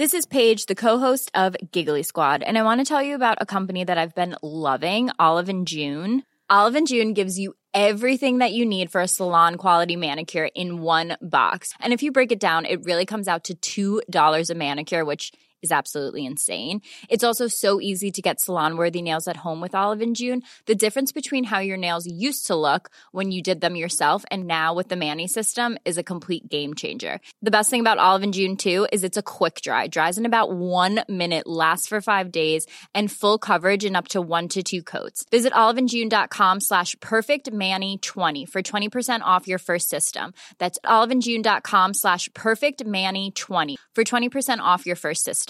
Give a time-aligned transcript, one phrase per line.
[0.00, 1.88] this is page داسٹل
[6.48, 7.50] Alvin Jian gives you
[8.18, 10.46] everything you need for سلانٹی main a care
[11.32, 11.74] box
[14.64, 15.32] mean which
[15.68, 20.38] it's also so easy to get سلانوریز home with Alvin Jian
[20.68, 22.06] the difference between who your news
[22.44, 26.72] silk when you جد دم yourself and نا within system is a کمپوئی game
[26.80, 31.48] changer the best آلو geons a کھک جائے جرائٹ
[31.90, 34.56] for five days and fill up چوانٹ
[35.52, 40.30] آلون جینڈا خام ساش perfect many twenty four twenty percent of your first system
[40.98, 45.49] آلوین جینڈا خام ساش perfect me twenty for twenty percent of your first system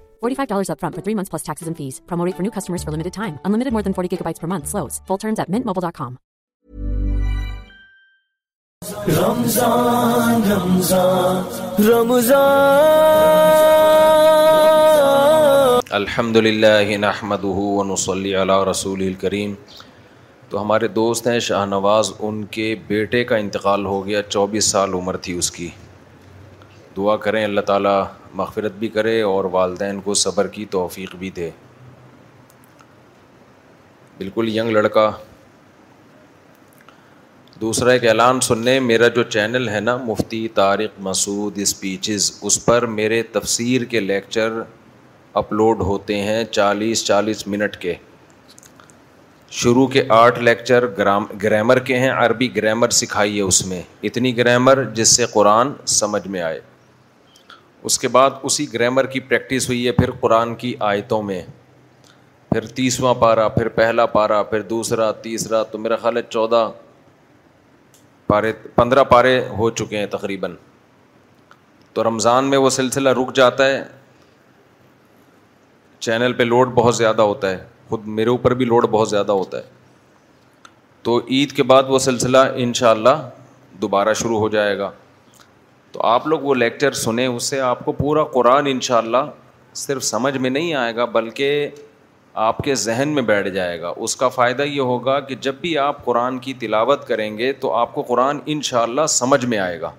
[0.21, 2.01] $45 up front for three months plus taxes and fees.
[2.11, 3.39] Promo rate for new customers for limited time.
[3.51, 4.99] Unlimited more than 40 gigabytes per month slows.
[5.13, 6.17] Full terms at mintmobile.com.
[9.07, 12.55] Ramzan, Ramzan, Ramzan.
[15.99, 19.53] Alhamdulillah, in Ahmaduhu, wa nusalli ala rasulil kareem.
[20.51, 24.89] تو ہمارے دوست ہیں شاہ نواز ان کے بیٹے کا انتقال ہو گیا چوبیس سال
[24.93, 25.69] عمر تھی اس کی
[26.95, 28.01] دعا کریں اللہ تعالیٰ
[28.35, 31.49] مغفرت بھی کرے اور والدین کو صبر کی توفیق بھی دے
[34.17, 35.09] بالکل ینگ لڑکا
[37.61, 42.85] دوسرا ایک اعلان سننے میرا جو چینل ہے نا مفتی طارق مسعود اسپیچز اس پر
[42.99, 44.59] میرے تفسیر کے لیکچر
[45.41, 47.93] اپلوڈ ہوتے ہیں چالیس چالیس منٹ کے
[49.59, 54.83] شروع کے آٹھ لیکچر گرام گرامر کے ہیں عربی گرامر ہے اس میں اتنی گرامر
[54.95, 56.59] جس سے قرآن سمجھ میں آئے
[57.89, 61.41] اس کے بعد اسی گرامر کی پریکٹس ہوئی ہے پھر قرآن کی آیتوں میں
[62.49, 66.69] پھر تیسواں پارا پھر پہلا پارا پھر دوسرا تیسرا تو میرا خیال ہے چودہ
[68.27, 70.55] پارے پندرہ پارے ہو چکے ہیں تقریباً
[71.93, 73.83] تو رمضان میں وہ سلسلہ رک جاتا ہے
[76.05, 77.57] چینل پہ لوڈ بہت زیادہ ہوتا ہے
[77.89, 79.63] خود میرے اوپر بھی لوڈ بہت زیادہ ہوتا ہے
[81.03, 83.29] تو عید کے بعد وہ سلسلہ ان شاء اللہ
[83.81, 84.89] دوبارہ شروع ہو جائے گا
[85.93, 89.31] تو آپ لوگ وہ لیکچر سنیں اس سے آپ کو پورا قرآن ان شاء اللہ
[89.79, 91.67] صرف سمجھ میں نہیں آئے گا بلکہ
[92.47, 95.77] آپ کے ذہن میں بیٹھ جائے گا اس کا فائدہ یہ ہوگا کہ جب بھی
[95.77, 99.57] آپ قرآن کی تلاوت کریں گے تو آپ کو قرآن ان شاء اللہ سمجھ میں
[99.59, 99.91] آئے گا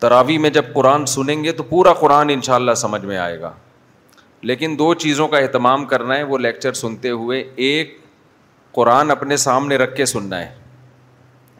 [0.00, 3.40] تراوی میں جب قرآن سنیں گے تو پورا قرآن ان شاء اللہ سمجھ میں آئے
[3.40, 3.50] گا
[4.48, 7.98] لیکن دو چیزوں کا اہتمام کرنا ہے وہ لیکچر سنتے ہوئے ایک
[8.74, 10.52] قرآن اپنے سامنے رکھ کے سننا ہے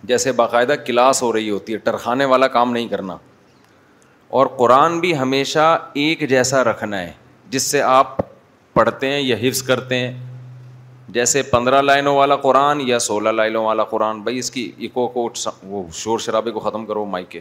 [0.07, 3.17] جیسے باقاعدہ کلاس ہو رہی ہوتی ہے ٹرخانے والا کام نہیں کرنا
[4.39, 5.67] اور قرآن بھی ہمیشہ
[6.03, 7.13] ایک جیسا رکھنا ہے
[7.51, 8.17] جس سے آپ
[8.75, 10.13] پڑھتے ہیں یا حفظ کرتے ہیں
[11.17, 15.29] جیسے پندرہ لائنوں والا قرآن یا سولہ لائنوں والا قرآن بھائی اس کی ایکو کو
[15.73, 17.41] وہ شور شرابے کو ختم کرو کے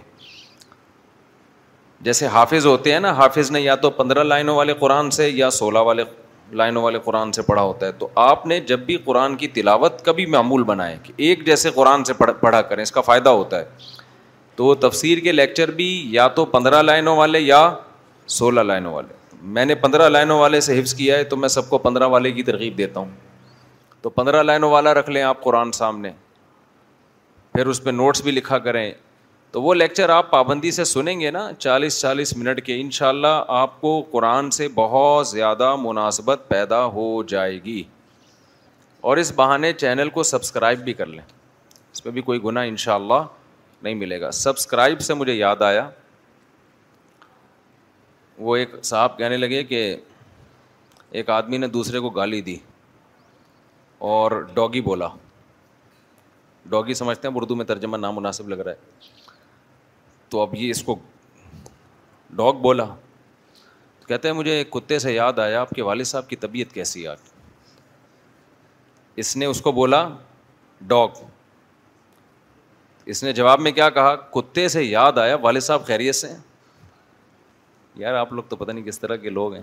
[2.07, 5.49] جیسے حافظ ہوتے ہیں نا حافظ نے یا تو پندرہ لائنوں والے قرآن سے یا
[5.59, 6.03] سولہ والے
[6.59, 10.03] لائنوں والے قرآن سے پڑھا ہوتا ہے تو آپ نے جب بھی قرآن کی تلاوت
[10.05, 13.65] کبھی معمول بنائیں کہ ایک جیسے قرآن سے پڑھا کریں اس کا فائدہ ہوتا ہے
[14.55, 17.69] تو تفسیر کے لیکچر بھی یا تو پندرہ لائنوں والے یا
[18.37, 19.13] سولہ لائنوں والے
[19.55, 22.31] میں نے پندرہ لائنوں والے سے حفظ کیا ہے تو میں سب کو پندرہ والے
[22.31, 23.09] کی ترغیب دیتا ہوں
[24.01, 26.11] تو پندرہ لائنوں والا رکھ لیں آپ قرآن سامنے
[27.53, 28.91] پھر اس پہ نوٹس بھی لکھا کریں
[29.55, 33.07] تو وہ لیکچر آپ پابندی سے سنیں گے نا چالیس چالیس منٹ کے ان شاء
[33.09, 37.83] اللہ آپ کو قرآن سے بہت زیادہ مناسبت پیدا ہو جائے گی
[39.09, 41.21] اور اس بہانے چینل کو سبسکرائب بھی کر لیں
[41.93, 43.23] اس میں بھی کوئی گناہ ان شاء اللہ
[43.83, 45.89] نہیں ملے گا سبسکرائب سے مجھے یاد آیا
[48.37, 49.85] وہ ایک صاحب کہنے لگے کہ
[51.19, 52.57] ایک آدمی نے دوسرے کو گالی دی
[54.11, 55.07] اور ڈاگی بولا
[56.75, 59.13] ڈاگی سمجھتے ہیں اردو میں ترجمہ نامناسب لگ رہا ہے
[60.29, 60.95] تو اب یہ اس کو
[62.37, 62.85] ڈاگ بولا
[63.99, 67.05] تو کہتے ہیں مجھے کتے سے یاد آیا آپ کے والد صاحب کی طبیعت کیسی
[67.07, 67.31] آج
[69.23, 70.07] اس نے اس کو بولا
[70.87, 71.23] ڈاگ
[73.13, 76.33] اس نے جواب میں کیا کہا کتے سے یاد آیا والد صاحب خیریت سے
[78.01, 79.61] یار آپ لوگ تو پتہ نہیں کس طرح کے لوگ ہیں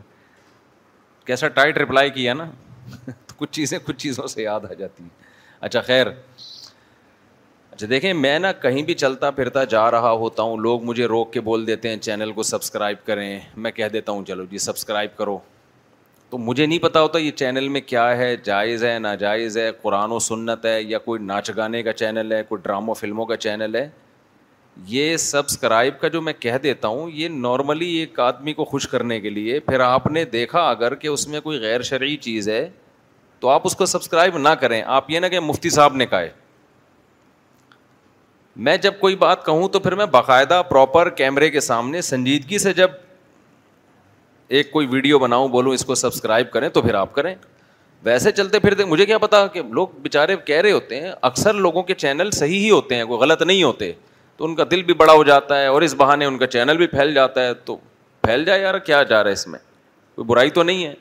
[1.24, 2.50] کیسا ٹائٹ رپلائی کیا نا
[3.36, 5.10] کچھ چیزیں کچھ چیزوں سے یاد آ جاتی ہیں
[5.66, 6.06] اچھا خیر
[7.74, 11.32] اچھا دیکھیں میں نا کہیں بھی چلتا پھرتا جا رہا ہوتا ہوں لوگ مجھے روک
[11.32, 15.16] کے بول دیتے ہیں چینل کو سبسکرائب کریں میں کہہ دیتا ہوں چلو جی سبسکرائب
[15.19, 15.36] کرو
[16.30, 20.12] تو مجھے نہیں پتا ہوتا یہ چینل میں کیا ہے جائز ہے ناجائز ہے قرآن
[20.12, 23.74] و سنت ہے یا کوئی ناچ گانے کا چینل ہے کوئی ڈراموں فلموں کا چینل
[23.76, 23.88] ہے
[24.88, 29.20] یہ سبسکرائب کا جو میں کہہ دیتا ہوں یہ نارملی ایک آدمی کو خوش کرنے
[29.20, 32.69] کے لیے پھر آپ نے دیکھا اگر کہ اس میں کوئی غیر شرعی چیز ہے
[33.40, 36.20] تو آپ اس کو سبسکرائب نہ کریں آپ یہ نہ کہ مفتی صاحب نے کہا
[36.20, 36.30] ہے
[38.64, 42.72] میں جب کوئی بات کہوں تو پھر میں باقاعدہ پراپر کیمرے کے سامنے سنجیدگی سے
[42.72, 42.90] جب
[44.49, 47.34] ایک کوئی ویڈیو بناؤں بولوں اس کو سبسکرائب کریں تو پھر آپ کریں
[48.04, 51.82] ویسے چلتے پھر مجھے کیا پتا کہ لوگ بےچارے کہہ رہے ہوتے ہیں اکثر لوگوں
[51.82, 53.93] کے چینل صحیح ہی ہوتے ہیں کوئی غلط نہیں ہوتے
[54.37, 56.76] تو ان کا دل بھی بڑا ہو جاتا ہے اور اس بہانے ان کا چینل
[56.76, 57.76] بھی پھیل جاتا ہے تو
[58.22, 59.58] پھیل جائے یار کیا جا رہا ہے اس میں
[60.14, 60.94] کوئی برائی تو نہیں ہے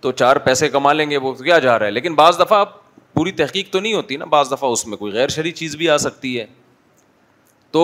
[0.00, 2.76] تو چار پیسے کما لیں گے وہ کیا جا رہا ہے لیکن بعض دفعہ آپ
[3.18, 5.88] پوری تحقیق تو نہیں ہوتی نا بعض دفعہ اس میں کوئی غیر شرعی چیز بھی
[5.90, 6.44] آ سکتی ہے
[7.76, 7.82] تو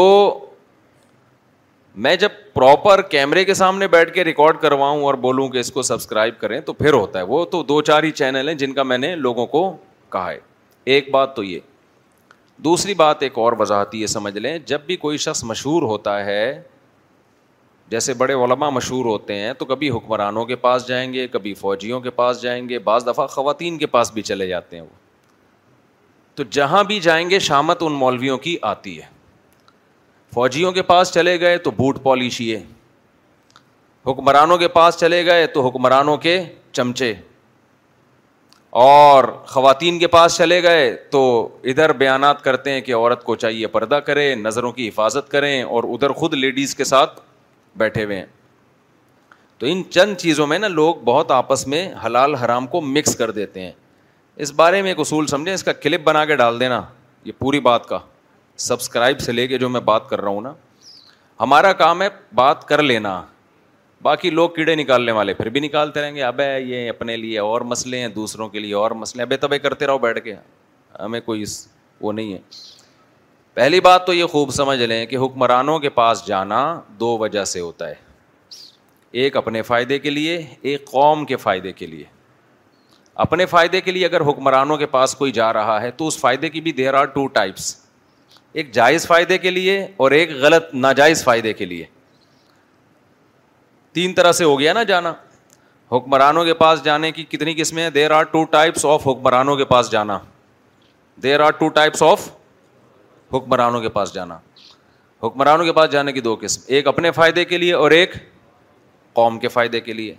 [2.05, 5.83] میں جب پراپر کیمرے کے سامنے بیٹھ کے ریکارڈ کرواؤں اور بولوں کہ اس کو
[5.91, 8.83] سبسکرائب کریں تو پھر ہوتا ہے وہ تو دو چار ہی چینل ہیں جن کا
[8.91, 9.63] میں نے لوگوں کو
[10.13, 10.39] کہا ہے
[10.95, 11.61] ایک بات تو یہ
[12.65, 16.39] دوسری بات ایک اور وضاحتی یہ سمجھ لیں جب بھی کوئی شخص مشہور ہوتا ہے
[17.91, 22.01] جیسے بڑے علماء مشہور ہوتے ہیں تو کبھی حکمرانوں کے پاس جائیں گے کبھی فوجیوں
[22.01, 25.03] کے پاس جائیں گے بعض دفعہ خواتین کے پاس بھی چلے جاتے ہیں وہ
[26.37, 29.07] تو جہاں بھی جائیں گے شامت ان مولویوں کی آتی ہے
[30.35, 32.65] فوجیوں کے پاس چلے گئے تو بوٹ پالیشیے یہ
[34.11, 36.43] حکمرانوں کے پاس چلے گئے تو حکمرانوں کے
[36.73, 37.13] چمچے
[38.87, 41.21] اور خواتین کے پاس چلے گئے تو
[41.73, 45.85] ادھر بیانات کرتے ہیں کہ عورت کو چاہیے پردہ کریں نظروں کی حفاظت کریں اور
[45.95, 47.21] ادھر خود لیڈیز کے ساتھ
[47.79, 48.27] بیٹھے ہوئے ہیں
[49.59, 53.31] تو ان چند چیزوں میں نا لوگ بہت آپس میں حلال حرام کو مکس کر
[53.31, 53.71] دیتے ہیں
[54.43, 56.81] اس بارے میں ایک اصول سمجھیں اس کا کلپ بنا کے ڈال دینا
[57.25, 57.99] یہ پوری بات کا
[58.69, 60.53] سبسکرائب سے لے کے جو میں بات کر رہا ہوں نا
[61.41, 63.21] ہمارا کام ہے بات کر لینا
[64.03, 67.61] باقی لوگ کیڑے نکالنے والے پھر بھی نکالتے رہیں گے ابے یہ اپنے لیے اور
[67.73, 70.35] مسئلے ہیں دوسروں کے لیے اور مسئلے ہیں اب تبے کرتے رہو بیٹھ کے
[71.01, 71.67] ہمیں کوئی اس
[72.01, 72.39] وہ نہیں ہے
[73.55, 76.61] پہلی بات تو یہ خوب سمجھ لیں کہ حکمرانوں کے پاس جانا
[77.01, 77.95] دو وجہ سے ہوتا ہے
[79.23, 82.05] ایک اپنے فائدے کے لیے ایک قوم کے فائدے کے لیے
[83.23, 86.49] اپنے فائدے کے لیے اگر حکمرانوں کے پاس کوئی جا رہا ہے تو اس فائدے
[86.51, 87.75] کی بھی دیر آر ٹو ٹائپس
[88.63, 91.85] ایک جائز فائدے کے لیے اور ایک غلط ناجائز فائدے کے لیے
[93.95, 95.13] تین طرح سے ہو گیا نا جانا
[95.93, 99.91] حکمرانوں کے پاس جانے کی کتنی قسمیں there are two types of حکمرانوں کے پاس
[99.91, 100.19] جانا
[101.23, 102.29] there are two types of
[103.33, 104.39] حکمرانوں کے پاس جانا
[105.23, 108.13] حکمرانوں کے پاس جانے کی دو قسم ایک اپنے فائدے کے لیے اور ایک
[109.19, 110.15] قوم کے فائدے کے لیے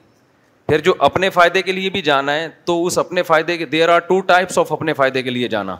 [0.67, 3.89] پھر جو اپنے فائدے کے لیے بھی جانا ہے تو اس اپنے فائدے کے there
[3.93, 5.75] are two types of اپنے فائدے کے لیے جانا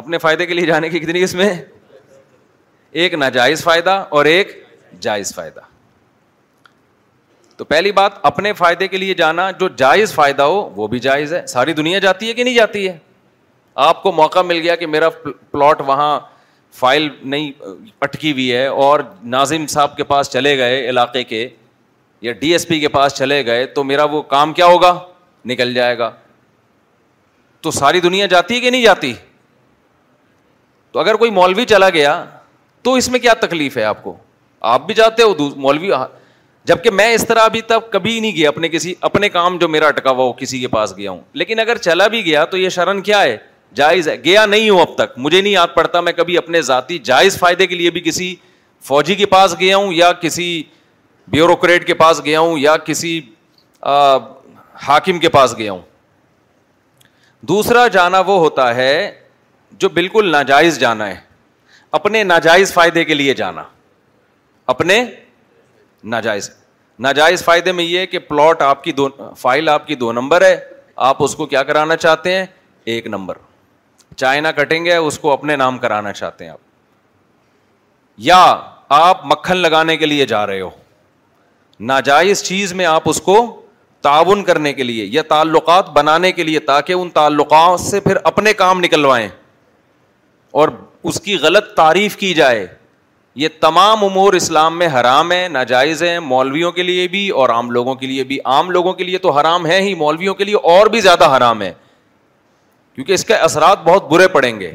[0.00, 1.52] اپنے فائدے کے لیے جانے کی کتنی اس میں
[3.02, 4.52] ایک ناجائز فائدہ اور ایک
[5.00, 5.60] جائز فائدہ
[7.56, 11.32] تو پہلی بات اپنے فائدے کے لیے جانا جو جائز فائدہ ہو وہ بھی جائز
[11.34, 12.96] ہے ساری دنیا جاتی ہے کہ نہیں جاتی ہے
[13.88, 16.18] آپ کو موقع مل گیا کہ میرا پلاٹ وہاں
[16.78, 17.50] فائل نہیں
[17.98, 19.00] پٹکی ہوئی ہے اور
[19.36, 21.48] ناظم صاحب کے پاس چلے گئے علاقے کے
[22.22, 24.98] یا ڈی ایس پی کے پاس چلے گئے تو میرا وہ کام کیا ہوگا
[25.48, 26.10] نکل جائے گا
[27.62, 29.12] تو ساری دنیا جاتی ہے کہ نہیں جاتی
[30.92, 32.24] تو اگر کوئی مولوی چلا گیا
[32.82, 34.16] تو اس میں کیا تکلیف ہے آپ کو
[34.74, 35.90] آپ بھی جاتے ہو مولوی
[36.66, 39.86] جبکہ میں اس طرح ابھی تک کبھی نہیں گیا اپنے کسی اپنے کام جو میرا
[39.88, 42.68] اٹکا ہوا وہ کسی کے پاس گیا ہوں لیکن اگر چلا بھی گیا تو یہ
[42.74, 43.36] شرن کیا ہے
[43.74, 46.98] جائز ہے گیا نہیں ہوں اب تک مجھے نہیں یاد پڑتا میں کبھی اپنے ذاتی
[47.08, 48.34] جائز فائدے کے لیے بھی کسی
[48.88, 50.44] فوجی کے پاس گیا ہوں یا کسی
[51.30, 53.20] بیوروکریٹ کے پاس گیا ہوں یا کسی
[54.86, 55.82] حاکم کے پاس گیا ہوں
[57.50, 58.92] دوسرا جانا وہ ہوتا ہے
[59.82, 61.16] جو بالکل ناجائز جانا ہے
[61.98, 63.62] اپنے ناجائز فائدے کے لیے جانا
[64.74, 65.02] اپنے
[66.14, 66.50] ناجائز
[67.06, 69.08] ناجائز فائدے میں یہ کہ پلاٹ آپ کی دو
[69.38, 70.56] فائل آپ کی دو نمبر ہے
[71.10, 72.44] آپ اس کو کیا کرانا چاہتے ہیں
[72.94, 73.36] ایک نمبر
[74.16, 76.58] چائنا کٹیں ہے اس کو اپنے نام کرانا چاہتے ہیں آپ
[78.30, 78.42] یا
[79.02, 80.70] آپ مکھن لگانے کے لیے جا رہے ہو
[81.88, 83.36] ناجائز چیز میں آپ اس کو
[84.02, 88.52] تعاون کرنے کے لیے یا تعلقات بنانے کے لیے تاکہ ان تعلقات سے پھر اپنے
[88.54, 89.28] کام نکلوائیں
[90.60, 90.68] اور
[91.10, 92.66] اس کی غلط تعریف کی جائے
[93.42, 97.70] یہ تمام امور اسلام میں حرام ہے ناجائز ہیں مولویوں کے لیے بھی اور عام
[97.70, 100.56] لوگوں کے لیے بھی عام لوگوں کے لیے تو حرام ہے ہی مولویوں کے لیے
[100.72, 101.72] اور بھی زیادہ حرام ہے
[102.94, 104.72] کیونکہ اس کے اثرات بہت برے پڑیں گے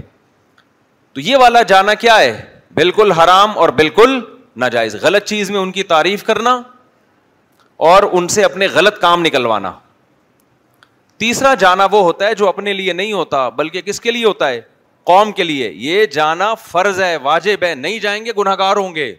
[1.14, 2.40] تو یہ والا جانا کیا ہے
[2.76, 4.20] بالکل حرام اور بالکل
[4.66, 6.62] ناجائز غلط چیز میں ان کی تعریف کرنا
[7.88, 9.72] اور ان سے اپنے غلط کام نکلوانا
[11.20, 14.50] تیسرا جانا وہ ہوتا ہے جو اپنے لیے نہیں ہوتا بلکہ کس کے لیے ہوتا
[14.50, 14.62] ہے
[15.10, 18.96] قوم کے لیے یہ جانا فرض ہے واجب ہے نہیں جائیں گے گناہ گار ہوں
[18.96, 19.14] گے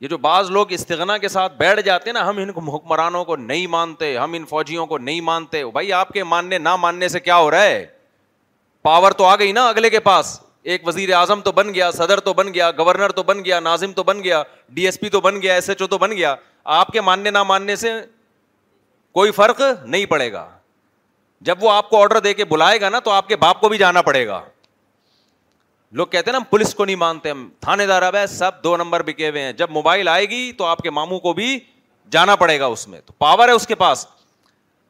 [0.00, 3.36] یہ جو بعض لوگ استغنا کے ساتھ بیٹھ جاتے ہیں نا ہم ان حکمرانوں کو
[3.36, 7.20] نہیں مانتے ہم ان فوجیوں کو نہیں مانتے بھائی آپ کے ماننے نہ ماننے سے
[7.20, 7.84] کیا ہو رہا ہے
[8.82, 10.38] پاور تو آ گئی نا اگلے کے پاس
[10.74, 13.92] ایک وزیر اعظم تو بن گیا صدر تو بن گیا گورنر تو بن گیا ناظم
[13.96, 14.42] تو بن گیا
[14.74, 16.34] ڈی ایس پی تو بن گیا ایس ایچ او تو بن گیا
[16.76, 17.90] آپ کے ماننے نہ ماننے سے
[19.14, 20.46] کوئی فرق نہیں پڑے گا
[21.48, 23.68] جب وہ آپ کو آڈر دے کے بلائے گا نا تو آپ کے باپ کو
[23.68, 24.40] بھی جانا پڑے گا
[25.98, 28.62] لوگ کہتے ہیں نا ہم پولیس کو نہیں مانتے ہم تھانے دار اب ہے سب
[28.64, 31.58] دو نمبر بکے ہوئے ہیں جب موبائل آئے گی تو آپ کے ماموں کو بھی
[32.16, 34.06] جانا پڑے گا اس میں تو پاور ہے اس کے پاس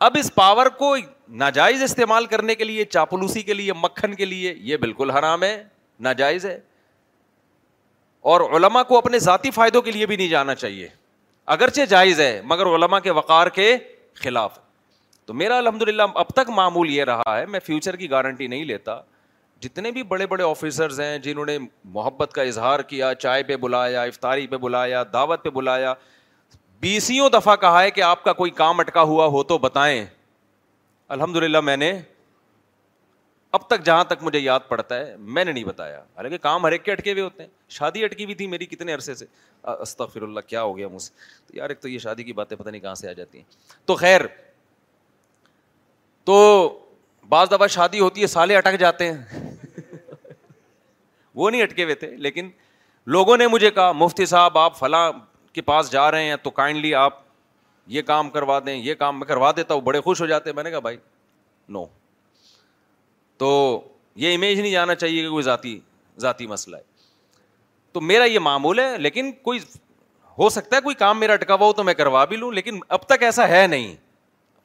[0.08, 0.94] اب اس پاور کو
[1.44, 5.56] ناجائز استعمال کرنے کے لیے چاپلوسی کے لیے مکھن کے لیے یہ بالکل حرام ہے
[6.08, 6.58] ناجائز ہے
[8.32, 10.88] اور علما کو اپنے ذاتی فائدوں کے لیے بھی نہیں جانا چاہیے
[11.54, 13.74] اگرچہ جائز ہے مگر علما کے وقار کے
[14.22, 14.58] خلاف
[15.26, 18.64] تو میرا الحمد للہ اب تک معمول یہ رہا ہے میں فیوچر کی گارنٹی نہیں
[18.70, 18.98] لیتا
[19.66, 21.56] جتنے بھی بڑے بڑے آفیسرز ہیں جنہوں نے
[21.94, 25.94] محبت کا اظہار کیا چائے پہ بلایا افطاری پہ بلایا دعوت پہ بلایا
[26.80, 30.04] بیسوں دفعہ کہا ہے کہ آپ کا کوئی کام اٹکا ہوا ہو تو بتائیں
[31.16, 31.92] الحمد للہ میں نے
[33.54, 36.72] اب تک جہاں تک مجھے یاد پڑتا ہے میں نے نہیں بتایا حالانکہ کام ہر
[36.72, 39.24] ایک کے اٹکے ہوئے ہوتے ہیں شادی اٹکی ہوئی تھی میری کتنے عرصے سے
[39.74, 41.10] اللہ کیا ہو گیا مجھ سے
[41.46, 43.44] تو یار ایک تو یہ شادی کی باتیں پتہ نہیں کہاں سے آ جاتی ہیں
[43.86, 44.20] تو خیر
[46.24, 46.36] تو
[47.28, 49.38] بعض دفعہ شادی ہوتی ہے سالے اٹک جاتے ہیں
[51.34, 52.50] وہ نہیں اٹکے ہوئے تھے لیکن
[53.16, 55.10] لوگوں نے مجھے کہا مفتی صاحب آپ فلاں
[55.52, 57.16] کے پاس جا رہے ہیں تو کائنڈلی آپ
[57.96, 60.54] یہ کام کروا دیں یہ کام میں کروا دیتا ہوں بڑے خوش ہو جاتے ہیں
[60.54, 60.96] میں نے کہا بھائی
[61.68, 61.86] نو no.
[63.38, 63.50] تو
[64.22, 65.78] یہ امیج نہیں جانا چاہیے کہ کوئی ذاتی
[66.20, 66.82] ذاتی مسئلہ ہے
[67.92, 69.58] تو میرا یہ معمول ہے لیکن کوئی
[70.38, 72.78] ہو سکتا ہے کوئی کام میرا اٹکا ہوا ہو تو میں کروا بھی لوں لیکن
[72.96, 73.94] اب تک ایسا ہے نہیں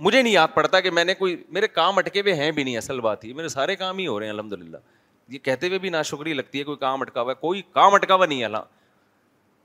[0.06, 2.78] مجھے نہیں یاد پڑتا کہ میں نے کوئی میرے کام اٹکے ہوئے ہیں بھی نہیں
[2.78, 4.78] اصل بات یہ میرے سارے کام ہی ہو رہے ہیں الحمد للہ
[5.34, 7.94] یہ کہتے ہوئے بھی نا شکریہ لگتی ہے کوئی کام اٹکا ہوا ہے کوئی کام
[7.94, 8.64] اٹکا ہوا نہیں ہے اللہ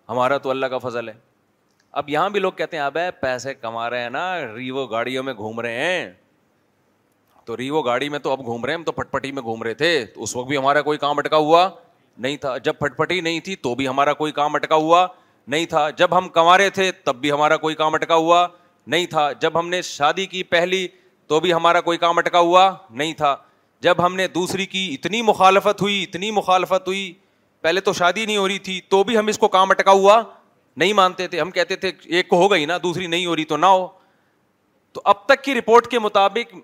[0.09, 1.15] ہمارا تو اللہ کا فضل ہے
[2.03, 5.35] اب یہاں بھی لوگ کہتے ہیں اب پیسے کما رہے ہیں نا ریو گاڑیوں میں
[5.35, 6.11] گھوم رہے ہیں
[7.49, 9.90] تو وہ گاڑی میں تو اب گھوم رہے ہم تو پٹی میں گھوم رہے تھے
[10.14, 11.69] تو اس وقت بھی ہمارا کوئی کام اٹکا ہوا
[12.25, 15.07] نہیں تھا جب پھٹ پٹی نہیں تھی تو بھی ہمارا کوئی کام اٹکا ہوا
[15.55, 16.28] نہیں تھا جب ہم
[16.59, 18.43] رہے تھے تب بھی بھی ہمارا ہمارا کوئی کوئی کام اٹکا ہوا
[18.93, 20.87] نہیں تھا جب ہم نے شادی کی پہلی
[21.28, 21.40] تو
[22.00, 22.69] کام اٹکا ہوا
[23.00, 23.35] نہیں تھا
[23.87, 27.12] جب ہم نے دوسری کی اتنی مخالفت ہوئی اتنی مخالفت ہوئی
[27.62, 30.23] پہلے تو شادی نہیں ہو رہی تھی تو بھی ہم اس کو کام اٹکا ہوا
[30.83, 33.45] نہیں مانتے تھے ہم کہتے تھے ایک کو ہو گئی نا دوسری نہیں ہو رہی
[33.52, 33.87] تو نہ ہو
[34.93, 36.55] تو اب تک کی رپورٹ کے مطابق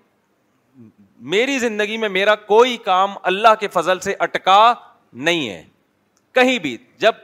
[1.33, 4.73] میری زندگی میں میرا کوئی کام اللہ کے فضل سے اٹکا
[5.13, 5.63] نہیں ہے
[6.35, 7.15] کہیں بھی جب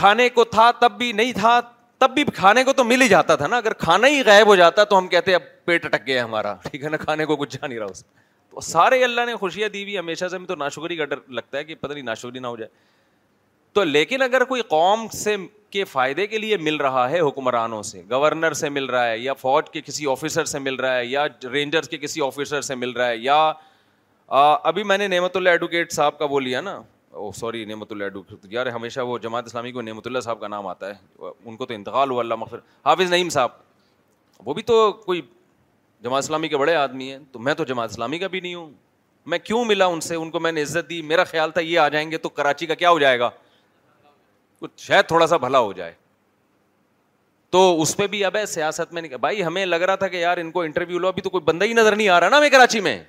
[0.00, 1.58] کھانے کو تھا تب بھی نہیں تھا
[1.98, 4.54] تب بھی کھانے کو تو مل ہی جاتا تھا نا اگر کھانا ہی غائب ہو
[4.56, 7.56] جاتا تو ہم کہتے اب پیٹ اٹک گیا ہمارا ٹھیک ہے نا کھانے کو کچھ
[7.56, 8.18] جا نہیں رہا اس میں
[8.54, 11.58] تو سارے اللہ نے خوشیاں دی ہوئی ہمیشہ سے ہمیں تو ناشکری کا ڈر لگتا
[11.58, 12.68] ہے کہ پتہ نہیں ناشکری نہ ہو جائے
[13.72, 15.36] تو لیکن اگر کوئی قوم سے
[15.72, 19.32] کے فائدے کے لیے مل رہا ہے حکمرانوں سے گورنر سے مل رہا ہے یا
[19.40, 21.26] فوج کے کسی آفیسر سے مل رہا ہے یا
[21.90, 23.52] کے کسی آفیسر سے مل رہا ہے یا
[24.70, 26.80] ابھی میں نے نعمت اللہ ایڈوکیٹ صاحب کا بولیا نا
[27.34, 30.66] سوری نعمت اللہ ایڈوکیٹ یار ہمیشہ وہ جماعت اسلامی کو نعمت اللہ صاحب کا نام
[30.66, 34.90] آتا ہے ان کو تو انتقال ہوا اللہ مخصوص حافظ نعیم صاحب وہ بھی تو
[35.06, 35.20] کوئی
[36.04, 38.70] جماعت اسلامی کے بڑے آدمی ہیں تو میں تو جماعت اسلامی کا بھی نہیں ہوں
[39.30, 41.78] میں کیوں ملا ان سے ان کو میں نے عزت دی میرا خیال تھا یہ
[41.78, 43.30] آ جائیں گے تو کراچی کا کیا ہو جائے گا
[44.60, 45.92] کچھ شاید تھوڑا سا بھلا ہو جائے
[47.50, 50.16] تو اس پہ بھی اب ہے سیاست میں نہیں بھائی ہمیں لگ رہا تھا کہ
[50.16, 52.40] یار ان کو انٹرویو لو ابھی تو کوئی بندہ ہی نظر نہیں آ رہا نا
[52.52, 53.02] کراچی میں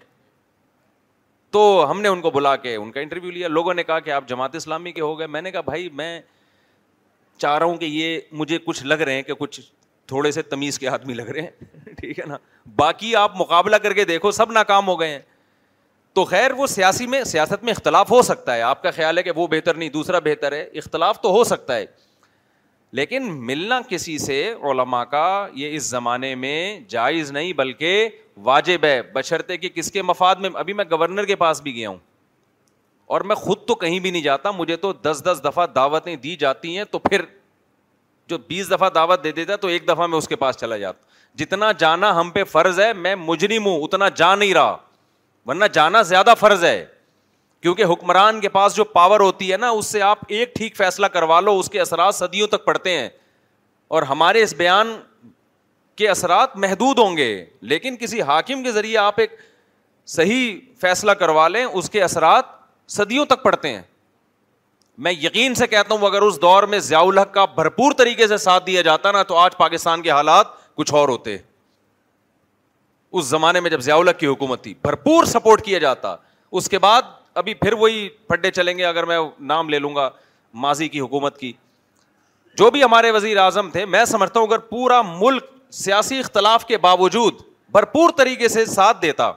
[1.51, 4.11] تو ہم نے ان کو بلا کے ان کا انٹرویو لیا لوگوں نے کہا کہ
[4.11, 6.19] آپ جماعت اسلامی کے ہو گئے میں نے کہا بھائی میں
[7.37, 9.59] چاہ رہا ہوں کہ یہ مجھے کچھ لگ رہے ہیں کہ کچھ
[10.07, 12.37] تھوڑے سے تمیز کے آدمی لگ رہے ہیں ٹھیک ہے نا
[12.75, 15.19] باقی آپ مقابلہ کر کے دیکھو سب ناکام ہو گئے ہیں
[16.13, 19.23] تو خیر وہ سیاسی میں سیاست میں اختلاف ہو سکتا ہے آپ کا خیال ہے
[19.23, 21.85] کہ وہ بہتر نہیں دوسرا بہتر ہے اختلاف تو ہو سکتا ہے
[22.99, 24.39] لیکن ملنا کسی سے
[24.71, 25.23] علماء کا
[25.55, 26.55] یہ اس زمانے میں
[26.89, 28.09] جائز نہیں بلکہ
[28.43, 31.89] واجب ہے بشرطے کہ کس کے مفاد میں ابھی میں گورنر کے پاس بھی گیا
[31.89, 31.97] ہوں
[33.15, 36.35] اور میں خود تو کہیں بھی نہیں جاتا مجھے تو دس دس دفعہ دعوتیں دی
[36.39, 37.21] جاتی ہیں تو پھر
[38.29, 41.09] جو بیس دفعہ دعوت دے دیتا تو ایک دفعہ میں اس کے پاس چلا جاتا
[41.43, 44.77] جتنا جانا ہم پہ فرض ہے میں مجرم ہوں اتنا جا نہیں رہا
[45.47, 46.85] ورنہ جانا زیادہ فرض ہے
[47.61, 51.05] کیونکہ حکمران کے پاس جو پاور ہوتی ہے نا اس سے آپ ایک ٹھیک فیصلہ
[51.15, 53.07] کروا لو اس کے اثرات صدیوں تک پڑتے ہیں
[53.95, 54.95] اور ہمارے اس بیان
[55.97, 57.27] کے اثرات محدود ہوں گے
[57.73, 59.35] لیکن کسی حاکم کے ذریعے آپ ایک
[60.15, 62.45] صحیح فیصلہ کروا لیں اس کے اثرات
[62.91, 63.81] صدیوں تک پڑتے ہیں
[65.05, 68.37] میں یقین سے کہتا ہوں اگر اس دور میں ضیاء الحق کا بھرپور طریقے سے
[68.37, 71.37] ساتھ دیا جاتا نا تو آج پاکستان کے حالات کچھ اور ہوتے
[73.17, 76.15] اس زمانے میں جب الحق کی حکومت تھی بھرپور سپورٹ کیا جاتا
[76.59, 77.01] اس کے بعد
[77.41, 79.17] ابھی پھر وہی پڈے چلیں گے اگر میں
[79.51, 80.09] نام لے لوں گا
[80.65, 81.51] ماضی کی حکومت کی
[82.57, 85.45] جو بھی ہمارے وزیر اعظم تھے میں سمجھتا ہوں اگر پورا ملک
[85.83, 87.33] سیاسی اختلاف کے باوجود
[87.73, 89.31] بھرپور طریقے سے ساتھ دیتا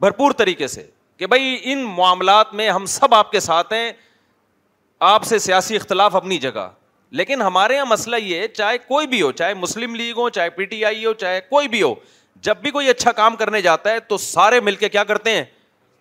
[0.00, 3.92] بھرپور طریقے سے کہ بھائی ان معاملات میں ہم سب آپ کے ساتھ ہیں
[5.10, 6.68] آپ سے سیاسی اختلاف اپنی جگہ
[7.20, 10.64] لیکن ہمارے یہاں مسئلہ یہ چاہے کوئی بھی ہو چاہے مسلم لیگ ہو چاہے پی
[10.64, 11.94] ٹی آئی ہو چاہے کوئی بھی ہو
[12.44, 15.44] جب بھی کوئی اچھا کام کرنے جاتا ہے تو سارے مل کے کیا کرتے ہیں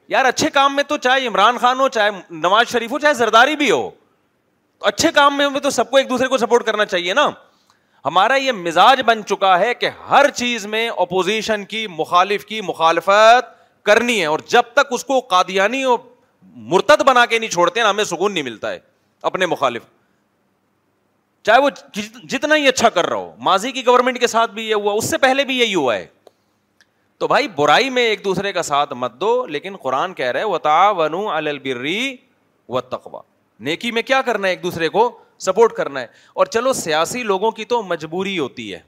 [0.09, 2.09] یار اچھے کام میں تو چاہے عمران خان ہو چاہے
[2.45, 3.89] نواز شریف ہو چاہے زرداری بھی ہو
[4.79, 7.27] تو اچھے کام میں تو سب کو ایک دوسرے کو سپورٹ کرنا چاہیے نا
[8.05, 13.53] ہمارا یہ مزاج بن چکا ہے کہ ہر چیز میں اپوزیشن کی مخالف کی مخالفت
[13.85, 15.99] کرنی ہے اور جب تک اس کو قادیانی اور
[16.73, 18.79] مرتد بنا کے نہیں چھوڑتے نا ہمیں سکون نہیں ملتا ہے
[19.29, 19.83] اپنے مخالف
[21.45, 21.69] چاہے وہ
[22.29, 25.09] جتنا ہی اچھا کر رہا ہو ماضی کی گورنمنٹ کے ساتھ بھی یہ ہوا اس
[25.09, 26.05] سے پہلے بھی یہی ہوا ہے
[27.21, 30.57] تو بھائی برائی میں ایک دوسرے کا ساتھ مت دو لیکن قرآن کہہ رہے و
[30.59, 32.15] تا ون البری
[32.77, 33.21] و تقوا
[33.67, 35.01] نیکی میں کیا کرنا ہے ایک دوسرے کو
[35.45, 36.07] سپورٹ کرنا ہے
[36.41, 38.79] اور چلو سیاسی لوگوں کی تو مجبوری ہوتی ہے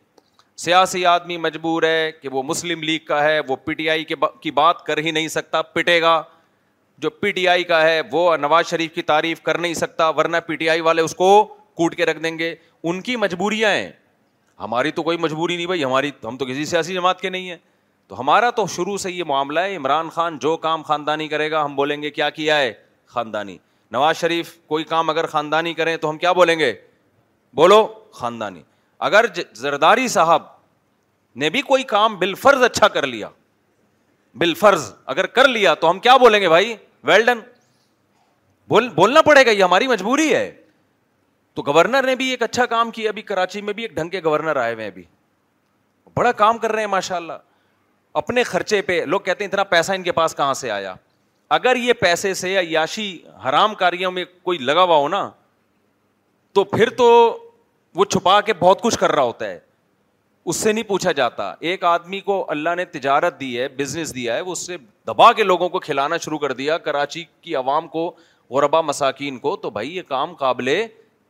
[0.64, 4.06] سیاسی آدمی مجبور ہے کہ وہ مسلم لیگ کا ہے وہ پی ٹی آئی
[4.42, 6.22] کی بات کر ہی نہیں سکتا پٹے گا
[7.06, 10.38] جو پی ٹی آئی کا ہے وہ نواز شریف کی تعریف کر نہیں سکتا ورنہ
[10.48, 11.30] پی ٹی آئی والے اس کو
[11.82, 13.92] کوٹ کے رکھ دیں گے ان کی مجبوریاں ہیں
[14.60, 17.58] ہماری تو کوئی مجبوری نہیں بھائی ہماری ہم تو کسی سیاسی جماعت کے نہیں ہیں
[18.08, 21.64] تو ہمارا تو شروع سے یہ معاملہ ہے عمران خان جو کام خاندانی کرے گا
[21.66, 22.72] ہم بولیں گے کیا کیا ہے
[23.14, 23.58] خاندانی
[23.92, 26.74] نواز شریف کوئی کام اگر خاندانی کریں تو ہم کیا بولیں گے
[27.56, 27.86] بولو
[28.20, 28.62] خاندانی
[29.10, 30.42] اگر زرداری صاحب
[31.42, 33.30] نے بھی کوئی کام بال فرض اچھا کر لیا
[34.42, 36.76] بال فرض اگر کر لیا تو ہم کیا بولیں گے بھائی
[37.08, 37.40] ویلڈن
[38.96, 40.50] بولنا پڑے گا یہ ہماری مجبوری ہے
[41.54, 44.22] تو گورنر نے بھی ایک اچھا کام کیا ابھی کراچی میں بھی ایک ڈھنگ کے
[44.24, 45.04] گورنر آئے ہوئے ہیں ابھی
[46.16, 47.34] بڑا کام کر رہے ہیں ماشاء اللہ
[48.22, 50.94] اپنے خرچے پہ لوگ کہتے ہیں اتنا پیسہ ان کے پاس کہاں سے آیا
[51.58, 53.16] اگر یہ پیسے سے یاشی
[53.48, 55.30] حرام کاریوں میں کوئی لگا ہوا ہو نا
[56.54, 57.10] تو پھر تو
[57.96, 59.60] وہ چھپا کے بہت کچھ کر رہا ہوتا ہے
[60.52, 64.36] اس سے نہیں پوچھا جاتا ایک آدمی کو اللہ نے تجارت دی ہے بزنس دیا
[64.36, 67.88] ہے وہ اس سے دبا کے لوگوں کو کھلانا شروع کر دیا کراچی کی عوام
[67.88, 68.12] کو
[68.50, 70.70] غربا مساکین کو تو بھائی یہ کام قابل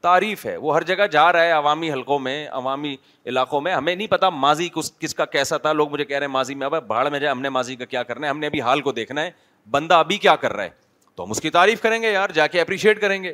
[0.04, 3.94] تعریف ہے وہ ہر جگہ جا رہا ہے عوامی حلقوں میں عوامی علاقوں میں ہمیں
[3.96, 6.66] نہیں پتا ماضی کس کس کا کیسا تھا لوگ مجھے کہہ رہے ہیں ماضی میں
[6.68, 8.82] اب بھاڑ میں جائے ہم نے ماضی کا کیا کرنا ہے ہم نے ابھی حال
[8.88, 9.32] کو دیکھنا ہے
[9.72, 10.70] بندہ ابھی کیا کر رہا ہے
[11.16, 13.32] تو ہم اس کی تعریف کریں گے یار جا کے اپریشیٹ کریں گے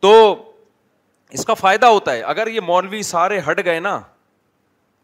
[0.00, 0.12] تو
[1.38, 3.96] اس کا فائدہ ہوتا ہے اگر یہ مولوی سارے ہٹ گئے نا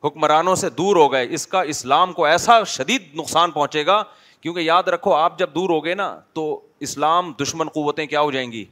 [0.05, 4.03] حکمرانوں سے دور ہو گئے اس کا اسلام کو ایسا شدید نقصان پہنچے گا
[4.41, 6.45] کیونکہ یاد رکھو آپ جب دور ہو گئے نا تو
[6.89, 8.65] اسلام دشمن قوتیں کیا ہو جائیں گی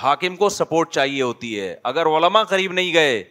[0.00, 3.22] حاکم کو سپورٹ چاہیے ہوتی ہے اگر علماء قریب نہیں گئے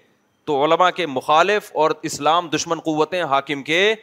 [0.46, 3.94] تو علماء کے مخالف اور اسلام دشمن قوتیں حاکم کے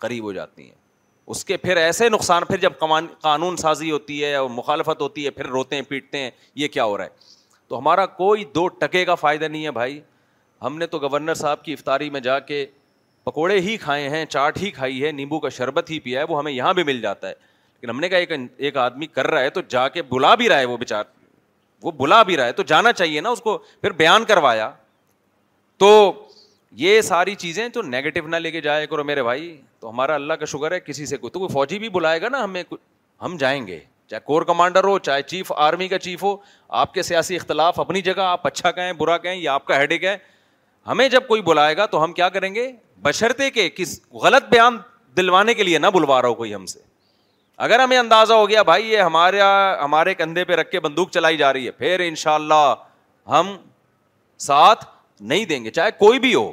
[0.00, 0.74] قریب ہو جاتی ہیں
[1.34, 2.72] اس کے پھر ایسے نقصان پھر جب
[3.22, 6.30] قانون سازی ہوتی ہے اور مخالفت ہوتی ہے پھر روتے ہیں پیٹتے ہیں
[6.62, 7.34] یہ کیا ہو رہا ہے
[7.68, 10.00] تو ہمارا کوئی دو ٹکے کا فائدہ نہیں ہے بھائی
[10.62, 12.64] ہم نے تو گورنر صاحب کی افطاری میں جا کے
[13.24, 16.38] پکوڑے ہی کھائے ہیں چاٹ ہی کھائی ہے نیمبو کا شربت ہی پیا ہے وہ
[16.38, 19.50] ہمیں یہاں بھی مل جاتا ہے لیکن ہم نے کہا ایک آدمی کر رہا ہے
[19.50, 21.04] تو جا کے بلا بھی رہا ہے وہ بےچار
[21.86, 24.70] وہ بلا بھی رہا ہے تو جانا چاہیے نا اس کو پھر بیان کروایا
[25.78, 25.90] تو
[26.84, 30.34] یہ ساری چیزیں تو نیگیٹو نہ لے کے جائے کرو میرے بھائی تو ہمارا اللہ
[30.40, 32.62] کا شکر ہے کسی سے کوئی کوئی تو فوجی بھی بلائے گا نا ہمیں
[33.22, 33.78] ہم جائیں گے
[34.10, 36.36] چاہے کور کمانڈر ہو چاہے چیف آرمی کا چیف ہو
[36.80, 39.92] آپ کے سیاسی اختلاف اپنی جگہ آپ اچھا کہیں برا کہیں یا آپ کا ہیڈ
[40.90, 42.70] ہمیں جب کوئی بلائے گا تو ہم کیا کریں گے
[43.02, 44.76] بشرتے کے کس غلط بیان
[45.16, 46.78] دلوانے کے لیے نہ بلوا رہا ہو کوئی ہم سے
[47.64, 51.36] اگر ہمیں اندازہ ہو گیا بھائی یہ ہمارے ہمارے کندھے پہ رکھ کے بندوق چلائی
[51.36, 52.74] جا رہی ہے پھر ان شاء اللہ
[53.30, 53.56] ہم
[54.46, 54.84] ساتھ
[55.20, 56.50] نہیں دیں گے چاہے کوئی بھی ہو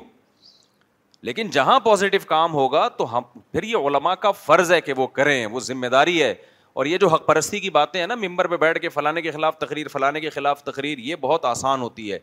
[1.30, 5.08] لیکن جہاں پازیٹیو کام ہوگا تو ہم پھر یہ علما کا فرض ہے کہ وہ
[5.20, 6.34] کریں وہ ذمہ داری ہے
[6.82, 9.32] اور یہ جو حق پرستی کی باتیں ہیں نا ممبر پہ بیٹھ کے فلانے کے
[9.32, 12.20] خلاف تقریر فلانے کے خلاف تقریر یہ بہت آسان ہوتی ہے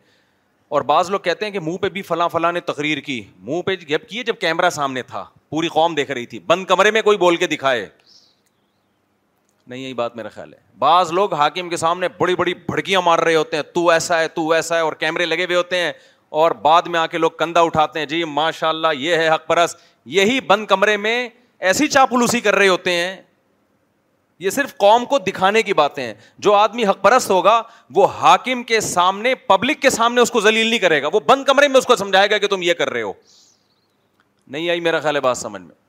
[0.75, 3.61] اور بعض لوگ کہتے ہیں کہ منہ پہ بھی فلاں فلاں نے تقریر کی منہ
[3.65, 7.01] پہ جب کیے جب کیمرہ سامنے تھا پوری قوم دیکھ رہی تھی بند کمرے میں
[7.01, 7.87] کوئی بول کے دکھائے
[9.71, 13.19] نہیں یہی بات میرا خیال ہے بعض لوگ حاکم کے سامنے بڑی بڑی بھڑکیاں مار
[13.27, 15.91] رہے ہوتے ہیں تو ایسا ہے تو ویسا ہے اور کیمرے لگے ہوئے ہوتے ہیں
[16.41, 19.45] اور بعد میں آ کے لوگ کندھا اٹھاتے ہیں جی ماشاء اللہ یہ ہے حق
[19.47, 19.75] پرس
[20.17, 21.17] یہی بند کمرے میں
[21.69, 23.15] ایسی چاپلوسی کر رہے ہوتے ہیں
[24.43, 26.13] یہ صرف قوم کو دکھانے کی باتیں ہیں
[26.45, 27.61] جو آدمی حق پرست ہوگا
[27.95, 31.45] وہ حاکم کے سامنے پبلک کے سامنے اس کو ذلیل نہیں کرے گا وہ بند
[31.51, 33.11] کمرے میں اس کو سمجھائے گا کہ تم یہ کر رہے ہو
[34.55, 35.79] نہیں آئی میرا خیال ہے بات سمجھ میں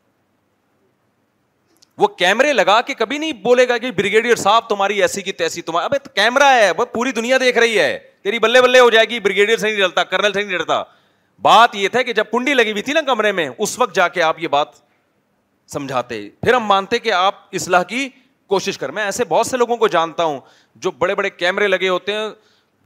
[1.99, 5.63] وہ کیمرے لگا کے کبھی نہیں بولے گا کہ بریگیڈیئر صاحب تمہاری ایسی کی تیسی
[5.63, 9.19] تمہاری اب کیمرا ہے پوری دنیا دیکھ رہی ہے تیری بلے بلے ہو جائے گی
[9.21, 10.83] بریگیڈیئر سے نہیں ڈرتا کرنل سے نہیں ڈلتا
[11.43, 14.09] بات یہ تھا کہ جب کنڈی لگی ہوئی تھی نا کمرے میں اس وقت جا
[14.17, 14.69] کے آپ یہ بات
[15.73, 18.09] سمجھاتے پھر ہم مانتے کہ آپ اصلاح کی
[18.49, 20.41] کوشش کر میں ایسے بہت سے لوگوں کو جانتا ہوں
[20.87, 22.29] جو بڑے بڑے کیمرے لگے ہوتے ہیں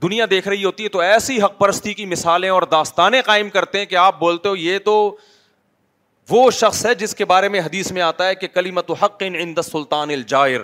[0.03, 3.79] دنیا دیکھ رہی ہوتی ہے تو ایسی حق پرستی کی مثالیں اور داستانیں قائم کرتے
[3.79, 4.97] ہیں کہ آپ بولتے ہو یہ تو
[6.31, 8.91] وہ شخص ہے جس کے بارے میں حدیث میں آتا ہے کہ کلیمت
[9.71, 10.61] سلطان الجائر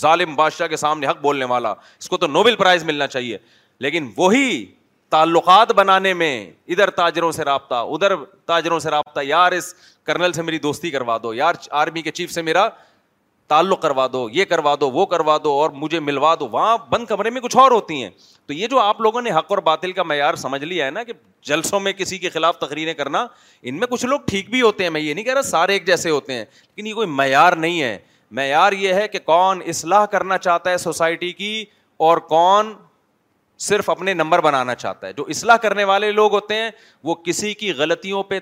[0.00, 3.38] ظالم بادشاہ کے سامنے حق بولنے والا اس کو تو نوبل پرائز ملنا چاہیے
[3.86, 4.64] لیکن وہی
[5.10, 6.32] تعلقات بنانے میں
[6.74, 8.14] ادھر تاجروں سے رابطہ ادھر
[8.46, 9.72] تاجروں سے رابطہ یار اس
[10.06, 12.68] کرنل سے میری دوستی کروا دو یار آرمی کے چیف سے میرا
[13.54, 17.04] تعلق کروا دو یہ کروا دو وہ کروا دو اور مجھے ملوا دو وہاں بند
[17.06, 18.08] کمرے میں کچھ اور ہوتی ہیں
[18.46, 21.02] تو یہ جو آپ لوگوں نے حق اور باطل کا معیار سمجھ لیا ہے نا
[21.02, 21.12] کہ
[21.50, 23.26] جلسوں میں کسی کے خلاف تقریریں کرنا
[23.70, 25.86] ان میں کچھ لوگ ٹھیک بھی ہوتے ہیں میں یہ نہیں کہہ رہا سارے ایک
[25.86, 27.96] جیسے ہوتے ہیں لیکن یہ کوئی معیار نہیں ہے
[28.40, 31.54] معیار یہ ہے کہ کون اصلاح کرنا چاہتا ہے سوسائٹی کی
[32.08, 32.74] اور کون
[33.62, 36.70] صرف اپنے نمبر بنانا چاہتا ہے جو اصلاح کرنے والے لوگ ہوتے ہیں
[37.04, 38.38] وہ کسی کی غلطیوں پہ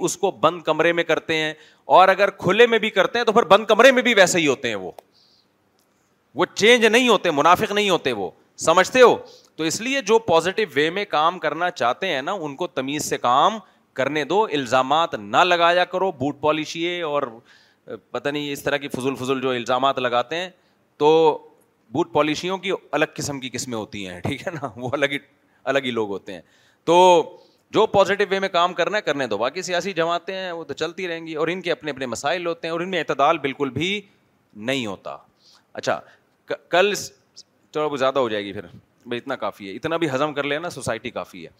[0.00, 1.52] اس کو بند کمرے میں کرتے ہیں
[1.98, 4.46] اور اگر کھلے میں بھی کرتے ہیں تو پھر بند کمرے میں بھی ویسے ہی
[4.46, 4.90] ہوتے ہیں وہ
[6.34, 8.30] وہ چینج نہیں ہوتے منافق نہیں ہوتے وہ
[8.66, 9.16] سمجھتے ہو
[9.56, 13.04] تو اس لیے جو پازیٹیو وے میں کام کرنا چاہتے ہیں نا ان کو تمیز
[13.10, 13.58] سے کام
[13.94, 17.22] کرنے دو الزامات نہ لگایا کرو بوٹ پالیشیے اور
[18.10, 20.48] پتہ نہیں اس طرح کی فضول فضول جو الزامات لگاتے ہیں
[20.98, 21.06] تو
[21.92, 25.18] بوٹ پالیشیوں کی الگ قسم کی قسمیں ہوتی ہیں ٹھیک ہے نا وہ الگ ہی
[25.64, 26.40] الگ ہی لوگ ہوتے ہیں
[26.84, 26.96] تو
[27.74, 30.74] جو پازیٹیو وے میں کام کرنا ہے کرنے دو باقی سیاسی جماعتیں ہیں وہ تو
[30.74, 33.38] چلتی رہیں گی اور ان کے اپنے اپنے مسائل ہوتے ہیں اور ان میں اعتدال
[33.38, 34.00] بالکل بھی
[34.70, 35.16] نہیں ہوتا
[35.72, 35.98] اچھا
[36.68, 38.66] کل چلو وہ زیادہ ہو جائے گی پھر
[39.06, 41.50] بھائی اتنا کافی ہے اتنا بھی ہضم کر لینا سوسائٹی کافی ہے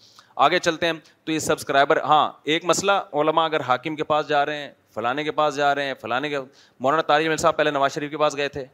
[0.47, 0.93] آگے چلتے ہیں
[1.25, 5.23] تو یہ سبسکرائبر ہاں ایک مسئلہ علماء اگر حاکم کے پاس جا رہے ہیں فلانے
[5.23, 6.39] کے پاس جا رہے ہیں فلانے کے
[6.79, 8.65] مولانا تاریخ صاحب پہلے نواز شریف کے پاس گئے تھے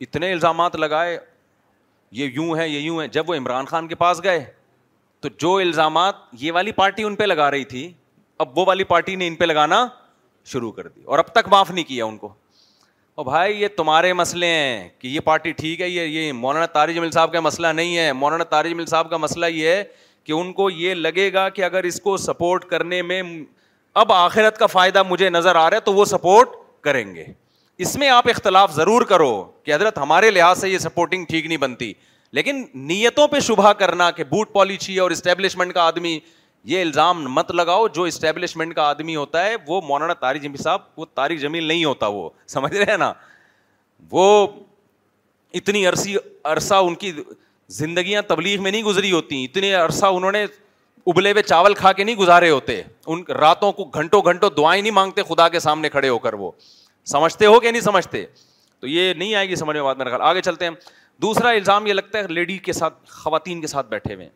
[0.00, 1.16] اتنے الزامات لگائے
[2.20, 4.44] یہ یوں ہے یہ یوں ہے جب وہ عمران خان کے پاس گئے
[5.20, 7.90] تو جو الزامات یہ والی پارٹی ان پہ لگا رہی تھی
[8.44, 9.86] اب وہ والی پارٹی نے ان پہ لگانا
[10.52, 12.32] شروع کر دی اور اب تک معاف نہیں کیا ان کو
[13.18, 16.98] اور بھائی یہ تمہارے مسئلے ہیں کہ یہ پارٹی ٹھیک ہے یہ یہ مولانا طارج
[16.98, 19.82] مل صاحب کا مسئلہ نہیں ہے مولانا تاریج مل صاحب کا مسئلہ یہ ہے
[20.24, 23.22] کہ ان کو یہ لگے گا کہ اگر اس کو سپورٹ کرنے میں
[24.04, 26.48] اب آخرت کا فائدہ مجھے نظر آ رہا ہے تو وہ سپورٹ
[26.84, 27.24] کریں گے
[27.84, 29.30] اس میں آپ اختلاف ضرور کرو
[29.64, 31.92] کہ حضرت ہمارے لحاظ سے یہ سپورٹنگ ٹھیک نہیں بنتی
[32.36, 36.18] لیکن نیتوں پہ شبہ کرنا کہ بوٹ پالیچی اور اسٹیبلشمنٹ کا آدمی
[36.68, 41.04] یہ الزام مت لگاؤ جو اسٹیبلشمنٹ کا آدمی ہوتا ہے وہ مولانا تاریخ صاحب وہ
[41.14, 43.12] تاریخ جمیل نہیں ہوتا وہ سمجھ رہے ہیں نا
[44.10, 44.24] وہ
[45.60, 47.12] اتنی عرصی عرصہ ان کی
[47.80, 50.44] زندگیاں تبلیغ میں نہیں گزری ہوتی اتنے عرصہ انہوں نے
[51.10, 54.92] ابلے ہوئے چاول کھا کے نہیں گزارے ہوتے ان راتوں کو گھنٹوں گھنٹوں دعائیں نہیں
[54.92, 56.50] مانگتے خدا کے سامنے کھڑے ہو کر وہ
[57.10, 58.24] سمجھتے ہو کہ نہیں سمجھتے
[58.80, 60.70] تو یہ نہیں آئے گی سمجھ میں بات میرا خیال آگے چلتے ہیں
[61.22, 64.28] دوسرا الزام یہ لگتا ہے لیڈی کے ساتھ خواتین کے ساتھ بیٹھے ہوئے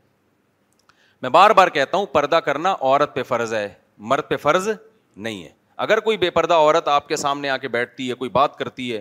[1.22, 3.68] میں بار بار کہتا ہوں پردہ کرنا عورت پہ فرض ہے
[4.12, 4.68] مرد پہ فرض
[5.16, 5.48] نہیں ہے
[5.86, 8.92] اگر کوئی بے پردہ عورت آپ کے سامنے آ کے بیٹھتی ہے کوئی بات کرتی
[8.94, 9.00] ہے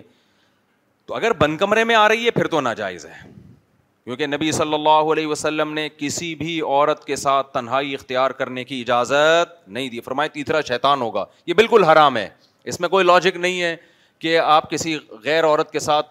[1.06, 3.22] تو اگر بند کمرے میں آ رہی ہے پھر تو ناجائز ہے
[4.04, 8.64] کیونکہ نبی صلی اللہ علیہ وسلم نے کسی بھی عورت کے ساتھ تنہائی اختیار کرنے
[8.64, 12.28] کی اجازت نہیں دی فرمائے تیسرا شیطان ہوگا یہ بالکل حرام ہے
[12.68, 13.74] اس میں کوئی لاجک نہیں ہے
[14.18, 16.10] کہ آپ کسی غیر عورت کے ساتھ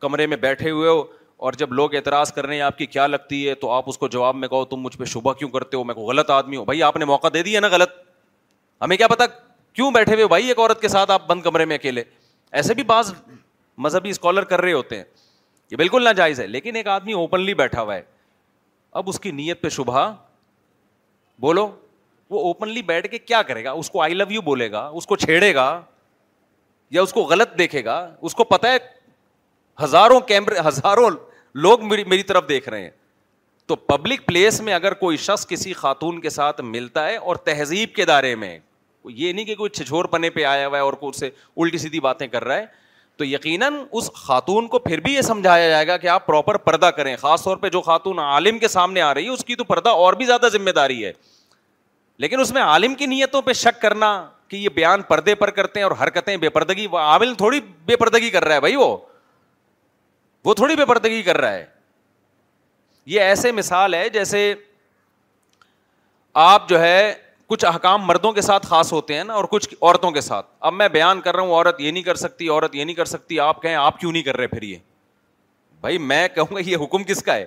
[0.00, 1.02] کمرے میں بیٹھے ہوئے ہو
[1.46, 3.98] اور جب لوگ اعتراض کر رہے ہیں آپ کی کیا لگتی ہے تو آپ اس
[3.98, 6.56] کو جواب میں کہو تم مجھ پہ شبہ کیوں کرتے ہو میں کو غلط آدمی
[6.56, 7.90] ہوں بھائی آپ نے موقع دے دیا نا غلط
[8.82, 9.24] ہمیں کیا پتا
[9.72, 12.02] کیوں بیٹھے ہوئے بھائی ایک عورت کے ساتھ آپ بند کمرے میں اکیلے
[12.60, 13.12] ایسے بھی بعض
[13.84, 15.04] مذہبی اسکالر کر رہے ہوتے ہیں
[15.70, 18.02] یہ بالکل ناجائز ہے لیکن ایک آدمی اوپنلی بیٹھا ہوا ہے
[19.00, 20.10] اب اس کی نیت پہ شبہ
[21.40, 21.70] بولو
[22.30, 25.06] وہ اوپنلی بیٹھ کے کیا کرے گا اس کو آئی لو یو بولے گا اس
[25.06, 25.66] کو چھیڑے گا
[26.90, 28.76] یا اس کو غلط دیکھے گا اس کو پتا ہے
[29.82, 31.10] ہزاروں کیمرے ہزاروں
[31.66, 32.90] لوگ میری طرف دیکھ رہے ہیں
[33.66, 37.94] تو پبلک پلیس میں اگر کوئی شخص کسی خاتون کے ساتھ ملتا ہے اور تہذیب
[37.94, 38.58] کے دائرے میں
[39.14, 41.22] یہ نہیں کہ کوئی چھچور پنے پہ آیا ہوا ہے اور کوئی
[41.62, 42.66] الٹی سیدھی باتیں کر رہا ہے
[43.16, 46.90] تو یقیناً اس خاتون کو پھر بھی یہ سمجھایا جائے گا کہ آپ پراپر پردہ
[46.96, 49.64] کریں خاص طور پہ جو خاتون عالم کے سامنے آ رہی ہے اس کی تو
[49.64, 51.12] پردہ اور بھی زیادہ ذمہ داری ہے
[52.18, 54.08] لیکن اس میں عالم کی نیتوں پہ شک کرنا
[54.48, 58.30] کہ یہ بیان پردے پر کرتے ہیں اور حرکتیں بے پردگی عامل تھوڑی بے پردگی
[58.30, 58.96] کر رہا ہے بھائی وہ
[60.44, 61.64] وہ تھوڑی بے پردگی کر رہا ہے
[63.06, 64.52] یہ ایسے مثال ہے جیسے
[66.44, 67.12] آپ جو ہے
[67.48, 70.72] کچھ احکام مردوں کے ساتھ خاص ہوتے ہیں نا اور کچھ عورتوں کے ساتھ اب
[70.74, 73.40] میں بیان کر رہا ہوں عورت یہ نہیں کر سکتی عورت یہ نہیں کر سکتی
[73.40, 74.76] آپ کہیں آپ کیوں نہیں کر رہے پھر یہ
[75.80, 77.44] بھائی میں کہوں گا یہ حکم کس کا ہے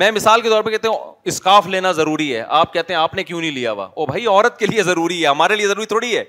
[0.00, 3.14] میں مثال کے طور پہ کہتے ہوں اسکاف لینا ضروری ہے آپ کہتے ہیں آپ
[3.14, 5.86] نے کیوں نہیں لیا ہوا او بھائی عورت کے لیے ضروری ہے ہمارے لیے ضروری
[5.86, 6.22] تھوڑی ہے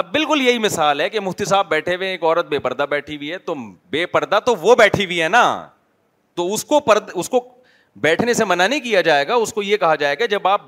[0.00, 3.16] اب بالکل یہی مثال ہے کہ مفتی صاحب بیٹھے ہوئے ایک عورت بے پردہ بیٹھی
[3.16, 3.54] ہوئی ہے تو
[3.90, 5.44] بے پردہ تو وہ بیٹھی ہوئی ہے نا
[6.36, 7.40] تو اس کو پرد اس کو
[8.00, 10.62] بیٹھنے سے منع نہیں کیا جائے گا اس کو یہ کہا جائے گا جب آپ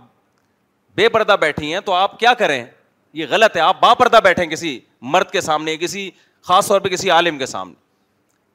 [0.96, 2.64] بے پردہ بیٹھی ہیں تو آپ کیا کریں
[3.12, 4.78] یہ غلط ہے آپ با پردہ بیٹھیں کسی
[5.12, 6.10] مرد کے سامنے کسی
[6.48, 7.86] خاص طور پہ کسی عالم کے سامنے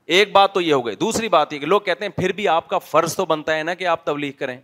[0.05, 2.47] ایک بات تو یہ ہو گئی دوسری بات یہ کہ لوگ کہتے ہیں پھر بھی
[2.47, 4.57] آپ کا فرض تو بنتا ہے نا کہ آپ تبلیغ کریں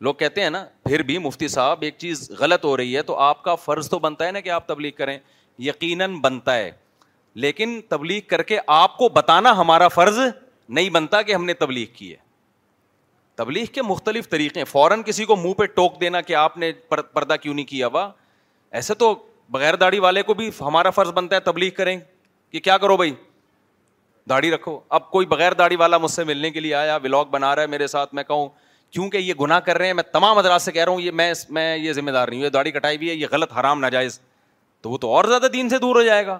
[0.00, 3.16] لوگ کہتے ہیں نا پھر بھی مفتی صاحب ایک چیز غلط ہو رہی ہے تو
[3.20, 5.18] آپ کا فرض تو بنتا ہے نا کہ آپ تبلیغ کریں
[5.58, 6.70] یقیناً بنتا ہے
[7.44, 10.18] لیکن تبلیغ کر کے آپ کو بتانا ہمارا فرض
[10.68, 12.16] نہیں بنتا کہ ہم نے تبلیغ کی ہے
[13.36, 16.70] تبلیغ کے مختلف طریقے ہیں فوراً کسی کو منہ پہ ٹوک دینا کہ آپ نے
[16.90, 18.10] پردہ کیوں نہیں کیا ہوا
[18.78, 19.14] ایسے تو
[19.50, 21.96] بغیر داڑھی والے کو بھی ہمارا فرض بنتا ہے تبلیغ کریں
[22.52, 23.12] کہ کیا کرو بھائی
[24.28, 27.54] داڑھی رکھو اب کوئی بغیر داڑھی والا مجھ سے ملنے کے لیے آیا ولاگ بنا
[27.54, 28.48] رہا ہے میرے ساتھ میں کہوں
[28.92, 31.10] کیونکہ یہ گناہ کر رہے ہیں میں تمام ادرا سے کہہ رہا ہوں یہ
[31.58, 34.18] میں یہ ذمہ دار نہیں ہوں یہ داڑھی کٹائی بھی ہے یہ غلط حرام ناجائز
[34.82, 36.38] تو وہ تو اور زیادہ دین سے دور ہو جائے گا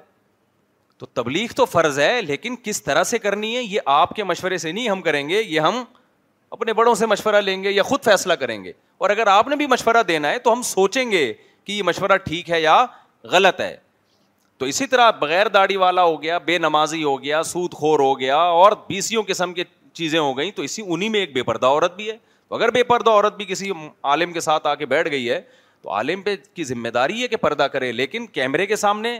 [0.98, 4.58] تو تبلیغ تو فرض ہے لیکن کس طرح سے کرنی ہے یہ آپ کے مشورے
[4.58, 5.82] سے نہیں ہم کریں گے یہ ہم
[6.50, 9.56] اپنے بڑوں سے مشورہ لیں گے یا خود فیصلہ کریں گے اور اگر آپ نے
[9.56, 11.32] بھی مشورہ دینا ہے تو ہم سوچیں گے
[11.64, 12.84] کہ یہ مشورہ ٹھیک ہے یا
[13.30, 13.76] غلط ہے
[14.58, 18.18] تو اسی طرح بغیر داڑھی والا ہو گیا بے نمازی ہو گیا سود خور ہو
[18.20, 19.64] گیا اور بیسیوں قسم کے
[19.98, 22.16] چیزیں ہو گئیں تو اسی انہیں میں ایک بے پردہ عورت بھی ہے
[22.48, 23.70] تو اگر بے پردہ عورت بھی کسی
[24.12, 25.40] عالم کے ساتھ آ کے بیٹھ گئی ہے
[25.82, 29.18] تو عالم پہ کی ذمہ داری ہے کہ پردہ کرے لیکن کیمرے کے سامنے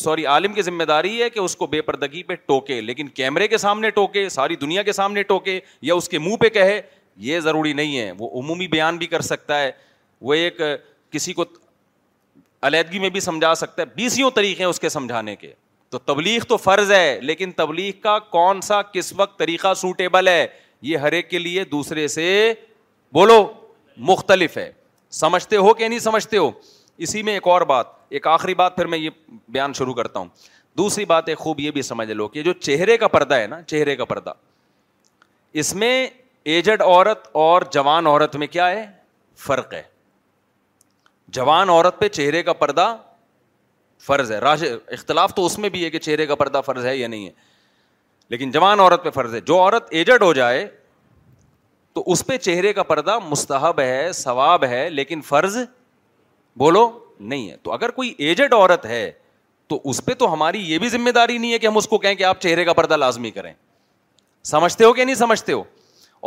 [0.00, 3.48] سوری عالم کی ذمہ داری ہے کہ اس کو بے پردگی پہ ٹوکے لیکن کیمرے
[3.48, 5.58] کے سامنے ٹوکے ساری دنیا کے سامنے ٹوکے
[5.90, 6.80] یا اس کے منہ پہ کہے
[7.28, 9.70] یہ ضروری نہیں ہے وہ عمومی بیان بھی کر سکتا ہے
[10.28, 10.60] وہ ایک
[11.10, 11.44] کسی کو
[12.66, 15.52] علیحدگی میں بھی سمجھا سکتا ہے بیسیوں طریقے ہیں اس کے سمجھانے کے
[15.90, 20.46] تو تبلیغ تو فرض ہے لیکن تبلیغ کا کون سا کس وقت طریقہ سوٹیبل ہے
[20.88, 22.52] یہ ہر ایک کے لیے دوسرے سے
[23.12, 23.42] بولو
[24.10, 24.70] مختلف ہے
[25.20, 26.50] سمجھتے ہو کہ نہیں سمجھتے ہو
[27.06, 27.86] اسی میں ایک اور بات
[28.18, 29.10] ایک آخری بات پھر میں یہ
[29.48, 30.28] بیان شروع کرتا ہوں
[30.78, 33.60] دوسری بات ہے خوب یہ بھی سمجھ لو کہ جو چہرے کا پردہ ہے نا
[33.62, 34.32] چہرے کا پردہ
[35.62, 36.06] اس میں
[36.54, 38.86] ایجڈ عورت اور جوان عورت میں کیا ہے
[39.46, 39.82] فرق ہے
[41.36, 42.94] جوان عورت پہ چہرے کا پردہ
[44.06, 44.62] فرض ہے راش
[44.96, 47.30] اختلاف تو اس میں بھی ہے کہ چہرے کا پردہ فرض ہے یا نہیں ہے
[48.32, 50.66] لیکن جوان عورت پہ فرض ہے جو عورت ایجڈ ہو جائے
[51.94, 55.56] تو اس پہ چہرے کا پردہ مستحب ہے ثواب ہے لیکن فرض
[56.58, 56.88] بولو
[57.20, 59.10] نہیں ہے تو اگر کوئی ایجڈ عورت ہے
[59.68, 61.98] تو اس پہ تو ہماری یہ بھی ذمہ داری نہیں ہے کہ ہم اس کو
[62.04, 63.52] کہیں کہ آپ چہرے کا پردہ لازمی کریں
[64.50, 65.62] سمجھتے ہو کہ نہیں سمجھتے ہو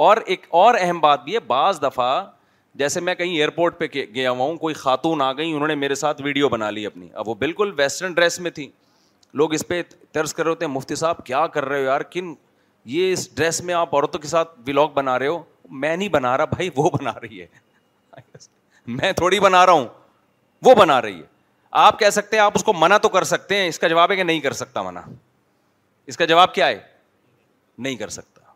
[0.06, 2.24] اور ایک اور اہم بات بھی ہے بعض دفعہ
[2.82, 5.96] جیسے میں کہیں ایئرپورٹ پہ گیا ہوا ہوں کوئی خاتون آ گئی انہوں نے میرے
[5.96, 8.68] ساتھ ویڈیو بنا لی اپنی اب وہ بالکل ویسٹرن ڈریس میں تھی
[9.38, 9.82] لوگ اس پہ
[10.14, 12.34] ترس کر رہے ہوتے ہیں مفتی صاحب کیا کر رہے ہو یار کن
[12.94, 16.38] یہ اس ڈریس میں آپ عورتوں کے ساتھ ولاگ بنا رہے ہو میں نہیں بنا
[16.38, 17.48] رہا بھائی وہ بنا رہی ہے
[18.98, 19.88] میں تھوڑی بنا رہا ہوں
[20.64, 21.32] وہ بنا رہی ہے
[21.84, 24.12] آپ کہہ سکتے ہیں آپ اس کو منع تو کر سکتے ہیں اس کا جواب
[24.12, 25.02] ہے کہ نہیں کر سکتا منع
[26.12, 26.80] اس کا جواب کیا ہے
[27.78, 28.52] نہیں کر سکتا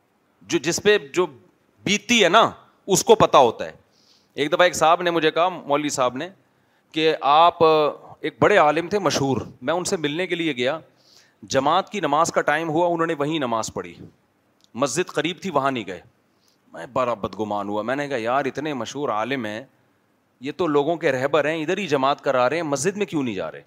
[0.49, 1.25] جو جس پہ جو
[1.85, 2.49] بیتی ہے نا
[2.95, 3.71] اس کو پتا ہوتا ہے
[4.41, 6.27] ایک دفعہ ایک صاحب نے مجھے کہا مولوی صاحب نے
[6.93, 9.37] کہ آپ ایک بڑے عالم تھے مشہور
[9.69, 10.77] میں ان سے ملنے کے لیے گیا
[11.53, 13.93] جماعت کی نماز کا ٹائم ہوا انہوں نے وہیں نماز پڑھی
[14.83, 16.01] مسجد قریب تھی وہاں نہیں گئے
[16.73, 19.63] میں بڑا بدگمان ہوا میں نے کہا یار اتنے مشہور عالم ہیں
[20.47, 23.23] یہ تو لوگوں کے رہبر ہیں ادھر ہی جماعت کرا رہے ہیں مسجد میں کیوں
[23.23, 23.61] نہیں جا رہے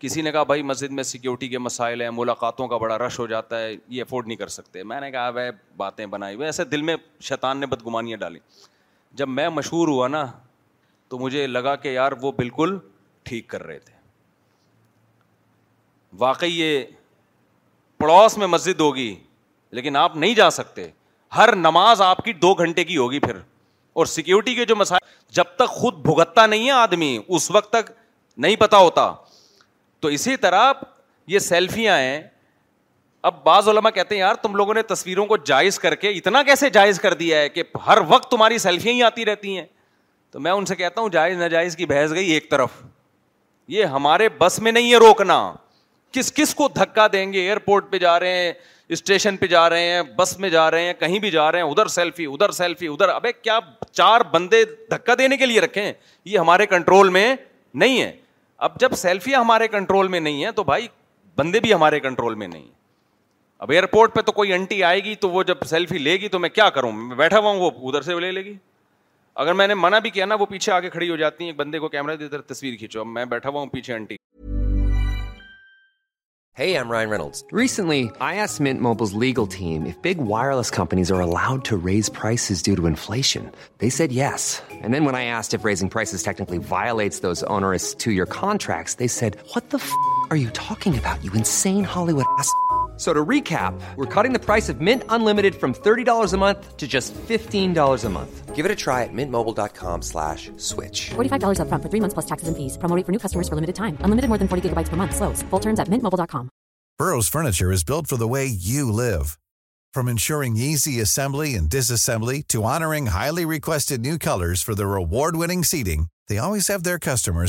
[0.00, 3.26] کسی نے کہا بھائی مسجد میں سیکیورٹی کے مسائل ہیں ملاقاتوں کا بڑا رش ہو
[3.26, 6.64] جاتا ہے یہ افورڈ نہیں کر سکتے میں نے کہا وہ باتیں بنائی ہوئی ایسے
[6.74, 6.96] دل میں
[7.30, 8.40] شیطان نے بدگمانیاں ڈالیں
[9.16, 10.24] جب میں مشہور ہوا نا
[11.08, 12.76] تو مجھے لگا کہ یار وہ بالکل
[13.24, 13.96] ٹھیک کر رہے تھے
[16.18, 16.84] واقعی یہ
[17.98, 19.14] پڑوس میں مسجد ہوگی
[19.78, 20.88] لیکن آپ نہیں جا سکتے
[21.36, 23.36] ہر نماز آپ کی دو گھنٹے کی ہوگی پھر
[24.00, 27.90] اور سیکیورٹی کے جو مسائل جب تک خود بھگتتا نہیں ہے آدمی اس وقت تک
[28.40, 29.12] نہیں پتا ہوتا
[30.00, 30.72] تو اسی طرح
[31.26, 32.20] یہ سیلفیاں ہیں
[33.24, 36.42] اب بعض علماء کہتے ہیں یار تم لوگوں نے تصویروں کو جائز کر کے اتنا
[36.42, 39.64] کیسے جائز کر دیا ہے کہ ہر وقت تمہاری سیلفیاں ہی آتی رہتی ہیں
[40.32, 42.82] تو میں ان سے کہتا ہوں جائز ناجائز کی بحث گئی ایک طرف
[43.76, 45.38] یہ ہمارے بس میں نہیں ہے روکنا
[46.12, 48.52] کس کس کو دھکا دیں گے ایئرپورٹ پہ جا رہے ہیں
[48.96, 51.66] اسٹیشن پہ جا رہے ہیں بس میں جا رہے ہیں کہیں بھی جا رہے ہیں
[51.70, 53.58] ادھر سیلفی ادھر سیلفی ادھر ابھی کیا
[53.90, 55.92] چار بندے دھکا دینے کے لیے رکھیں
[56.24, 57.34] یہ ہمارے کنٹرول میں
[57.74, 58.12] نہیں ہے
[58.68, 60.86] اب جب سیلفیاں ہمارے کنٹرول میں نہیں ہیں تو بھائی
[61.38, 62.76] بندے بھی ہمارے کنٹرول میں نہیں ہیں
[63.60, 66.38] اب ایئرپورٹ پہ تو کوئی انٹی آئے گی تو وہ جب سیلفی لے گی تو
[66.38, 68.54] میں کیا کروں میں بیٹھا ہوا ہوں وہ ادھر سے لے لے گی
[69.42, 71.52] اگر میں میں نے منع بھی کیا نا وہ پیچھے پیچھے کھڑی ہو جاتی ہیں
[71.62, 72.16] بندے کو کیمرہ
[72.46, 74.16] تصویر کھینچو بیٹھا ہوا ہوں into
[92.98, 94.66] customers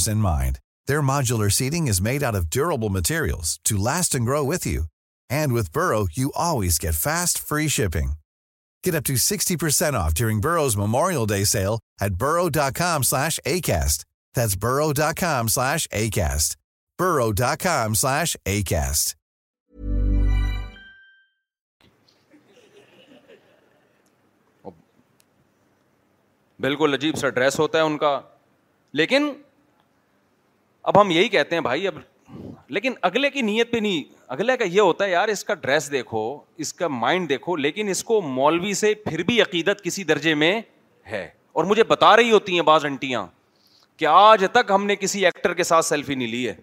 [0.09, 0.57] in mind
[0.89, 3.35] there مارجلر selling is made out of table material
[3.69, 4.81] to last and grow with you
[5.29, 8.13] And with Burrow, you always get fast, free shipping.
[8.81, 14.05] Get up to 60% off during Burrow's Memorial Day sale at burrow.com slash ACAST.
[14.33, 16.55] That's burrow.com slash ACAST.
[16.97, 19.15] burrow.com slash ACAST.
[26.63, 28.09] بلکل عجیب سا dress ہوتا ہے ان کا
[28.99, 29.27] لیکن
[30.91, 31.97] اب ہم یہی کہتے ہیں بھائی اب
[32.77, 35.89] لیکن اگلے کی نیت پہ نہیں اگلے کا یہ ہوتا ہے یار اس کا ڈریس
[35.91, 36.19] دیکھو
[36.63, 40.51] اس کا مائنڈ دیکھو لیکن اس کو مولوی سے پھر بھی عقیدت کسی درجے میں
[41.11, 43.25] ہے اور مجھے بتا رہی ہوتی ہیں بعض انٹیاں
[43.99, 46.53] کہ آج تک ہم نے کسی ایکٹر کے ساتھ سیلفی نہیں لی ہے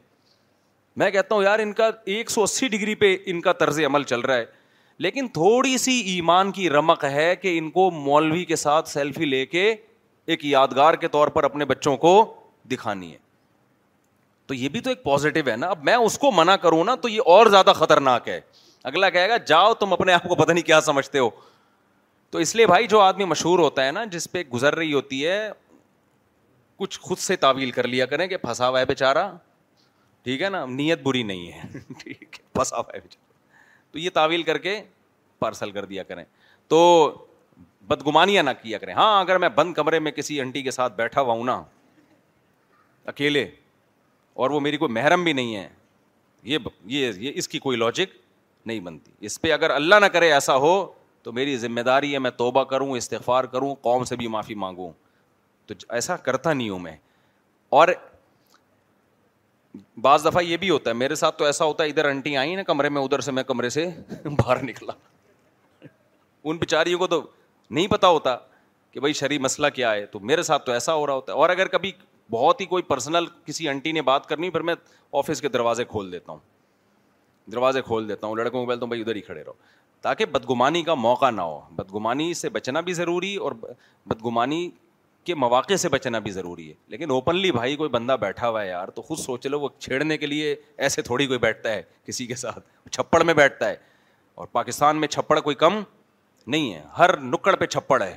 [1.00, 4.02] میں کہتا ہوں یار ان کا ایک سو اسی ڈگری پہ ان کا طرز عمل
[4.12, 4.44] چل رہا ہے
[5.06, 9.44] لیکن تھوڑی سی ایمان کی رمق ہے کہ ان کو مولوی کے ساتھ سیلفی لے
[9.46, 9.70] کے
[10.26, 12.14] ایک یادگار کے طور پر اپنے بچوں کو
[12.70, 13.24] دکھانی ہے
[14.46, 16.94] تو یہ بھی تو ایک پازیٹو ہے نا اب میں اس کو منع کروں نا
[17.02, 18.40] تو یہ اور زیادہ خطرناک ہے
[18.90, 21.28] اگلا کہے گا جاؤ تم اپنے آپ کو پتہ نہیں کیا سمجھتے ہو
[22.30, 25.26] تو اس لیے بھائی جو آدمی مشہور ہوتا ہے نا جس پہ گزر رہی ہوتی
[25.26, 25.38] ہے
[26.78, 29.28] کچھ خود سے تعویل کر لیا کریں کہ پھنسا ہوا ہے بیچارا
[30.24, 33.00] ٹھیک ہے نا نیت بری نہیں ہے ٹھیک ہے پھنسا ہوا ہے
[33.90, 34.80] تو یہ تعویل کر کے
[35.38, 36.24] پارسل کر دیا کریں
[36.68, 36.78] تو
[37.88, 41.20] بدگمانیاں نہ کیا کریں ہاں اگر میں بند کمرے میں کسی انٹی کے ساتھ بیٹھا
[41.20, 41.62] ہوا ہوں نا
[43.12, 43.44] اکیلے
[44.36, 45.68] اور وہ میری کوئی محرم بھی نہیں ہے
[46.46, 46.58] یہ
[46.94, 48.14] یہ اس کی کوئی لاجک
[48.66, 50.72] نہیں بنتی اس پہ اگر اللہ نہ کرے ایسا ہو
[51.22, 54.90] تو میری ذمہ داری ہے میں توبہ کروں استغفار کروں قوم سے بھی معافی مانگوں
[55.66, 56.94] تو ایسا کرتا نہیں ہوں میں
[57.78, 57.88] اور
[60.02, 62.54] بعض دفعہ یہ بھی ہوتا ہے میرے ساتھ تو ایسا ہوتا ہے ادھر انٹی آئی
[62.56, 63.86] نا کمرے میں ادھر سے میں کمرے سے
[64.24, 64.92] باہر نکلا
[66.48, 67.20] ان بیچاریوں کو تو
[67.70, 68.36] نہیں پتا ہوتا
[68.90, 71.36] کہ بھائی شرح مسئلہ کیا ہے تو میرے ساتھ تو ایسا ہو رہا ہوتا ہے
[71.38, 71.92] اور اگر کبھی
[72.30, 74.74] بہت ہی کوئی پرسنل کسی انٹی نے بات کرنی پھر میں
[75.18, 76.38] آفس کے دروازے کھول دیتا ہوں
[77.52, 79.52] دروازے کھول دیتا ہوں لڑکوں کو بولتا ہوں بھائی ادھر ہی کھڑے رہو
[80.02, 83.52] تاکہ بدگمانی کا موقع نہ ہو بدگمانی سے بچنا بھی ضروری اور
[84.08, 84.68] بدگمانی
[85.24, 88.68] کے مواقع سے بچنا بھی ضروری ہے لیکن اوپنلی بھائی کوئی بندہ بیٹھا ہوا ہے
[88.68, 90.54] یار تو خود سوچ لو وہ چھیڑنے کے لیے
[90.88, 93.76] ایسے تھوڑی کوئی بیٹھتا ہے کسی کے ساتھ چھپڑ میں بیٹھتا ہے
[94.34, 95.80] اور پاکستان میں چھپڑ کوئی کم
[96.46, 98.14] نہیں ہے ہر نکڑ پہ چھپڑ ہے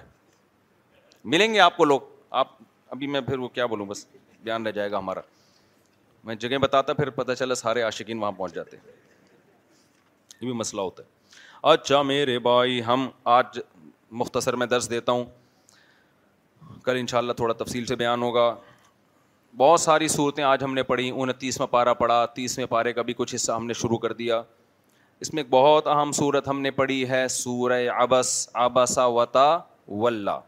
[1.34, 2.00] ملیں گے آپ کو لوگ
[2.42, 2.52] آپ
[2.92, 4.06] ابھی میں پھر وہ کیا بولوں بس
[4.44, 5.20] بیان رہ جائے گا ہمارا
[6.26, 8.78] میں جگہ بتاتا پھر پتہ چلا سارے عاشقین وہاں پہنچ جاتے
[10.42, 11.18] یہ بھی مسئلہ ہوتا ہے
[11.74, 13.60] اچھا میرے بھائی ہم آج
[14.22, 15.26] مختصر میں درس دیتا ہوں
[16.84, 18.54] کل انشاءاللہ تھوڑا تفصیل سے بیان ہوگا
[19.58, 23.36] بہت ساری صورتیں آج ہم نے پڑھی انتیسواں پارہ پڑھا تیسویں پارے کا بھی کچھ
[23.36, 24.42] حصہ ہم نے شروع کر دیا
[25.22, 29.48] اس میں ایک بہت اہم صورت ہم نے پڑھی ہے سورہ ابس ابسا وطا
[30.02, 30.40] ولہ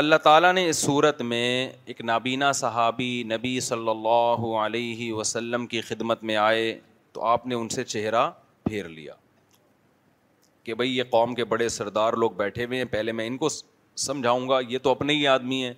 [0.00, 1.44] اللہ تعالیٰ نے اس صورت میں
[1.92, 6.62] ایک نابینا صحابی نبی صلی اللہ علیہ وسلم کی خدمت میں آئے
[7.12, 8.30] تو آپ نے ان سے چہرہ
[8.64, 9.14] پھیر لیا
[10.64, 13.48] کہ بھائی یہ قوم کے بڑے سردار لوگ بیٹھے ہوئے ہیں پہلے میں ان کو
[14.06, 15.72] سمجھاؤں گا یہ تو اپنے ہی آدمی ہیں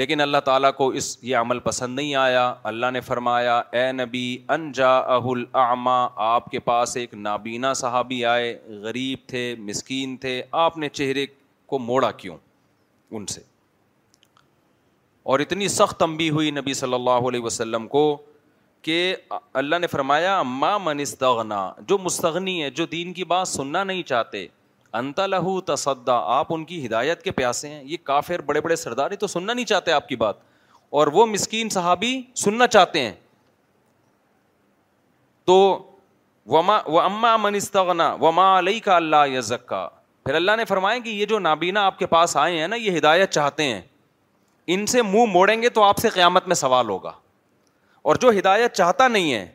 [0.00, 2.42] لیکن اللہ تعالیٰ کو اس یہ عمل پسند نہیں آیا
[2.72, 4.26] اللہ نے فرمایا اے نبی
[4.58, 10.78] انجا اہ الاماں آپ کے پاس ایک نابینا صحابی آئے غریب تھے مسکین تھے آپ
[10.78, 11.26] نے چہرے
[11.74, 12.36] کو موڑا کیوں
[13.16, 13.40] ان سے
[15.30, 18.02] اور اتنی سخت تمبی ہوئی نبی صلی اللہ علیہ وسلم کو
[18.82, 18.98] کہ
[19.60, 24.46] اللہ نے فرمایا من استغنا جو مستغنی ہے جو دین کی بات سننا نہیں چاہتے
[25.30, 29.26] لہو تصدا آپ ان کی ہدایت کے پیاسے ہیں یہ کافر بڑے بڑے سرداری تو
[29.26, 30.36] سننا نہیں چاہتے آپ کی بات
[31.00, 33.12] اور وہ مسکین صحابی سننا چاہتے ہیں
[35.46, 35.56] تو
[36.54, 36.78] وما
[38.20, 39.86] وما علیہ کا اللہ یزکا
[40.24, 42.96] پھر اللہ نے فرمایا کہ یہ جو نابینا آپ کے پاس آئے ہیں نا یہ
[42.98, 43.80] ہدایت چاہتے ہیں
[44.72, 47.12] ان سے منہ موڑیں گے تو آپ سے قیامت میں سوال ہوگا
[48.10, 49.46] اور جو ہدایت چاہتا نہیں ہے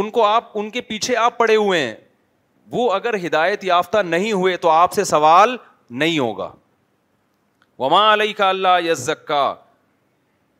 [0.00, 1.94] ان کو آپ ان کے پیچھے آپ پڑے ہوئے ہیں
[2.70, 5.56] وہ اگر ہدایت یافتہ نہیں ہوئے تو آپ سے سوال
[6.02, 6.50] نہیں ہوگا
[7.78, 9.42] وما علیہ کا اللہ زکا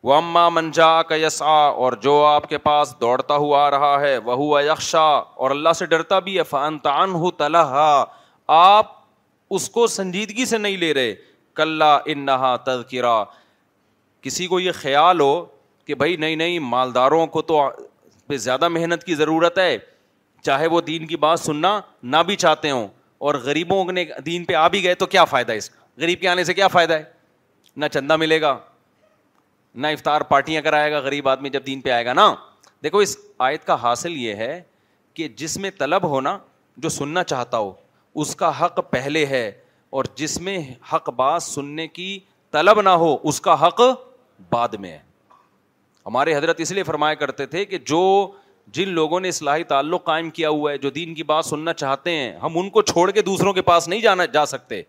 [0.08, 4.16] وہ اما منجا کا یسا اور جو آپ کے پاس دوڑتا ہوا آ رہا ہے
[4.24, 6.76] وہ یکشا اور اللہ سے ڈرتا بھی ہے فن
[7.14, 8.04] ہو تلحا
[8.60, 8.96] آپ
[9.56, 11.14] اس کو سنجیدگی سے نہیں لے رہے
[11.56, 13.22] کلہ انہا تذکرہ
[14.22, 15.30] کسی کو یہ خیال ہو
[15.86, 17.62] کہ بھائی نئی نئی مالداروں کو تو
[18.26, 19.76] پہ زیادہ محنت کی ضرورت ہے
[20.44, 22.86] چاہے وہ دین کی بات سننا نہ بھی چاہتے ہوں
[23.26, 26.20] اور غریبوں نے دین پہ آ بھی گئے تو کیا فائدہ ہے اس کا غریب
[26.20, 27.02] کے آنے سے کیا فائدہ ہے
[27.76, 28.56] نہ چندہ ملے گا
[29.82, 32.32] نہ افطار پارٹیاں کرائے گا غریب آدمی جب دین پہ آئے گا نا
[32.84, 34.60] دیکھو اس آیت کا حاصل یہ ہے
[35.14, 36.38] کہ جس میں طلب ہونا
[36.76, 37.72] جو سننا چاہتا ہو
[38.20, 39.50] اس کا حق پہلے ہے
[39.98, 40.58] اور جس میں
[40.92, 42.08] حق بات سننے کی
[42.52, 43.80] طلب نہ ہو اس کا حق
[44.50, 44.98] بعد میں ہے
[46.06, 48.00] ہمارے حضرت اس لیے فرمایا کرتے تھے کہ جو
[48.76, 52.10] جن لوگوں نے اصلاحی تعلق قائم کیا ہوا ہے جو دین کی بات سننا چاہتے
[52.16, 54.82] ہیں ہم ان کو چھوڑ کے دوسروں کے پاس نہیں جانا جا سکتے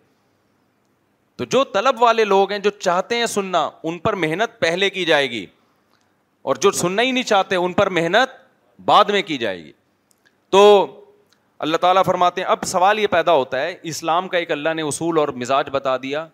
[1.39, 5.05] تو جو طلب والے لوگ ہیں جو چاہتے ہیں سننا ان پر محنت پہلے کی
[5.11, 5.45] جائے گی
[6.49, 8.33] اور جو سننا ہی نہیں چاہتے ان پر محنت
[8.89, 9.71] بعد میں کی جائے گی
[10.55, 10.63] تو
[11.65, 14.81] اللہ تعالیٰ فرماتے ہیں اب سوال یہ پیدا ہوتا ہے اسلام کا ایک اللہ نے
[14.87, 16.25] اصول اور مزاج بتا دیا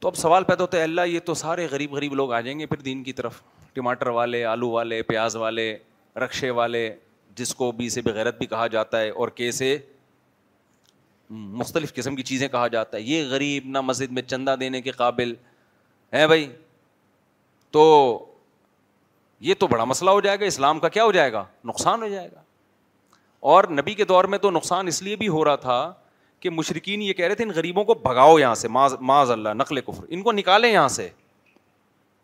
[0.00, 2.58] تو اب سوال پیدا ہوتا ہے اللہ یہ تو سارے غریب غریب لوگ آ جائیں
[2.58, 3.40] گے پھر دین کی طرف
[3.74, 5.64] ٹماٹر والے آلو والے پیاز والے
[6.24, 6.88] رقشے والے
[7.36, 9.76] جس کو بی سے بغیرت بھی کہا جاتا ہے اور کیسے
[11.60, 14.90] مختلف قسم کی چیزیں کہا جاتا ہے یہ غریب نہ مسجد میں چندہ دینے کے
[15.02, 15.34] قابل
[16.12, 16.46] ہیں بھائی
[17.72, 17.82] تو
[19.50, 22.08] یہ تو بڑا مسئلہ ہو جائے گا اسلام کا کیا ہو جائے گا نقصان ہو
[22.08, 22.40] جائے گا
[23.50, 25.76] اور نبی کے دور میں تو نقصان اس لیے بھی ہو رہا تھا
[26.40, 28.68] کہ مشرقین یہ کہہ رہے تھے ان غریبوں کو بھگاؤ یہاں سے
[29.00, 31.08] معذ اللہ نقل کفر ان کو نکالیں یہاں سے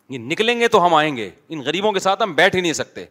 [0.09, 2.73] یہ نکلیں گے تو ہم آئیں گے ان غریبوں کے ساتھ ہم بیٹھ ہی نہیں
[2.73, 3.03] سکتے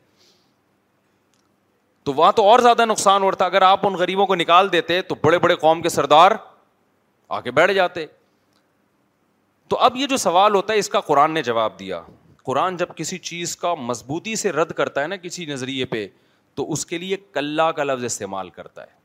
[2.04, 5.14] تو وہاں تو اور زیادہ نقصان ہوتا اگر آپ ان غریبوں کو نکال دیتے تو
[5.24, 6.30] بڑے بڑے قوم کے سردار
[7.28, 8.06] آ کے بیٹھ جاتے
[9.68, 12.00] تو اب یہ جو سوال ہوتا ہے اس کا قرآن نے جواب دیا
[12.44, 16.06] قرآن جب کسی چیز کا مضبوطی سے رد کرتا ہے نا کسی نظریے پہ
[16.58, 18.96] تو اس کے لیے کلّا کا لفظ استعمال کرتا ہے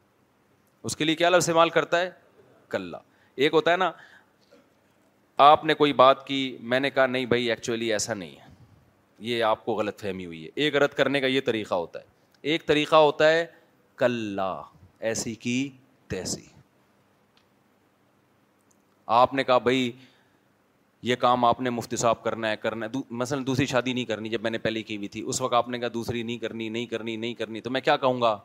[0.88, 2.10] اس کے لیے کیا لفظ استعمال کرتا ہے
[2.70, 2.98] کلّا
[3.42, 3.90] ایک ہوتا ہے نا
[5.48, 6.40] آپ نے کوئی بات کی
[6.72, 8.48] میں نے کہا نہیں بھائی ایکچولی ایسا نہیں ہے
[9.28, 12.06] یہ آپ کو غلط فہمی ہوئی ہے ایک غلط کرنے کا یہ طریقہ ہوتا ہے
[12.54, 13.46] ایک طریقہ ہوتا ہے
[14.04, 14.52] کلّا
[15.10, 15.58] ایسی کی
[16.16, 16.46] تیسی
[19.22, 19.92] آپ نے کہا بھائی
[21.08, 24.30] یہ کام آپ نے مفتی صاحب کرنا ہے کرنا ہے مثلاً دوسری شادی نہیں کرنی
[24.30, 26.68] جب میں نے پہلے کی ہوئی تھی اس وقت آپ نے کہا دوسری نہیں کرنی
[26.76, 28.38] نہیں کرنی نہیں کرنی تو میں کیا کہوں گا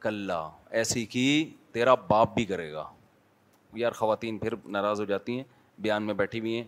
[0.00, 0.40] کلّا
[0.80, 1.24] ایسی کی
[1.72, 2.84] تیرا باپ بھی کرے گا
[3.84, 5.44] یار خواتین پھر ناراض ہو جاتی ہیں
[5.86, 6.64] بیان میں بیٹھی ہوئی ہیں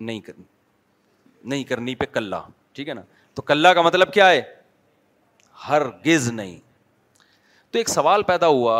[0.00, 0.44] نہیں کرنی
[1.44, 2.40] نہیں کرنی پہ کلّا
[2.74, 3.02] ٹھیک ہے نا
[3.34, 4.40] تو کلّا کا مطلب کیا ہے
[5.68, 6.58] ہر گز نہیں
[7.70, 8.76] تو ایک سوال پیدا ہوا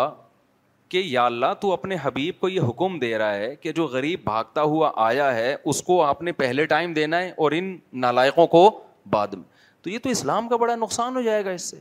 [0.89, 4.20] کہ یا اللہ تو اپنے حبیب کو یہ حکم دے رہا ہے کہ جو غریب
[4.24, 8.47] بھاگتا ہوا آیا ہے اس کو آپ نے پہلے ٹائم دینا ہے اور ان نالائقوں
[8.55, 8.62] کو
[9.11, 9.43] بعد میں
[9.82, 11.76] تو یہ تو اسلام کا بڑا نقصان ہو جائے گا اس سے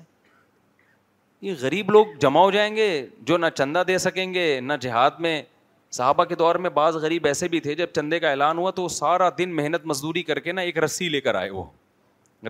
[1.42, 2.88] یہ غریب لوگ جمع ہو جائیں گے
[3.30, 5.42] جو نہ چندہ دے سکیں گے نہ جہاد میں
[5.98, 8.88] صحابہ کے دور میں بعض غریب ایسے بھی تھے جب چندے کا اعلان ہوا تو
[8.96, 11.64] سارا دن محنت مزدوری کر کے نہ ایک رسی لے کر آئے وہ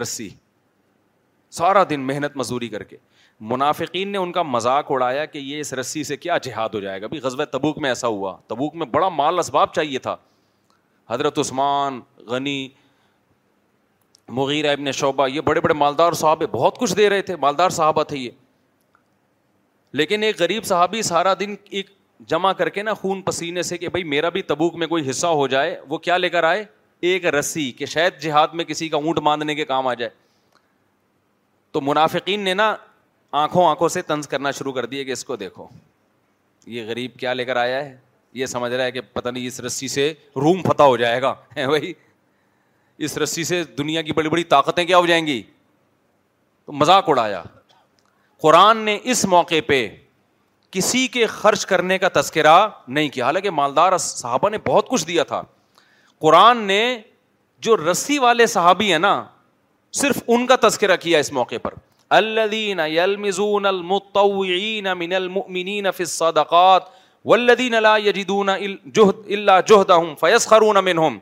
[0.01, 0.29] رسی
[1.59, 2.97] سارا دن محنت مزدوری کر کے
[3.39, 7.01] منافقین نے ان کا مذاق اڑایا کہ یہ اس رسی سے کیا جہاد ہو جائے
[7.01, 10.15] گا بھی غزوہ تبوک میں ایسا ہوا تبوک میں بڑا مال اسباب چاہیے تھا
[11.09, 12.67] حضرت عثمان غنی
[14.37, 18.03] مغیر ابن شعبہ یہ بڑے بڑے مالدار صحابے بہت کچھ دے رہے تھے مالدار صحابہ
[18.07, 18.29] تھے یہ
[19.99, 21.89] لیکن ایک غریب صحابی سارا دن ایک
[22.27, 25.27] جمع کر کے نا خون پسینے سے کہ بھائی میرا بھی تبوک میں کوئی حصہ
[25.39, 26.65] ہو جائے وہ کیا لے کر آئے
[27.09, 30.11] ایک رسی کہ شاید جہاد میں کسی کا اونٹ باندھنے کے کام آ جائے
[31.71, 32.75] تو منافقین نے نا
[33.31, 35.67] آنکھوں آنکھوں سے طنز کرنا شروع کر دیے کہ اس کو دیکھو
[36.67, 37.95] یہ غریب کیا لے کر آیا ہے
[38.33, 41.33] یہ سمجھ رہا ہے کہ پتہ نہیں اس رسی سے روم فتح ہو جائے گا
[41.55, 41.93] بھائی
[43.05, 45.41] اس رسی سے دنیا کی بڑی بڑی طاقتیں کیا ہو جائیں گی
[46.65, 47.41] تو مذاق اڑایا
[48.41, 49.87] قرآن نے اس موقع پہ
[50.71, 52.55] کسی کے خرچ کرنے کا تذکرہ
[52.87, 55.41] نہیں کیا حالانکہ مالدار صحابہ نے بہت کچھ دیا تھا
[56.21, 56.79] قرآن نے
[57.67, 59.21] جو رسی والے صحابی ہیں نا
[60.01, 61.73] صرف ان کا تذکرہ کیا اس موقع پر
[62.11, 62.79] من
[65.13, 66.89] المؤمنين في الصدقات
[67.25, 68.47] والذين لا يجدون
[68.95, 71.19] جهد الا جهدهم فيسخرون منهم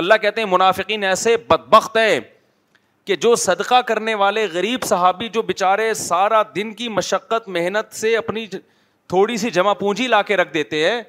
[0.00, 2.18] اللہ کہتے ہیں منافقین ایسے بدبخت ہیں
[3.06, 8.16] کہ جو صدقہ کرنے والے غریب صحابی جو بیچارے سارا دن کی مشقت محنت سے
[8.16, 11.00] اپنی تھوڑی سی جمع پونجی لا کے رکھ دیتے ہیں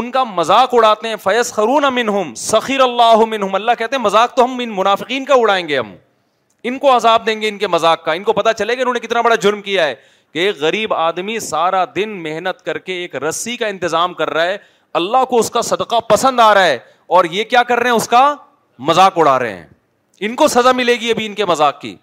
[0.00, 4.02] ان کا مذاق اڑاتے ہیں فیض خرون امن ہم سخیر اللہ منہم اللہ کہتے ہیں
[4.02, 5.90] مذاق تو ہم ان منافقین کا اڑائیں گے ہم
[6.68, 8.94] ان کو عذاب دیں گے ان کے مذاق کا ان کو پتا چلے گا انہوں
[8.94, 9.94] نے کتنا بڑا جرم کیا ہے
[10.32, 14.44] کہ ایک غریب آدمی سارا دن محنت کر کے ایک رسی کا انتظام کر رہا
[14.46, 14.56] ہے
[15.00, 16.78] اللہ کو اس کا صدقہ پسند آ رہا ہے
[17.16, 18.22] اور یہ کیا کر رہے ہیں اس کا
[18.88, 19.66] مذاق اڑا رہے ہیں
[20.28, 21.94] ان کو سزا ملے گی ابھی ان کے مذاق کی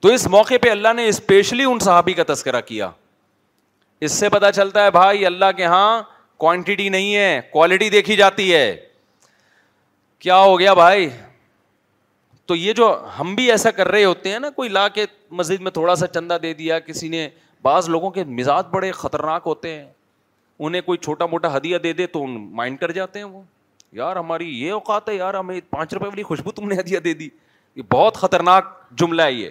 [0.00, 2.90] تو اس موقع پہ اللہ نے اسپیشلی ان صحابی کا تذکرہ کیا
[4.06, 6.02] اس سے پتا چلتا ہے بھائی اللہ کے ہاں
[6.40, 8.74] کوانٹٹی نہیں ہے کوالٹی دیکھی جاتی ہے
[10.18, 11.08] کیا ہو گیا بھائی
[12.46, 12.86] تو یہ جو
[13.18, 15.04] ہم بھی ایسا کر رہے ہوتے ہیں نا کوئی لا کے
[15.40, 17.28] مسجد میں تھوڑا سا چندہ دے دیا کسی نے
[17.62, 19.86] بعض لوگوں کے مزاج بڑے خطرناک ہوتے ہیں
[20.66, 23.40] انہیں کوئی چھوٹا موٹا ہدیہ دے دے تو ان مائنڈ کر جاتے ہیں وہ
[23.96, 27.14] یار ہماری یہ اوقات ہے یار ہمیں پانچ روپے والی خوشبو تم نے ہدیہ دے
[27.22, 27.28] دی
[27.76, 28.68] یہ بہت خطرناک
[28.98, 29.50] جملہ ہے یہ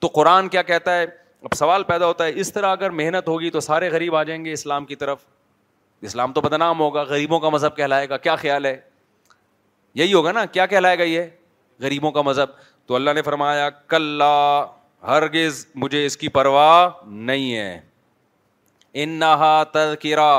[0.00, 1.02] تو قرآن کیا کہتا ہے
[1.42, 4.44] اب سوال پیدا ہوتا ہے اس طرح اگر محنت ہوگی تو سارے غریب آ جائیں
[4.44, 5.18] گے اسلام کی طرف
[6.08, 8.76] اسلام تو بدنام ہوگا غریبوں کا مذہب کہلائے گا کیا خیال ہے
[9.94, 11.26] یہی ہوگا نا کیا کہلائے گا یہ
[11.80, 12.50] غریبوں کا مذہب
[12.86, 14.22] تو اللہ نے فرمایا کل
[15.06, 17.80] ہرگز مجھے اس کی پرواہ نہیں ہے
[19.02, 20.32] انہا ترکرا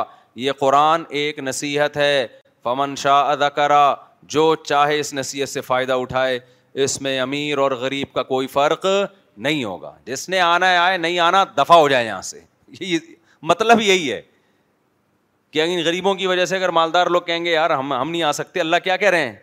[0.44, 2.26] یہ قرآن ایک نصیحت ہے
[2.64, 3.94] فمن شاہ ادا کرا
[4.36, 6.40] جو چاہے اس نصیحت سے فائدہ اٹھائے
[6.84, 8.86] اس میں امیر اور غریب کا کوئی فرق
[9.46, 12.40] نہیں ہوگا جس نے آنا ہے آئے نہیں آنا دفاع ہو جائے یہاں سے
[13.52, 14.22] مطلب یہی ہے
[15.52, 18.32] کہ غریبوں کی وجہ سے اگر مالدار لوگ کہیں گے یار ہم ہم نہیں آ
[18.40, 19.36] سکتے اللہ کیا کہہ رہے ہیں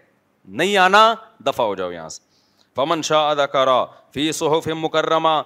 [0.48, 1.14] نہیں آنا
[1.46, 2.20] دفع ہو جاؤ یہاں سے
[2.76, 3.84] فمن شاہ ادا کرا
[4.14, 5.40] فی سو مکرمہ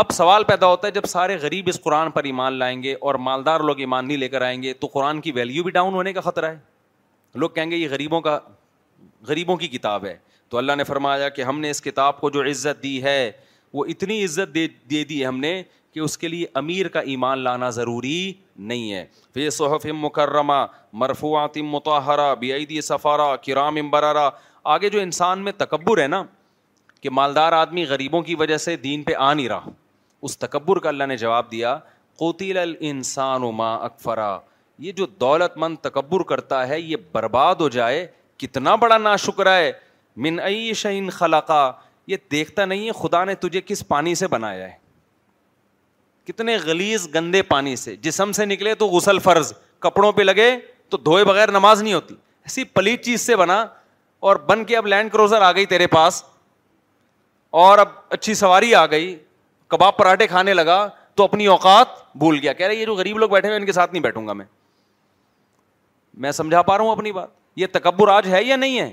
[0.00, 3.14] اب سوال پیدا ہوتا ہے جب سارے غریب اس قرآن پر ایمان لائیں گے اور
[3.28, 6.12] مالدار لوگ ایمان نہیں لے کر آئیں گے تو قرآن کی ویلیو بھی ڈاؤن ہونے
[6.12, 6.58] کا خطرہ ہے
[7.40, 8.38] لوگ کہیں گے یہ غریبوں کا
[9.28, 10.16] غریبوں کی کتاب ہے
[10.48, 13.30] تو اللہ نے فرمایا کہ ہم نے اس کتاب کو جو عزت دی ہے
[13.74, 14.54] وہ اتنی عزت
[14.90, 15.62] دے دی ہم نے
[15.94, 19.04] کہ اس کے لیے امیر کا ایمان لانا ضروری نہیں ہے
[19.34, 20.64] فی صحف مکرمہ
[21.02, 24.28] مرفوعات متحرہ بیعیدی سفارہ کرام امبرا
[24.74, 26.22] آگے جو انسان میں تکبر ہے نا
[27.02, 29.70] کہ مالدار آدمی غریبوں کی وجہ سے دین پہ آ نہیں رہا
[30.26, 31.78] اس تکبر کا اللہ نے جواب دیا
[32.18, 34.38] قوتیل الانسان ما اکفرا
[34.84, 38.06] یہ جو دولت مند تکبر کرتا ہے یہ برباد ہو جائے
[38.38, 39.70] کتنا بڑا ناشکرہ ہے
[40.16, 41.72] من منعی شعین خلقہ
[42.06, 44.84] یہ دیکھتا نہیں ہے خدا نے تجھے کس پانی سے بنایا ہے
[46.26, 49.52] کتنے گلیز گندے پانی سے جسم سے نکلے تو غسل فرض
[49.82, 50.56] کپڑوں پہ لگے
[50.90, 53.64] تو دھوئے بغیر نماز نہیں ہوتی ایسی پلیٹ چیز سے بنا
[54.28, 56.22] اور بن کے اب لینڈ کروزر آ گئی تیرے پاس
[57.66, 59.14] اور اب اچھی سواری آ گئی
[59.70, 63.30] کباب پراٹھے کھانے لگا تو اپنی اوقات بھول گیا کہہ رہے یہ جو غریب لوگ
[63.30, 64.44] بیٹھے ہوئے ان کے ساتھ نہیں بیٹھوں گا میں
[66.24, 68.92] میں سمجھا پا رہا ہوں اپنی بات یہ تکبر آج ہے یا نہیں ہے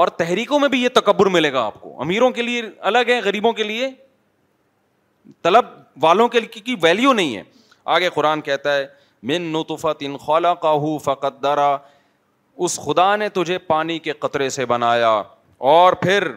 [0.00, 3.20] اور تحریکوں میں بھی یہ تکبر ملے گا آپ کو امیروں کے لیے الگ ہے
[3.24, 3.88] غریبوں کے لیے
[5.42, 5.64] طلب
[6.00, 7.42] والوں کے لیے کی ویلیو نہیں ہے
[7.94, 8.86] آگے قرآن کہتا ہے
[9.30, 11.78] من نطفت ان خالہ کا
[12.64, 15.10] اس خدا نے تجھے پانی کے قطرے سے بنایا
[15.74, 16.28] اور پھر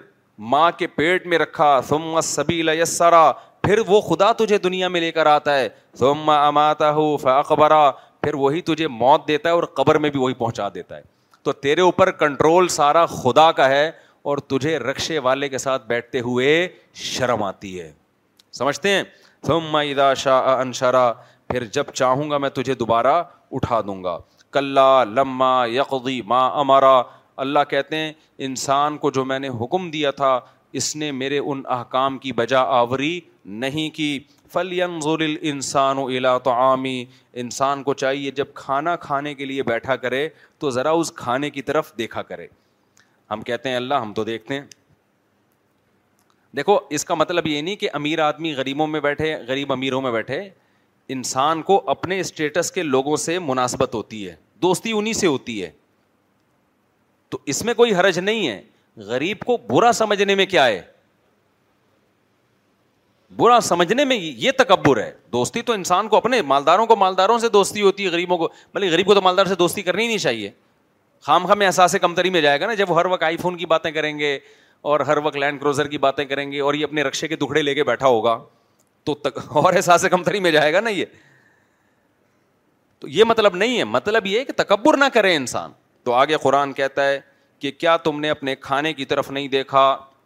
[0.51, 3.31] ماں کے پیٹ میں رکھا ثم سبیلا یسرا
[3.63, 5.67] پھر وہ خدا تجھے دنیا میں لے کر آتا ہے
[5.99, 7.89] ثم اماتا ہو فقبرا
[8.21, 11.01] پھر وہی تجھے موت دیتا ہے اور قبر میں بھی وہی پہنچا دیتا ہے
[11.43, 13.89] تو تیرے اوپر کنٹرول سارا خدا کا ہے
[14.29, 16.67] اور تجھے رکشے والے کے ساتھ بیٹھتے ہوئے
[17.03, 17.91] شرم آتی ہے
[18.53, 19.03] سمجھتے ہیں
[19.47, 21.11] تم ادا شاہ انشرا
[21.49, 23.21] پھر جب چاہوں گا میں تجھے دوبارہ
[23.57, 24.17] اٹھا دوں گا
[24.53, 26.93] کلّا لما یقی ماں امارا
[27.43, 28.11] اللہ کہتے ہیں
[28.47, 30.39] انسان کو جو میں نے حکم دیا تھا
[30.79, 33.19] اس نے میرے ان احکام کی بجا آوری
[33.65, 34.09] نہیں کی
[34.53, 37.03] فلی ضول انسان و الا تو عامی
[37.43, 40.27] انسان کو چاہیے جب کھانا کھانے کے لیے بیٹھا کرے
[40.59, 42.47] تو ذرا اس کھانے کی طرف دیکھا کرے
[43.31, 44.65] ہم کہتے ہیں اللہ ہم تو دیکھتے ہیں
[46.55, 50.11] دیکھو اس کا مطلب یہ نہیں کہ امیر آدمی غریبوں میں بیٹھے غریب امیروں میں
[50.11, 50.39] بیٹھے
[51.15, 55.69] انسان کو اپنے اسٹیٹس کے لوگوں سے مناسبت ہوتی ہے دوستی انہیں سے ہوتی ہے
[57.29, 58.61] تو اس میں کوئی حرج نہیں ہے
[59.07, 60.81] غریب کو برا سمجھنے میں کیا ہے
[63.37, 67.49] برا سمجھنے میں یہ تکبر ہے دوستی تو انسان کو اپنے مالداروں کو مالداروں سے
[67.53, 70.49] دوستی ہوتی ہے غریبوں کو بھلے غریب کو تو مالدار سے دوستی کرنی نہیں چاہیے
[71.25, 73.65] خام خام احساس کمتری میں جائے گا نا جب وہ ہر وقت آئی فون کی
[73.65, 74.37] باتیں کریں گے
[74.91, 77.61] اور ہر وقت لینڈ کروزر کی باتیں کریں گے اور یہ اپنے رکشے کے دکھڑے
[77.61, 78.37] لے کے بیٹھا ہوگا
[79.05, 81.05] تو تک اور احساس کمتری میں جائے گا نا یہ
[82.99, 85.71] تو یہ مطلب نہیں ہے مطلب یہ کہ تکبر نہ کرے انسان
[86.03, 87.19] تو آگے قرآن کہتا ہے
[87.59, 89.81] کہ کیا تم نے اپنے کھانے کی طرف نہیں دیکھا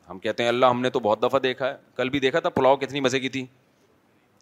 [0.10, 2.50] ہم کہتے ہیں اللہ ہم نے تو بہت دفعہ دیکھا ہے کل بھی دیکھا تھا
[2.60, 3.46] پلاؤ کتنی مزے کی تھی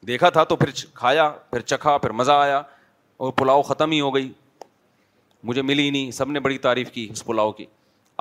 [0.07, 2.61] دیکھا تھا تو پھر کھایا پھر چکھا پھر مزہ آیا
[3.26, 4.32] اور پلاؤ ختم ہی ہو گئی
[5.51, 7.65] مجھے ملی نہیں سب نے بڑی تعریف کی اس پلاؤ کی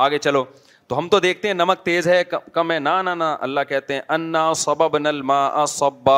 [0.04, 0.44] آگے چلو
[0.88, 2.22] تو ہم تو دیکھتے ہیں نمک تیز ہے
[2.52, 4.96] کم ہے نہ نہ اللہ کہتے ہیں انا سبب
[5.30, 6.10] ما سب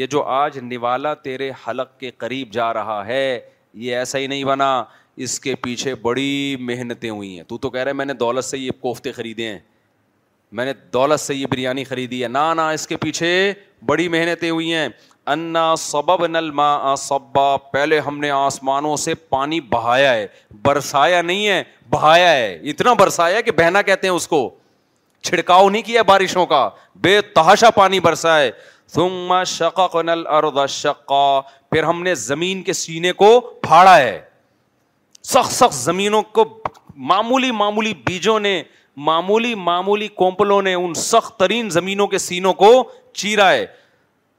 [0.00, 3.22] یہ جو آج نوالا تیرے حلق کے قریب جا رہا ہے
[3.84, 4.72] یہ ایسا ہی نہیں بنا
[5.24, 8.70] اس کے پیچھے بڑی محنتیں ہوئی ہیں تو کہہ رہے میں نے دولت سے یہ
[8.80, 9.58] کوفتے خریدے ہیں
[10.58, 13.30] میں نے دولت سے یہ بریانی خریدی ہے نہ نہ اس کے پیچھے
[13.86, 14.88] بڑی محنتیں ہوئی ہیں
[15.30, 20.26] انا سبب نل ماں سبا پہلے ہم نے آسمانوں سے پانی بہایا ہے
[20.62, 24.48] برسایا نہیں ہے بہایا ہے اتنا برسایا کہ بہنا کہتے ہیں اس کو
[25.24, 26.68] چھڑکاؤ نہیں کیا بارشوں کا
[27.02, 28.50] بے تحاشا پانی برسا ہے
[30.68, 33.28] شقا پھر ہم نے زمین کے سینے کو
[33.66, 34.20] پھاڑا ہے
[35.32, 36.44] سخت سخت زمینوں کو
[37.10, 38.62] معمولی معمولی بیجوں نے
[39.10, 42.72] معمولی معمولی کومپلوں نے ان سخت ترین زمینوں کے سینوں کو
[43.22, 43.64] چیرا ہے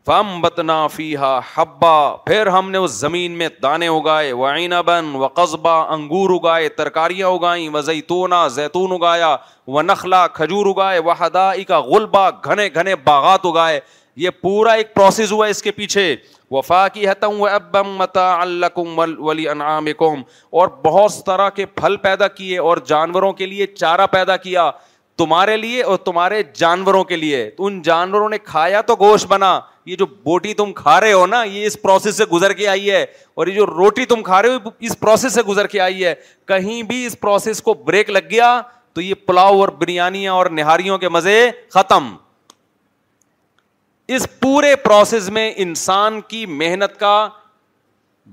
[0.05, 1.91] فم بتنا فی ہا ہبا
[2.25, 6.69] پھر ہم نے اس زمین میں دانے اگائے و آئینہ بن و قصبہ انگور اگائے
[6.79, 9.35] ترکاریاں اگائیں و زیتونا زیتون اگایا
[9.67, 13.79] و نخلا کھجور اگائے و ہدائی کا غلبہ گھنے گھنے باغات اگائے
[14.23, 16.15] یہ پورا ایک پروسیس ہوا اس کے پیچھے
[16.51, 22.27] وفا کی حتم و ابم متا الکم ولی انعام اور بہت طرح کے پھل پیدا
[22.39, 24.69] کیے اور جانوروں کے لیے چارہ پیدا کیا
[25.17, 29.95] تمہارے لیے اور تمہارے جانوروں کے لیے ان جانوروں نے کھایا تو گوشت بنا یہ
[29.95, 33.01] جو بوٹی تم کھا رہے ہو نا یہ اس پروسیس سے گزر کے آئی ہے
[33.33, 36.13] اور یہ جو روٹی تم کھا رہے ہو اس پروسیس سے گزر کے آئی ہے
[36.47, 38.59] کہیں بھی اس پروسیس کو بریک لگ گیا
[38.93, 39.69] تو یہ پلاؤ اور
[40.31, 41.39] اور نہاریوں کے مزے
[41.73, 42.15] ختم
[44.15, 47.13] اس پورے پروسیس میں انسان کی محنت کا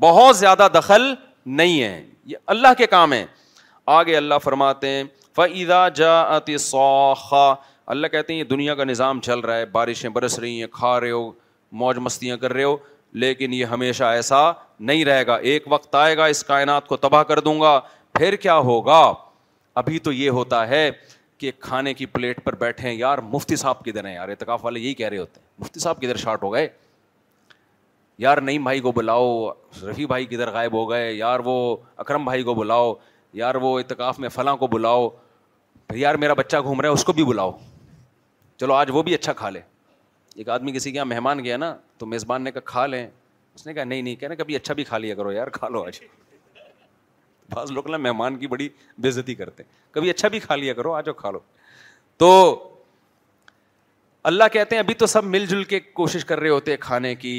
[0.00, 1.02] بہت زیادہ دخل
[1.60, 3.24] نہیں ہے یہ اللہ کے کام ہے
[3.98, 5.02] آگے اللہ فرماتے ہیں
[5.36, 6.22] فیدا جا
[6.60, 7.52] سوخا
[7.90, 10.98] اللہ کہتے ہیں یہ دنیا کا نظام چل رہا ہے بارشیں برس رہی ہیں کھا
[11.00, 11.30] رہے ہو
[11.78, 12.76] موج مستیاں کر رہے ہو
[13.22, 14.38] لیکن یہ ہمیشہ ایسا
[14.90, 17.78] نہیں رہے گا ایک وقت آئے گا اس کائنات کو تباہ کر دوں گا
[18.18, 19.00] پھر کیا ہوگا
[19.82, 20.90] ابھی تو یہ ہوتا ہے
[21.38, 24.80] کہ کھانے کی پلیٹ پر بیٹھے ہیں یار مفتی صاحب کدھر ہیں یار اعتکاف والے
[24.80, 26.68] یہی کہہ رہے ہوتے ہیں مفتی صاحب کدھر شارٹ ہو گئے
[28.26, 29.28] یار نعیم بھائی کو بلاؤ
[29.82, 31.58] رفیع بھائی کدھر غائب ہو گئے یار وہ
[32.04, 32.92] اکرم بھائی کو بلاؤ
[33.42, 37.04] یار وہ اعتکاف میں فلاں کو بلاؤ پھر یار میرا بچہ گھوم رہا ہے اس
[37.04, 37.50] کو بھی بلاؤ
[38.60, 39.60] چلو آج وہ بھی اچھا کھا لے
[40.36, 43.06] ایک آدمی کسی کے یہاں مہمان گیا نا تو میزبان نے کہا کھا لیں
[43.54, 45.82] اس نے کہا نہیں نہیں کہنا کبھی اچھا بھی کھا لیا کرو یار کھا لو
[45.84, 45.98] آج
[47.54, 48.68] بعض لوگ نا مہمان کی بڑی
[49.06, 51.38] بےزتی کرتے ہیں کبھی اچھا بھی کھا لیا کرو آج جاؤ کھا لو
[52.22, 52.28] تو
[54.30, 57.34] اللہ کہتے ہیں ابھی تو سب مل جل کے کوشش کر رہے ہوتے کھانے کی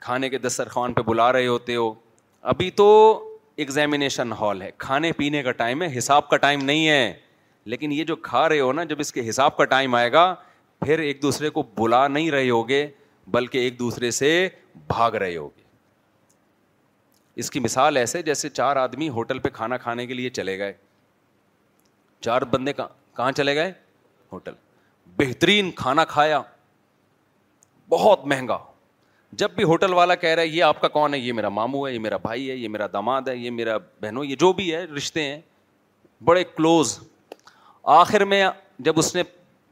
[0.00, 1.92] کھانے کے دسترخوان پہ بلا رہے ہوتے ہو
[2.52, 2.88] ابھی تو
[3.64, 7.12] ایگزامینیشن ہال ہے کھانے پینے کا ٹائم ہے حساب کا ٹائم نہیں ہے
[7.64, 10.34] لیکن یہ جو کھا رہے ہو نا جب اس کے حساب کا ٹائم آئے گا
[10.84, 12.86] پھر ایک دوسرے کو بلا نہیں رہے ہوگے
[13.32, 14.48] بلکہ ایک دوسرے سے
[14.88, 15.68] بھاگ رہے ہوگے
[17.40, 20.72] اس کی مثال ایسے جیسے چار آدمی ہوٹل پہ کھانا کھانے کے لیے چلے گئے
[22.22, 23.72] چار بندے کہاں چلے گئے
[24.32, 24.54] ہوٹل
[25.18, 26.40] بہترین کھانا کھایا
[27.88, 28.58] بہت مہنگا
[29.40, 31.86] جب بھی ہوٹل والا کہہ رہا ہے یہ آپ کا کون ہے یہ میرا مامو
[31.86, 34.74] ہے یہ میرا بھائی ہے یہ میرا داماد ہے یہ میرا بہنوں یہ جو بھی
[34.74, 35.40] ہے رشتے ہیں
[36.24, 36.98] بڑے کلوز
[37.82, 38.44] آخر میں
[38.84, 39.22] جب اس نے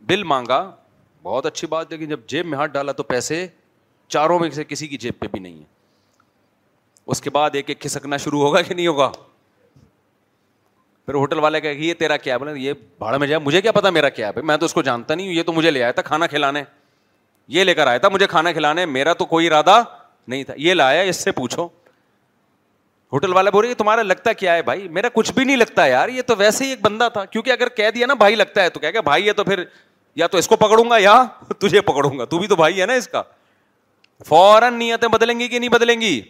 [0.09, 0.71] بل مانگا
[1.23, 3.47] بہت اچھی بات لیکن جب جیب میں ہاتھ ڈالا تو پیسے
[4.09, 5.65] چاروں میں سے کسی کی جیب پہ بھی نہیں ہے
[7.11, 9.11] اس کے بعد ایک ایک کھسکنا شروع ہوگا کہ نہیں ہوگا
[11.07, 13.91] پھر ہوٹل والے کہ یہ تیرا کیا بولے یہ بھاڑا میں جائے مجھے کیا پتا
[13.91, 15.93] میرا کیا ہے میں تو اس کو جانتا نہیں ہوں یہ تو مجھے لے آیا
[15.93, 16.63] تھا کھانا کھلانے
[17.59, 19.83] یہ لے کر آیا تھا مجھے کھانا کھلانے میرا تو کوئی ارادہ
[20.29, 21.69] نہیں تھا یہ لایا اس سے پوچھو
[23.13, 26.09] ہوٹل والا بول رہی تمہارا لگتا کیا ہے بھائی میرا کچھ بھی نہیں لگتا یار
[26.09, 28.71] یہ تو ویسے ہی ایک بندہ تھا کیونکہ اگر کہہ دیا نا بھائی لگتا ہے
[28.71, 29.63] تو کہہ گیا بھائی ہے تو تو پھر
[30.17, 31.23] یا اس کو پکڑوں گا یا
[31.59, 33.23] تجھے پکڑوں گا تو بھی تو بھائی ہے نا اس کا
[34.29, 36.21] فوراً نیتیں بدلیں گی کہ نہیں بدلیں گی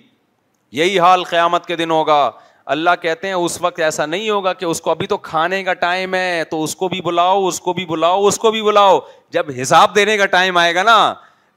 [0.79, 2.31] یہی حال قیامت کے دن ہوگا
[2.75, 5.75] اللہ کہتے ہیں اس وقت ایسا نہیں ہوگا کہ اس کو ابھی تو کھانے کا
[5.85, 8.99] ٹائم ہے تو اس کو بھی بلاؤ اس کو بھی بلاؤ اس کو بھی بلاؤ
[9.37, 10.97] جب حساب دینے کا ٹائم آئے گا نا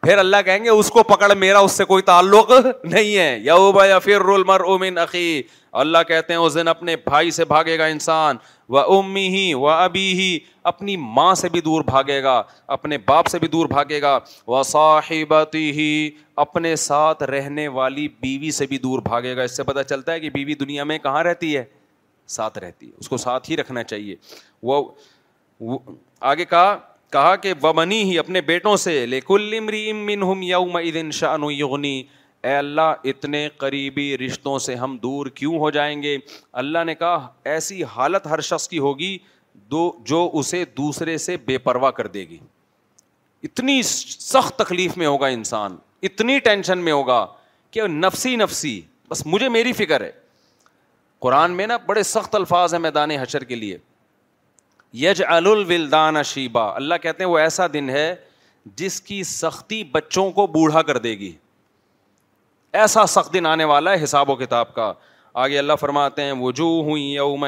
[0.04, 2.52] پھر اللہ کہیں گے اس کو پکڑ میرا اس سے کوئی تعلق
[2.84, 4.62] نہیں ہے یا او یا پھر رول مر
[5.02, 5.42] عقی
[5.82, 8.38] اللہ کہتے ہیں اس دن اپنے بھائی سے بھاگے گا انسان
[8.76, 10.38] وہ امی ہی وہ ابھی ہی
[10.72, 12.42] اپنی ماں سے بھی دور بھاگے گا
[12.78, 16.10] اپنے باپ سے بھی دور بھاگے گا وہ صاحب ہی
[16.46, 20.20] اپنے ساتھ رہنے والی بیوی سے بھی دور بھاگے گا اس سے پتہ چلتا ہے
[20.20, 21.64] کہ بیوی دنیا میں کہاں رہتی ہے
[22.38, 24.16] ساتھ رہتی ہے اس کو ساتھ ہی رکھنا چاہیے
[24.72, 24.84] وہ
[26.34, 26.78] آگے کہا
[27.12, 29.42] کہا کہ بنی ہی اپنے بیٹوں سے لے کل
[30.02, 32.02] لیکن شان یغنی
[32.50, 36.18] اے اللہ اتنے قریبی رشتوں سے ہم دور کیوں ہو جائیں گے
[36.62, 39.18] اللہ نے کہا ایسی حالت ہر شخص کی ہوگی
[39.72, 39.82] دو
[40.12, 42.38] جو اسے دوسرے سے بے پرواہ کر دے گی
[43.44, 45.76] اتنی سخت تکلیف میں ہوگا انسان
[46.10, 47.26] اتنی ٹینشن میں ہوگا
[47.72, 50.12] کہ نفسی نفسی بس مجھے میری فکر ہے
[51.22, 53.78] قرآن میں نا بڑے سخت الفاظ ہیں میدان حشر کے لیے
[55.00, 58.14] یج الولدان شیبا اللہ کہتے ہیں وہ ایسا دن ہے
[58.78, 61.32] جس کی سختی بچوں کو بوڑھا کر دے گی
[62.80, 64.92] ایسا سخت دن آنے والا ہے حساب و کتاب کا
[65.44, 67.46] آگے اللہ فرماتے ہیں وجو ہوں یوم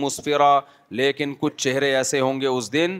[0.00, 0.58] مسفرا
[1.00, 2.98] لیکن کچھ چہرے ایسے ہوں گے اس دن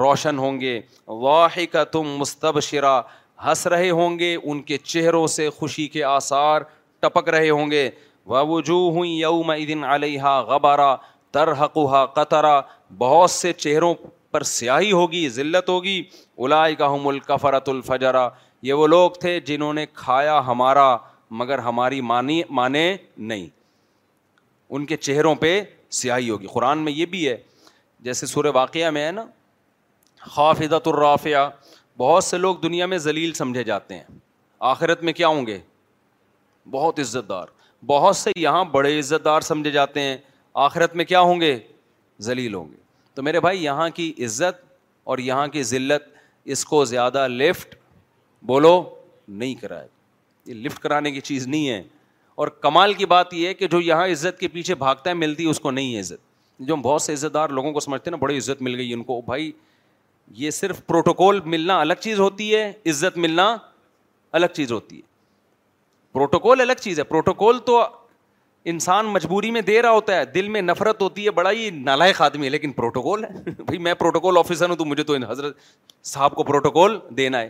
[0.00, 3.00] روشن ہوں گے واحد کا تم مستب شرا
[3.46, 6.60] ہنس رہے ہوں گے ان کے چہروں سے خوشی کے آثار
[7.00, 7.88] ٹپک رہے ہوں گے
[8.48, 10.94] وجو ہوں یوم عیدن علیہ غبارہ
[11.32, 12.60] ترحقہ قطرہ
[12.98, 13.94] بہت سے چہروں
[14.30, 16.02] پر سیاہی ہوگی ذلت ہوگی
[16.44, 18.28] الائے کا ہم الکفرت الفجرا
[18.68, 20.96] یہ وہ لوگ تھے جنہوں نے کھایا ہمارا
[21.40, 22.86] مگر ہماری مانی مانے
[23.30, 23.46] نہیں
[24.74, 25.60] ان کے چہروں پہ
[26.00, 27.36] سیاہی ہوگی قرآن میں یہ بھی ہے
[28.06, 29.24] جیسے سور واقعہ میں ہے نا
[30.34, 31.38] خاف دت الرافیہ
[31.98, 34.04] بہت سے لوگ دنیا میں ذلیل سمجھے جاتے ہیں
[34.74, 35.58] آخرت میں کیا ہوں گے
[36.70, 37.46] بہت عزت دار
[37.86, 40.16] بہت سے یہاں بڑے عزت دار سمجھے جاتے ہیں
[40.60, 41.58] آخرت میں کیا ہوں گے
[42.22, 42.76] ذلیل ہوں گے
[43.14, 44.64] تو میرے بھائی یہاں کی عزت
[45.12, 46.08] اور یہاں کی ذلت
[46.54, 47.74] اس کو زیادہ لفٹ
[48.46, 48.82] بولو
[49.28, 49.86] نہیں کرائے
[50.46, 51.82] یہ لفٹ کرانے کی چیز نہیں ہے
[52.42, 55.44] اور کمال کی بات یہ ہے کہ جو یہاں عزت کے پیچھے بھاگتا ہے ملتی
[55.44, 56.30] ہے اس کو نہیں ہے عزت
[56.60, 58.92] جو ہم بہت سے عزت دار لوگوں کو سمجھتے ہیں نا بڑی عزت مل گئی
[58.92, 59.50] ان کو بھائی
[60.36, 63.56] یہ صرف پروٹوکول ملنا الگ چیز ہوتی ہے عزت ملنا
[64.38, 65.10] الگ چیز ہوتی ہے
[66.12, 67.80] پروٹوکول الگ چیز ہے پروٹوکول تو
[68.70, 72.20] انسان مجبوری میں دے رہا ہوتا ہے دل میں نفرت ہوتی ہے بڑا ہی نالائق
[72.22, 73.28] آدمی ہے لیکن پروٹوکول ہے
[73.62, 75.56] بھائی میں پروٹوکول آفیسر ہوں تو مجھے تو حضرت
[76.10, 77.48] صاحب کو پروٹوکول دینا ہے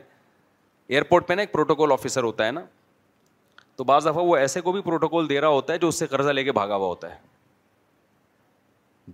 [0.95, 2.61] ایئرپورٹ پہ نا ایک پروٹوکول آفیسر ہوتا ہے نا
[3.77, 6.07] تو بعض دفعہ وہ ایسے کو بھی پروٹوکول دے رہا ہوتا ہے جو اس سے
[6.07, 7.17] قرضہ لے کے بھاگا ہوا ہوتا ہے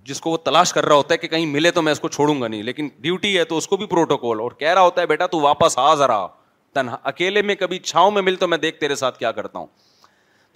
[0.05, 2.09] جس کو وہ تلاش کر رہا ہوتا ہے کہ کہیں ملے تو میں اس کو
[2.09, 5.01] چھوڑوں گا نہیں لیکن ڈیوٹی ہے تو اس کو بھی پروٹوکول اور کہہ رہا ہوتا
[5.03, 6.27] ہے بیٹا تو واپس آ ذرا
[6.75, 9.67] تنہا اکیلے میں کبھی چھاؤں میں مل تو میں دیکھ تیرے ساتھ کیا کرتا ہوں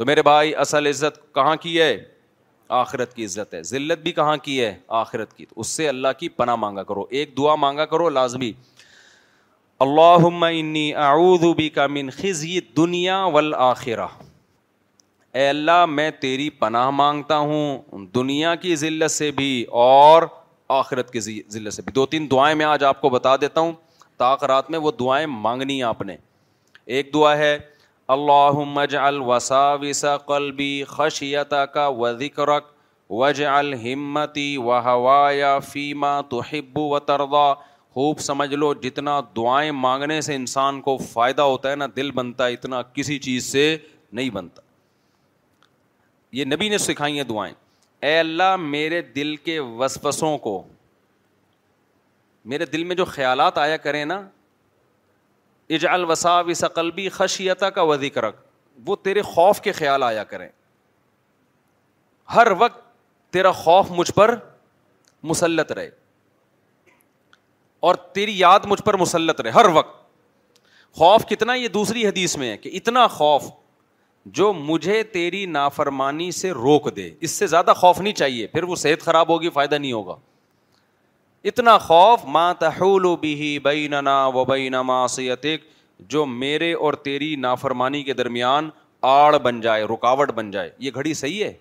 [0.02, 1.96] تو میرے بھائی اصل عزت کہاں کی ہے
[2.76, 6.16] آخرت کی عزت ہے ذلت بھی کہاں کی ہے آخرت کی تو اس سے اللہ
[6.18, 8.50] کی پناہ مانگا کرو ایک دعا مانگا کرو لازمی
[9.86, 11.86] اللہ انی اعوذ بی کا
[12.76, 13.22] دنیا
[15.32, 19.52] اے اللہ میں تیری پناہ مانگتا ہوں دنیا کی ذلت سے بھی
[19.84, 20.22] اور
[20.82, 23.72] آخرت کی ذلت سے بھی دو تین دعائیں میں آج آپ کو بتا دیتا ہوں
[24.24, 26.16] تاخرات میں وہ دعائیں مانگنی آپ نے
[26.96, 27.58] ایک دعا ہے
[28.12, 30.00] اللهم اجعل وساوس
[30.30, 32.64] قلبي خشيتك وذكرك
[33.20, 37.54] واجعل همتي وهوايا فيما تحب وترضى و
[37.96, 42.46] خوب سمجھ لو جتنا دعائیں مانگنے سے انسان کو فائدہ ہوتا ہے نا دل بنتا
[42.46, 43.64] ہے اتنا کسی چیز سے
[44.18, 44.62] نہیں بنتا
[46.40, 47.52] یہ نبی نے سکھائی ہیں دعائیں
[48.08, 50.60] اے اللہ میرے دل کے وسوسوں کو
[52.52, 54.20] میرے دل میں جو خیالات آیا کریں نا
[55.76, 58.34] اجعل وساوس قلبی خشیتا کا وزی کرک
[58.86, 60.48] وہ تیرے خوف کے خیال آیا کریں
[62.34, 62.80] ہر وقت
[63.32, 64.34] تیرا خوف مجھ پر
[65.30, 65.90] مسلط رہے
[67.90, 70.00] اور تیری یاد مجھ پر مسلط رہے ہر وقت
[70.98, 73.44] خوف کتنا یہ دوسری حدیث میں ہے کہ اتنا خوف
[74.38, 78.76] جو مجھے تیری نافرمانی سے روک دے اس سے زیادہ خوف نہیں چاہیے پھر وہ
[78.82, 80.16] صحت خراب ہوگی فائدہ نہیں ہوگا
[81.50, 82.52] اتنا خوف ماں
[83.20, 84.16] بھی و ننا
[84.86, 85.60] معصیتک
[86.10, 88.68] جو میرے اور تیری نافرمانی کے درمیان
[89.10, 91.58] آڑ بن جائے رکاوٹ بن جائے یہ گھڑی صحیح ہے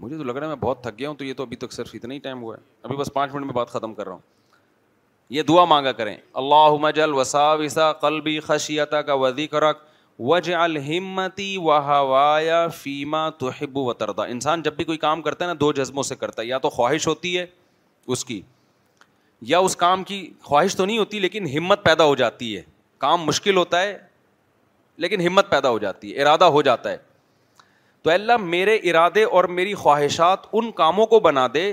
[0.00, 1.72] مجھے تو لگ رہا ہے میں بہت تھک گیا ہوں تو یہ تو ابھی تک
[1.72, 4.12] صرف اتنا ہی ٹائم ہوا ہے ابھی بس پانچ منٹ میں بات ختم کر رہا
[4.14, 4.20] ہوں
[5.36, 9.78] یہ دعا مانگا کریں اللہ مجل وسا وسا کل بھی خشیتا کا وزی رکھ
[10.26, 11.74] وج الحمتی و
[12.08, 15.70] وا یا فیما توحب و تردا انسان جب بھی کوئی کام کرتا ہے نا دو
[15.72, 17.44] جذبوں سے کرتا ہے یا تو خواہش ہوتی ہے
[18.16, 18.40] اس کی
[19.50, 22.62] یا اس کام کی خواہش تو نہیں ہوتی لیکن ہمت پیدا ہو جاتی ہے
[23.06, 23.96] کام مشکل ہوتا ہے
[25.04, 26.96] لیکن ہمت پیدا ہو جاتی ہے ارادہ ہو جاتا ہے
[28.02, 31.70] تو اللہ میرے ارادے اور میری خواہشات ان کاموں کو بنا دے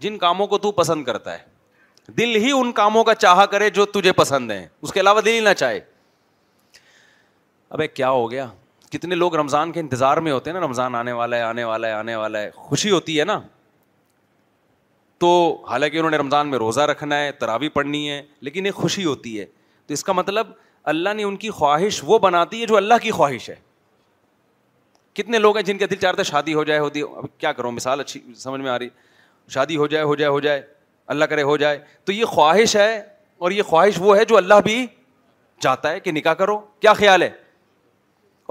[0.00, 3.84] جن کاموں کو تو پسند کرتا ہے دل ہی ان کاموں کا چاہا کرے جو
[3.94, 5.80] تجھے پسند ہیں اس کے علاوہ دل ہی نہ چاہے
[7.70, 8.46] ابے کیا ہو گیا
[8.92, 11.88] کتنے لوگ رمضان کے انتظار میں ہوتے ہیں نا رمضان آنے والا ہے آنے والا
[11.88, 13.40] ہے آنے والا ہے خوشی ہوتی ہے نا
[15.20, 15.28] تو
[15.70, 19.38] حالانکہ انہوں نے رمضان میں روزہ رکھنا ہے تراوی پڑھنی ہے لیکن ایک خوشی ہوتی
[19.40, 19.44] ہے
[19.86, 20.46] تو اس کا مطلب
[20.92, 23.54] اللہ نے ان کی خواہش وہ بناتی ہے جو اللہ کی خواہش ہے
[25.20, 28.00] کتنے لوگ ہیں جن کے دل چاہتے شادی ہو جائے ہوتی اب کیا کروں مثال
[28.00, 28.88] اچھی سمجھ میں آ رہی
[29.54, 30.62] شادی ہو جائے ہو جائے ہو جائے
[31.14, 33.00] اللہ کرے ہو جائے تو یہ خواہش ہے
[33.38, 34.86] اور یہ خواہش وہ ہے جو اللہ بھی
[35.62, 37.30] چاہتا ہے کہ نکاح کرو کیا خیال ہے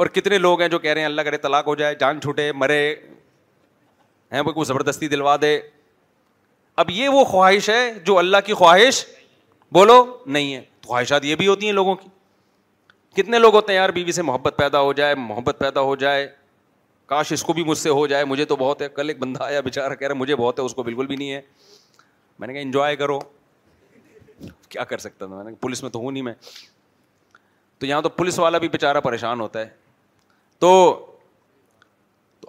[0.01, 2.51] اور کتنے لوگ ہیں جو کہہ رہے ہیں اللہ کرے طلاق ہو جائے جان چھوٹے
[2.63, 2.75] مرے
[4.31, 5.57] ہیں کوئی زبردستی دلوا دے
[6.83, 9.03] اب یہ وہ خواہش ہے جو اللہ کی خواہش
[9.73, 9.95] بولو
[10.35, 12.09] نہیں ہے خواہشات یہ بھی ہوتی ہیں لوگوں کی
[13.21, 16.27] کتنے لوگ ہوتے ہیں یار بیوی سے محبت پیدا ہو جائے محبت پیدا ہو جائے
[17.13, 19.43] کاش اس کو بھی مجھ سے ہو جائے مجھے تو بہت ہے کل ایک بندہ
[19.43, 21.41] آیا بےچارا کہہ رہا مجھے بہت ہے اس کو بالکل بھی نہیں ہے
[22.39, 23.17] میں نے کہا انجوائے کرو
[24.69, 26.33] کیا کر سکتا تھا میں نے کہا پولیس میں تو ہوں نہیں میں
[27.79, 29.67] تو یہاں تو پولیس والا بھی بے پریشان ہوتا ہے
[30.59, 30.71] تو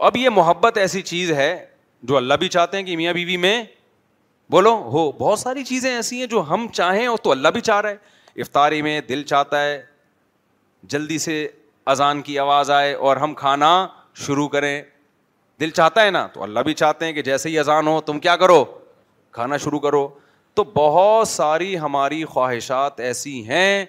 [0.09, 1.55] اب یہ محبت ایسی چیز ہے
[2.11, 3.63] جو اللہ بھی چاہتے ہیں کہ میاں بیوی میں
[4.51, 7.81] بولو ہو بہت ساری چیزیں ایسی ہیں جو ہم چاہیں اور تو اللہ بھی چاہ
[7.81, 9.81] رہا ہے افطاری میں دل چاہتا ہے
[10.93, 11.47] جلدی سے
[11.93, 13.71] اذان کی آواز آئے اور ہم کھانا
[14.27, 14.83] شروع کریں
[15.61, 18.19] دل چاہتا ہے نا تو اللہ بھی چاہتے ہیں کہ جیسے ہی اذان ہو تم
[18.27, 18.65] کیا کرو
[19.33, 20.07] کھانا شروع کرو
[20.55, 23.85] تو بہت ساری ہماری خواہشات ایسی ہیں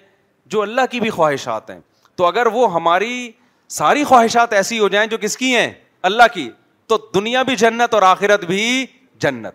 [0.54, 1.78] جو اللہ کی بھی خواہشات ہیں
[2.16, 3.30] تو اگر وہ ہماری
[3.76, 5.70] ساری خواہشات ایسی ہو جائیں جو کس کی ہیں
[6.08, 6.48] اللہ کی
[6.88, 8.84] تو دنیا بھی جنت اور آخرت بھی
[9.20, 9.54] جنت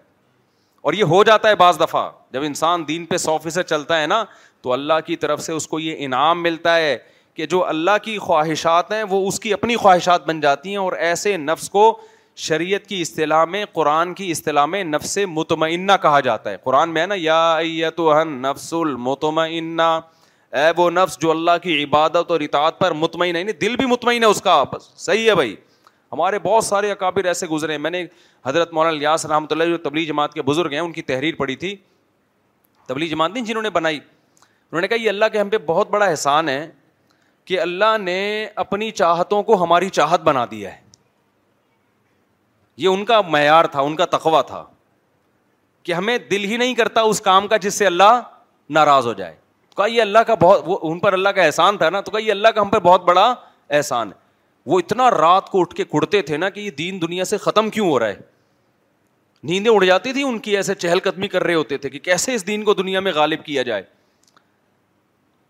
[0.87, 4.07] اور یہ ہو جاتا ہے بعض دفعہ جب انسان دین پہ سو فیصد چلتا ہے
[4.07, 4.23] نا
[4.61, 6.97] تو اللہ کی طرف سے اس کو یہ انعام ملتا ہے
[7.35, 10.93] کہ جو اللہ کی خواہشات ہیں وہ اس کی اپنی خواہشات بن جاتی ہیں اور
[11.07, 11.83] ایسے نفس کو
[12.47, 17.01] شریعت کی اصطلاح میں قرآن کی اصطلاح میں نفس مطمئنہ کہا جاتا ہے قرآن میں
[17.01, 19.91] ہے نا یا تو نفس المطمئنہ
[20.57, 23.75] اے وہ نفس جو اللہ کی عبادت اور اطاعت پر مطمئن ہے نہیں یعنی دل
[23.77, 25.55] بھی مطمئن ہے اس کا آپس صحیح ہے بھائی
[26.11, 28.03] ہمارے بہت سارے اکابر ایسے گزرے ہیں میں نے
[28.45, 31.75] حضرت مولانا رحمۃ اللہ جو تبلیغ جماعت کے بزرگ ہیں ان کی تحریر پڑھی تھی
[32.87, 35.89] تبلیغ جماعت نہیں جنہوں نے بنائی انہوں نے کہا یہ اللہ کے ہم پہ بہت
[35.89, 36.65] بڑا احسان ہے
[37.45, 38.17] کہ اللہ نے
[38.65, 40.83] اپنی چاہتوں کو ہماری چاہت بنا دیا ہے
[42.83, 44.63] یہ ان کا معیار تھا ان کا تقوا تھا
[45.83, 48.21] کہ ہمیں دل ہی نہیں کرتا اس کام کا جس سے اللہ
[48.79, 49.35] ناراض ہو جائے
[49.77, 52.19] کہا یہ اللہ کا بہت وہ ان پر اللہ کا احسان تھا نا تو کہا
[52.25, 53.33] یہ اللہ کا ہم پر بہت بڑا
[53.77, 54.23] احسان ہے
[54.71, 57.69] وہ اتنا رات کو اٹھ کے کڑتے تھے نا کہ یہ دین دنیا سے ختم
[57.69, 58.19] کیوں ہو رہا ہے
[59.49, 62.33] نیندیں اڑ جاتی تھیں ان کی ایسے چہل قدمی کر رہے ہوتے تھے کہ کیسے
[62.35, 63.83] اس دین کو دنیا میں غالب کیا جائے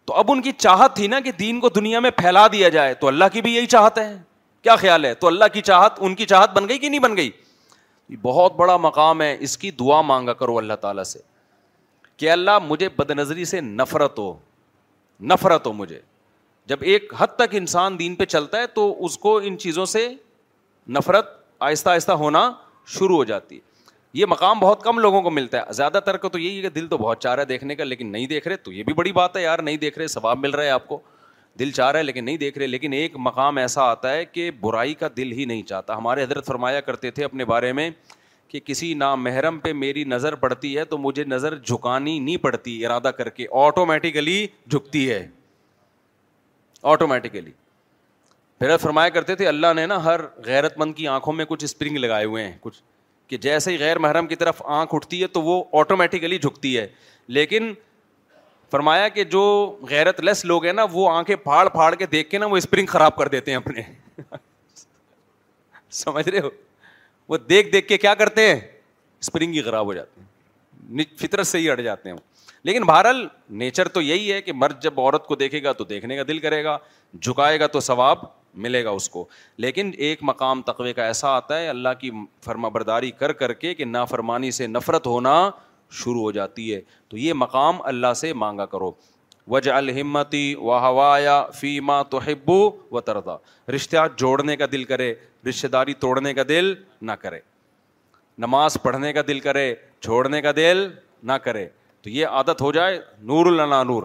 [0.05, 2.93] تو اب ان کی چاہت تھی نا کہ دین کو دنیا میں پھیلا دیا جائے
[2.93, 4.15] تو اللہ کی بھی یہی چاہت ہے
[4.63, 7.15] کیا خیال ہے تو اللہ کی چاہت ان کی چاہت بن گئی کہ نہیں بن
[7.17, 7.31] گئی
[8.21, 11.19] بہت بڑا مقام ہے اس کی دعا مانگا کرو اللہ تعالیٰ سے
[12.17, 14.33] کہ اللہ مجھے بد نظری سے نفرت ہو
[15.33, 15.99] نفرت ہو مجھے
[16.69, 20.07] جب ایک حد تک انسان دین پہ چلتا ہے تو اس کو ان چیزوں سے
[20.97, 21.29] نفرت
[21.69, 22.49] آہستہ آہستہ ہونا
[22.97, 23.73] شروع ہو جاتی ہے
[24.17, 26.69] یہ مقام بہت کم لوگوں کو ملتا ہے زیادہ تر کا تو یہی ہے کہ
[26.69, 28.93] دل تو بہت چاہ رہا ہے دیکھنے کا لیکن نہیں دیکھ رہے تو یہ بھی
[28.99, 30.99] بڑی بات ہے یار نہیں دیکھ رہے ثواب مل رہا ہے آپ کو
[31.59, 34.49] دل چاہ رہا ہے لیکن نہیں دیکھ رہے لیکن ایک مقام ایسا آتا ہے کہ
[34.61, 37.89] برائی کا دل ہی نہیں چاہتا ہمارے حضرت فرمایا کرتے تھے اپنے بارے میں
[38.47, 43.11] کہ کسی نامحرم پہ میری نظر پڑتی ہے تو مجھے نظر جھکانی نہیں پڑتی ارادہ
[43.17, 45.27] کر کے آٹومیٹیکلی جھکتی ہے
[46.93, 47.51] آٹومیٹیکلی
[48.59, 51.97] پھر فرمایا کرتے تھے اللہ نے نا ہر غیرت مند کی آنکھوں میں کچھ اسپرنگ
[51.97, 52.81] لگائے ہوئے ہیں کچھ
[53.27, 56.87] کہ جیسے ہی غیر محرم کی طرف آنکھ اٹھتی ہے تو وہ آٹومیٹیکلی جھکتی ہے
[57.37, 57.73] لیکن
[58.71, 59.41] فرمایا کہ جو
[59.89, 62.85] غیرت لیس لوگ ہیں نا وہ آنکھیں پھاڑ پھاڑ کے دیکھ کے نا وہ اسپرنگ
[62.89, 63.81] خراب کر دیتے ہیں اپنے
[65.99, 66.49] سمجھ رہے ہو
[67.29, 68.59] وہ دیکھ دیکھ کے کیا کرتے ہیں
[69.19, 72.17] اسپرنگ ہی خراب ہو جاتے ہیں فطرت سے ہی اڑ جاتے ہیں
[72.63, 73.25] لیکن بہرحال
[73.61, 76.39] نیچر تو یہی ہے کہ مرد جب عورت کو دیکھے گا تو دیکھنے کا دل
[76.39, 76.77] کرے گا
[77.21, 78.19] جھکائے گا تو ثواب
[78.65, 79.25] ملے گا اس کو
[79.65, 82.11] لیکن ایک مقام تقوی کا ایسا آتا ہے اللہ کی
[82.45, 85.33] فرما برداری کر کر کے کہ نافرمانی سے نفرت ہونا
[86.03, 88.91] شروع ہو جاتی ہے تو یہ مقام اللہ سے مانگا کرو
[89.53, 92.57] وج الحمتی و ہوایا فیما تو ہبو
[92.95, 93.35] و تردا
[93.75, 95.13] رشتہ جوڑنے کا دل کرے
[95.49, 97.39] رشتہ داری توڑنے کا دل نہ کرے
[98.45, 100.87] نماز پڑھنے کا دل کرے چھوڑنے کا دل
[101.23, 101.67] نہ کرے
[102.03, 102.99] تو یہ عادت ہو جائے
[103.33, 104.03] نور النا نور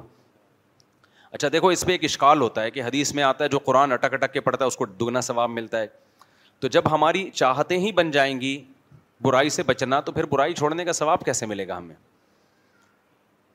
[1.32, 3.92] اچھا دیکھو اس پہ ایک اشکال ہوتا ہے کہ حدیث میں آتا ہے جو قرآن
[3.92, 5.86] اٹک اٹک کے پڑھتا ہے اس کو دگنا ثواب ملتا ہے
[6.60, 8.58] تو جب ہماری چاہتیں ہی بن جائیں گی
[9.24, 11.94] برائی سے بچنا تو پھر برائی چھوڑنے کا ثواب کیسے ملے گا ہمیں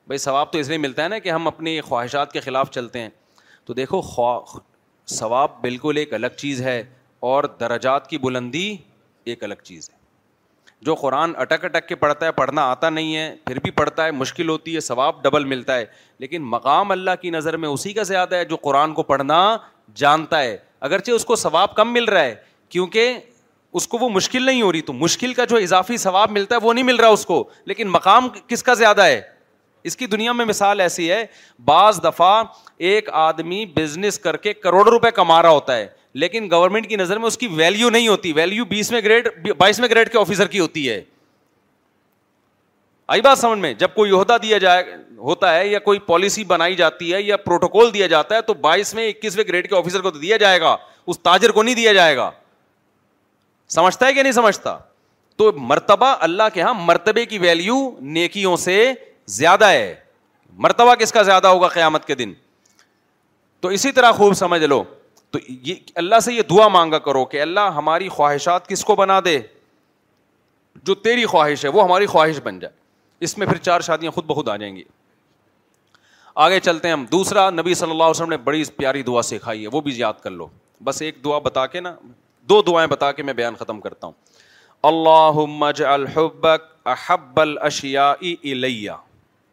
[0.08, 3.00] بھائی ثواب تو اس لیے ملتا ہے نا کہ ہم اپنی خواہشات کے خلاف چلتے
[3.00, 3.08] ہیں
[3.66, 4.38] تو دیکھو خوا
[5.12, 6.82] ثواب بالکل ایک الگ چیز ہے
[7.30, 8.66] اور درجات کی بلندی
[9.32, 9.94] ایک الگ چیز ہے
[10.86, 14.10] جو قرآن اٹک اٹک کے پڑھتا ہے پڑھنا آتا نہیں ہے پھر بھی پڑھتا ہے
[14.12, 15.84] مشکل ہوتی ہے ثواب ڈبل ملتا ہے
[16.18, 19.40] لیکن مقام اللہ کی نظر میں اسی کا زیادہ ہے جو قرآن کو پڑھنا
[20.02, 20.56] جانتا ہے
[20.90, 22.34] اگرچہ اس کو ثواب کم مل رہا ہے
[22.68, 23.18] کیونکہ
[23.80, 26.66] اس کو وہ مشکل نہیں ہو رہی تو مشکل کا جو اضافی ثواب ملتا ہے
[26.66, 29.20] وہ نہیں مل رہا اس کو لیکن مقام کس کا زیادہ ہے
[29.86, 31.24] اس کی دنیا میں مثال ایسی ہے
[31.64, 32.42] بعض دفعہ
[32.90, 35.86] ایک آدمی بزنس کر کے کروڑ روپے کما رہا ہوتا ہے
[36.22, 39.80] لیکن گورنمنٹ کی نظر میں اس کی ویلیو نہیں ہوتی ویلیو بیس میں گریڈ بائیس
[39.80, 41.02] میں گریڈ کے آفیسر کی ہوتی ہے
[43.14, 44.96] آئی بات سمجھ میں جب کوئی عہدہ دیا جائے
[45.28, 48.94] ہوتا ہے یا کوئی پالیسی بنائی جاتی ہے یا پروٹوکول دیا جاتا ہے تو بائیس
[48.94, 50.76] میں اکیسویں گریڈ کے آفیسر کو تو دیا جائے گا
[51.12, 52.30] اس تاجر کو نہیں دیا جائے گا
[53.78, 54.76] سمجھتا ہے کہ نہیں سمجھتا
[55.38, 57.74] تو مرتبہ اللہ کے یہاں مرتبے کی ویلیو
[58.18, 58.76] نیکیوں سے
[59.34, 59.94] زیادہ ہے
[60.64, 62.32] مرتبہ کس کا زیادہ ہوگا قیامت کے دن
[63.60, 64.82] تو اسی طرح خوب سمجھ لو
[65.32, 69.18] تو یہ اللہ سے یہ دعا مانگا کرو کہ اللہ ہماری خواہشات کس کو بنا
[69.24, 69.38] دے
[70.84, 72.74] جو تیری خواہش ہے وہ ہماری خواہش بن جائے
[73.24, 74.82] اس میں پھر چار شادیاں خود بخود آ جائیں گی
[76.44, 79.62] آگے چلتے ہیں ہم دوسرا نبی صلی اللہ علیہ وسلم نے بڑی پیاری دعا سکھائی
[79.62, 80.46] ہے وہ بھی یاد کر لو
[80.84, 81.94] بس ایک دعا بتا کے نا
[82.50, 84.14] دو دعائیں بتا کے میں بیان ختم کرتا ہوں
[84.90, 87.36] اللہ الحبک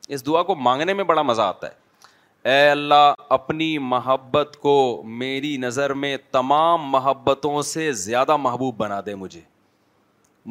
[0.08, 4.74] اس دعا کو مانگنے میں بڑا مزہ آتا ہے اے اللہ اپنی محبت کو
[5.22, 9.42] میری نظر میں تمام محبتوں سے زیادہ محبوب بنا دے مجھے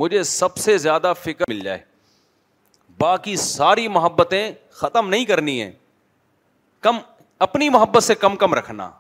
[0.02, 1.78] مجھے سب سے زیادہ فکر مل جائے
[3.00, 4.50] باقی ساری محبتیں
[4.80, 5.70] ختم نہیں کرنی ہیں
[6.82, 6.96] کم
[7.46, 8.90] اپنی محبت سے کم کم رکھنا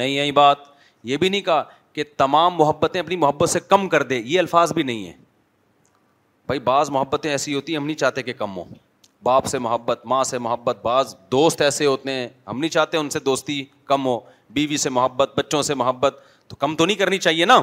[0.00, 0.58] نہیں یہی بات
[1.04, 1.62] یہ بھی نہیں کہا
[1.92, 5.21] کہ تمام محبتیں اپنی محبت سے کم کر دے یہ الفاظ بھی نہیں ہیں
[6.46, 8.64] بھائی بعض محبتیں ایسی ہوتی ہیں ہم نہیں چاہتے کہ کم ہو
[9.22, 13.10] باپ سے محبت ماں سے محبت بعض دوست ایسے ہوتے ہیں ہم نہیں چاہتے ان
[13.10, 14.18] سے دوستی کم ہو
[14.54, 16.16] بیوی سے محبت بچوں سے محبت
[16.48, 17.60] تو کم تو نہیں کرنی چاہیے نا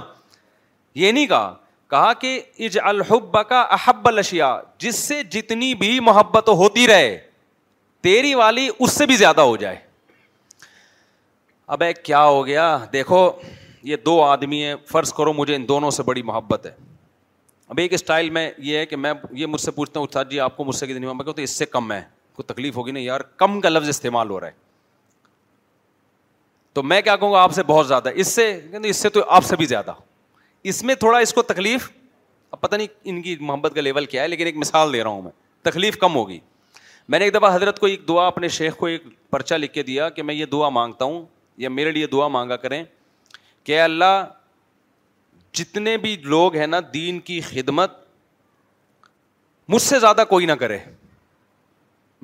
[0.96, 1.54] یہ نہیں کہا
[1.90, 7.18] کہا کہ اج الحب کا احب الشیا جس سے جتنی بھی محبت ہوتی رہے
[8.04, 9.76] تیری والی اس سے بھی زیادہ ہو جائے
[11.76, 13.30] اب کیا ہو گیا دیکھو
[13.90, 16.72] یہ دو آدمی ہیں فرض کرو مجھے ان دونوں سے بڑی محبت ہے
[17.72, 20.40] اب ایک اسٹائل میں یہ ہے کہ میں یہ مجھ سے پوچھتا ہوں استاد جی
[20.40, 22.02] آپ کو مجھ سے کتنی میں تو اس سے کم ہے
[22.36, 24.54] کوئی تکلیف ہوگی نہیں یار کم کا لفظ استعمال ہو رہا ہے
[26.74, 28.50] تو میں کیا کہوں گا آپ سے بہت زیادہ اس سے
[28.90, 29.94] اس سے تو آپ سے بھی زیادہ
[30.72, 31.90] اس میں تھوڑا اس کو تکلیف
[32.52, 35.10] اب پتہ نہیں ان کی محبت کا لیول کیا ہے لیکن ایک مثال دے رہا
[35.12, 35.32] ہوں میں
[35.70, 36.40] تکلیف کم ہوگی
[37.10, 39.84] میں نے ایک دفعہ حضرت کو ایک دعا اپنے شیخ کو ایک پرچہ لکھ کے
[39.84, 41.22] دیا کہ میں یہ دعا مانگتا ہوں
[41.58, 42.84] یا میرے لیے دعا مانگا کریں
[43.64, 44.24] کہ اللہ
[45.58, 47.92] جتنے بھی لوگ ہیں نا دین کی خدمت
[49.74, 50.78] مجھ سے زیادہ کوئی نہ کرے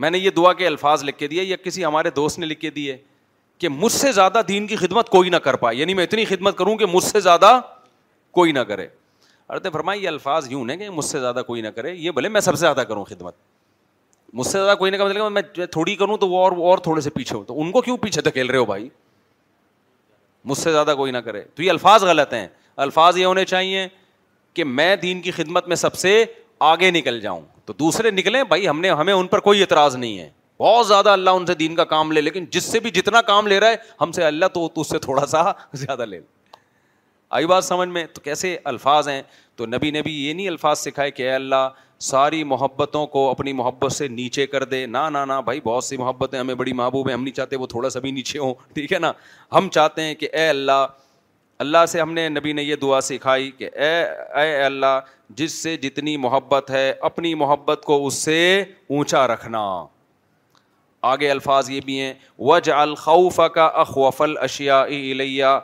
[0.04, 2.60] میں نے یہ دعا کے الفاظ لکھ کے دیے یا کسی ہمارے دوست نے لکھ
[2.60, 2.98] کے دیے
[3.58, 6.58] کہ مجھ سے زیادہ دین کی خدمت کوئی نہ کر پائے یعنی میں اتنی خدمت
[6.58, 7.60] کروں کہ مجھ سے زیادہ
[8.40, 8.88] کوئی نہ کرے
[9.50, 12.30] ارتھ فرمائی یہ الفاظ یوں نہیں کہ مجھ سے زیادہ کوئی نہ کرے یہ بولے
[12.30, 13.36] میں سب سے زیادہ کروں خدمت
[14.34, 17.02] مجھ سے زیادہ کوئی نہ کرے مطلب میں تھوڑی کروں تو وہ اور اور تھوڑے
[17.02, 18.88] سے پیچھے ہو تو ان کو کیوں پیچھے دھکیل رہے ہو بھائی
[20.46, 22.48] مجھ سے زیادہ کوئی نہ کرے تو یہ الفاظ غلط ہیں
[22.84, 23.88] الفاظ یہ ہونے چاہیے
[24.54, 26.24] کہ میں دین کی خدمت میں سب سے
[26.72, 30.18] آگے نکل جاؤں تو دوسرے نکلیں بھائی ہم نے ہمیں ان پر کوئی اعتراض نہیں
[30.20, 33.22] ہے بہت زیادہ اللہ ان سے دین کا کام لے لیکن جس سے بھی جتنا
[33.28, 36.18] کام لے رہا ہے ہم سے اللہ تو تو اس سے تھوڑا سا زیادہ لے
[36.20, 36.24] لے
[37.40, 39.22] آئی بات سمجھ میں تو کیسے الفاظ ہیں
[39.56, 41.68] تو نبی نے بھی یہ نہیں الفاظ سکھائے کہ اے اللہ
[42.06, 46.56] ساری محبتوں کو اپنی محبت سے نیچے کر دے نہ بھائی بہت سی محبتیں ہمیں
[46.56, 49.12] بڑی محبوب ہیں ہم نہیں چاہتے وہ تھوڑا سا بھی نیچے ہوں ٹھیک ہے نا
[49.58, 50.86] ہم چاہتے ہیں کہ اے اللہ
[51.64, 53.94] اللہ سے ہم نے نبی نے یہ دعا سکھائی کہ اے
[54.42, 55.00] اے اللہ
[55.40, 58.40] جس سے جتنی محبت ہے اپنی محبت کو اس سے
[58.90, 59.62] اونچا رکھنا
[61.12, 64.82] آگے الفاظ یہ بھی ہیں وج الخوف کا اخوف الشیا اشیا
[65.12, 65.58] الیہ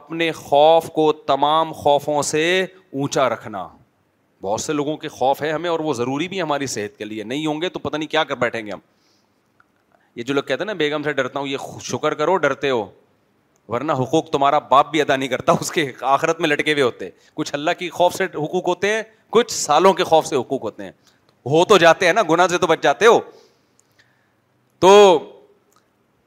[0.00, 3.66] اپنے خوف کو تمام خوفوں سے اونچا رکھنا
[4.42, 7.24] بہت سے لوگوں کے خوف ہے ہمیں اور وہ ضروری بھی ہماری صحت کے لیے
[7.24, 8.78] نہیں ہوں گے تو پتہ نہیں کیا کر بیٹھیں گے ہم
[10.16, 12.84] یہ جو لوگ کہتے ہیں نا بیگم سے ڈرتا ہوں یہ شکر کرو ڈرتے ہو
[13.72, 17.08] ورنہ حقوق تمہارا باپ بھی ادا نہیں کرتا اس کے آخرت میں لٹکے ہوئے ہوتے
[17.34, 19.02] کچھ اللہ کی خوف سے حقوق ہوتے ہیں
[19.36, 20.92] کچھ سالوں کے خوف سے حقوق ہوتے ہیں
[21.50, 23.18] ہو تو جاتے ہیں نا گنا سے تو بچ جاتے ہو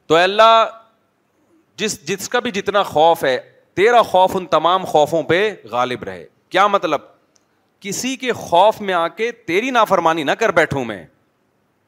[0.06, 0.66] تو اللہ
[1.78, 3.38] جس جس کا بھی جتنا خوف ہے
[3.76, 7.02] تیرا خوف ان تمام خوفوں پہ غالب رہے کیا مطلب
[7.82, 11.04] کسی کے خوف میں آ کے تیری نافرمانی نہ کر بیٹھوں میں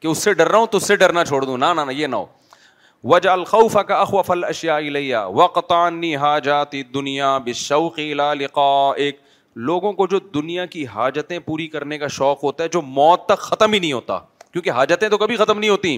[0.00, 2.16] کہ اس سے ڈر رہا ہوں تو اس سے ڈرنا چھوڑ دوں نہ یہ نہ
[2.16, 2.26] ہو
[3.10, 3.32] وجا
[3.92, 5.72] اخوف الشیا اشیا وقت
[6.24, 9.18] حاجات دنیا بشوقی لا لقا ایک
[9.70, 13.38] لوگوں کو جو دنیا کی حاجتیں پوری کرنے کا شوق ہوتا ہے جو موت تک
[13.48, 14.18] ختم ہی نہیں ہوتا
[14.52, 15.96] کیونکہ حاجتیں تو کبھی ختم نہیں ہوتی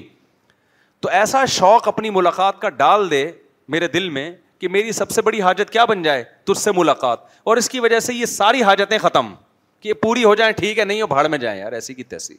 [1.01, 3.31] تو ایسا شوق اپنی ملاقات کا ڈال دے
[3.75, 4.31] میرے دل میں
[4.61, 7.81] کہ میری سب سے بڑی حاجت کیا بن جائے تجھ سے ملاقات اور اس کی
[7.81, 9.33] وجہ سے یہ ساری حاجتیں ختم
[9.81, 12.03] کہ یہ پوری ہو جائیں ٹھیک ہے نہیں ہو بھاڑ میں جائیں یار ایسی کی
[12.05, 12.35] تیسی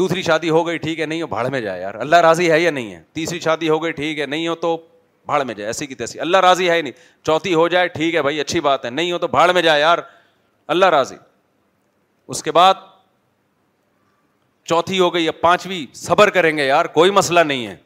[0.00, 2.60] دوسری شادی ہو گئی ٹھیک ہے نہیں ہو بھاڑ میں جائے یار اللہ راضی ہے
[2.60, 4.76] یا نہیں ہے تیسری شادی ہو گئی ٹھیک ہے نہیں ہو تو
[5.26, 6.92] بھاڑ میں جائے ایسی کی تیسی اللہ راضی ہے ہی نہیں
[7.26, 9.80] چوتھی ہو جائے ٹھیک ہے بھائی اچھی بات ہے نہیں ہو تو بھاڑ میں جائے
[9.80, 9.98] یار
[10.74, 11.16] اللہ راضی
[12.34, 12.74] اس کے بعد
[14.72, 17.76] چوتھی ہو گئی یا پانچویں صبر کریں گے یار کوئی مسئلہ نہیں ہے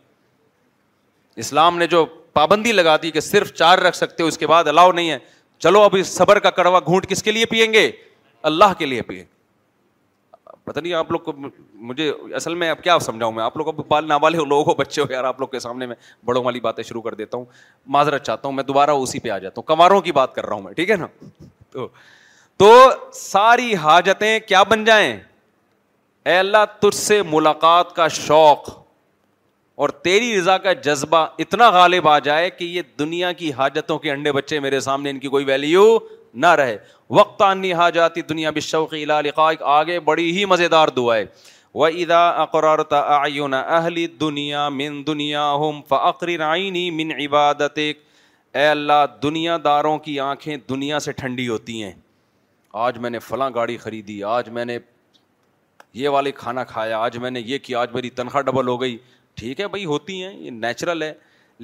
[1.44, 2.04] اسلام نے جو
[2.40, 5.18] پابندی لگا دی کہ صرف چار رکھ سکتے ہو اس کے بعد الاؤ نہیں ہے
[5.66, 7.90] چلو اب صبر کا کڑوا گھونٹ کس کے لیے پئیں گے
[8.52, 9.24] اللہ کے لیے پئیں
[10.64, 11.32] پتہ نہیں آپ لوگ کو
[11.88, 15.96] مجھے اصل میں اب کیا سمجھاؤں میں آپ لوگ بال نابالغ لوگ کے سامنے میں
[16.24, 17.44] بڑوں والی باتیں شروع کر دیتا ہوں
[17.96, 20.54] معذرت چاہتا ہوں میں دوبارہ اسی پہ آ جاتا ہوں کماروں کی بات کر رہا
[20.56, 21.06] ہوں میں ٹھیک ہے نا
[21.72, 21.86] تو
[22.58, 22.70] تو
[23.14, 25.16] ساری حاجتیں کیا بن جائیں
[26.32, 28.70] اے اللہ تجھ سے ملاقات کا شوق
[29.84, 34.10] اور تیری رضا کا جذبہ اتنا غالب آ جائے کہ یہ دنیا کی حاجتوں کے
[34.10, 35.96] انڈے بچے میرے سامنے ان کی کوئی ویلیو
[36.44, 36.76] نہ رہے
[37.11, 39.05] آنی ہا جاتی دنیا بشوق کی
[39.64, 41.24] آگے بڑی ہی مزیدار دعا ہے
[41.74, 49.57] و ادا اقرارت أَهْلِ اہلی دنیا من دنیا ہم فقرآئین من عبادت اے اللہ دنیا
[49.64, 51.92] داروں کی آنکھیں دنیا سے ٹھنڈی ہوتی ہیں
[52.84, 54.78] آج میں نے فلاں گاڑی خریدی آج میں نے
[56.02, 58.96] یہ والے کھانا کھایا آج میں نے یہ کیا آج میری تنخواہ ڈبل ہو گئی
[59.40, 61.12] ٹھیک ہے بھائی ہوتی ہیں یہ نیچرل ہے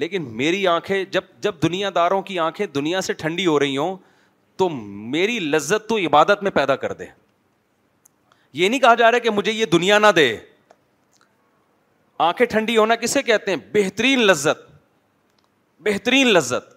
[0.03, 3.95] لیکن میری آنکھیں جب جب دنیا داروں کی آنکھیں دنیا سے ٹھنڈی ہو رہی ہوں
[4.61, 4.67] تو
[5.13, 7.05] میری لذت تو عبادت میں پیدا کر دے
[8.59, 10.27] یہ نہیں کہا جا رہا کہ مجھے یہ دنیا نہ دے
[12.25, 14.61] آنکھیں ٹھنڈی ہونا کسے کہتے ہیں بہترین لذت
[15.87, 16.69] بہترین لذت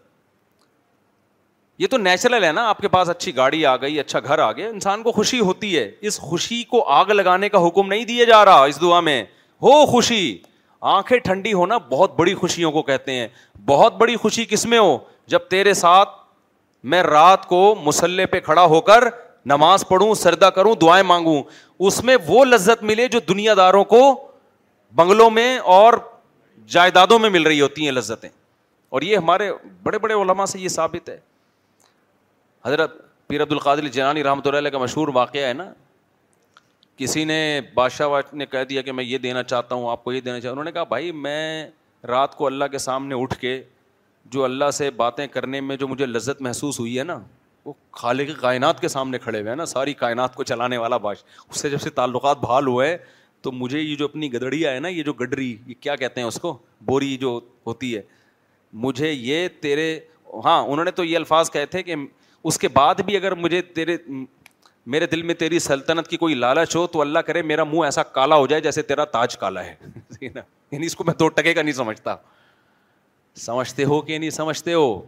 [1.78, 4.50] یہ تو نیچرل ہے نا آپ کے پاس اچھی گاڑی آ گئی اچھا گھر آ
[4.58, 8.24] گیا انسان کو خوشی ہوتی ہے اس خوشی کو آگ لگانے کا حکم نہیں دیا
[8.32, 9.22] جا رہا اس دعا میں
[9.62, 10.22] ہو خوشی
[10.96, 13.28] آنکھیں ٹھنڈی ہونا بہت بڑی خوشیوں کو کہتے ہیں
[13.66, 14.96] بہت بڑی خوشی کس میں ہو
[15.34, 16.22] جب تیرے ساتھ
[16.92, 19.04] میں رات کو مسلح پہ کھڑا ہو کر
[19.52, 21.42] نماز پڑھوں سردا کروں دعائیں مانگوں
[21.86, 24.00] اس میں وہ لذت ملے جو دنیا داروں کو
[24.96, 25.94] بنگلوں میں اور
[26.76, 28.28] جائیدادوں میں مل رہی ہوتی ہیں لذتیں
[28.88, 29.50] اور یہ ہمارے
[29.82, 31.18] بڑے بڑے علماء سے یہ ثابت ہے
[32.66, 32.96] حضرت
[33.28, 35.70] پیر عبد القادل جنانی رحمۃ اللہ علیہ کا مشہور واقعہ ہے نا
[36.96, 37.38] کسی نے
[37.74, 40.48] بادشاہ نے کہہ دیا کہ میں یہ دینا چاہتا ہوں آپ کو یہ دینا چاہتا
[40.48, 41.66] ہوں انہوں نے کہا بھائی میں
[42.08, 43.60] رات کو اللہ کے سامنے اٹھ کے
[44.32, 47.18] جو اللہ سے باتیں کرنے میں جو مجھے لذت محسوس ہوئی ہے نا
[47.64, 51.22] وہ خالق کائنات کے سامنے کھڑے ہوئے ہیں نا ساری کائنات کو چلانے والا باش
[51.48, 52.96] اس سے جب سے تعلقات بحال ہوئے
[53.42, 56.28] تو مجھے یہ جو اپنی گدڑیا ہے نا یہ جو گڈری یہ کیا کہتے ہیں
[56.28, 56.56] اس کو
[56.86, 58.02] بوری جو ہوتی ہے
[58.86, 59.98] مجھے یہ تیرے
[60.44, 61.94] ہاں انہوں نے تو یہ الفاظ کہے تھے کہ
[62.44, 63.96] اس کے بعد بھی اگر مجھے تیرے
[64.92, 68.02] میرے دل میں تیری سلطنت کی کوئی لالچ ہو تو اللہ کرے میرا منہ ایسا
[68.02, 69.74] کالا ہو جائے جیسے تیرا تاج کالا ہے
[70.30, 72.14] یعنی اس کو میں دو ٹکے کا نہیں سمجھتا
[73.40, 75.00] سمجھتے ہو کہ نہیں سمجھتے ہو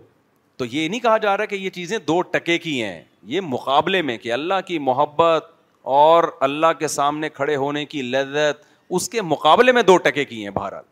[0.59, 3.01] تو یہ نہیں کہا جا رہا کہ یہ چیزیں دو ٹکے کی ہیں
[3.33, 5.51] یہ مقابلے میں کہ اللہ کی محبت
[5.97, 8.64] اور اللہ کے سامنے کھڑے ہونے کی لذت
[8.97, 10.85] اس کے مقابلے میں دو ٹکے کی ہیں بہرحال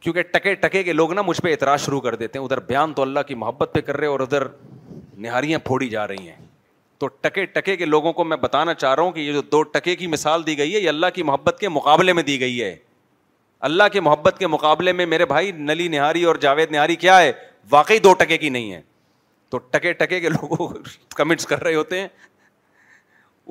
[0.00, 2.94] کیونکہ ٹکے ٹکے کے لوگ نا مجھ پہ اعتراض شروع کر دیتے ہیں ادھر بیان
[2.94, 4.46] تو اللہ کی محبت پہ کر رہے اور ادھر
[5.18, 6.36] نہاریاں پھوڑی جا رہی ہیں
[6.98, 9.62] تو ٹکے ٹکے کے لوگوں کو میں بتانا چاہ رہا ہوں کہ یہ جو دو
[9.76, 12.60] ٹکے کی مثال دی گئی ہے یہ اللہ کی محبت کے مقابلے میں دی گئی
[12.62, 12.74] ہے
[13.68, 17.30] اللہ کے محبت کے مقابلے میں میرے بھائی نلی نہاری اور جاوید نہاری کیا ہے
[17.70, 18.80] واقعی دو ٹکے کی نہیں ہے
[19.50, 20.68] تو ٹکے ٹکے کے لوگوں
[21.16, 22.08] کمنٹس کر رہے ہوتے ہیں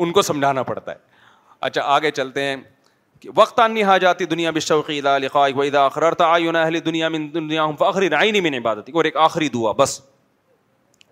[0.03, 0.97] ان کو سمجھانا پڑتا ہے
[1.69, 2.55] اچھا آگے چلتے ہیں
[3.35, 5.05] وقت آنی آ جاتی دنیا بشوقید
[5.75, 6.49] آخری
[8.09, 9.99] نئی نہیں میں نہیں بات ہوتی اور ایک آخری دعا بس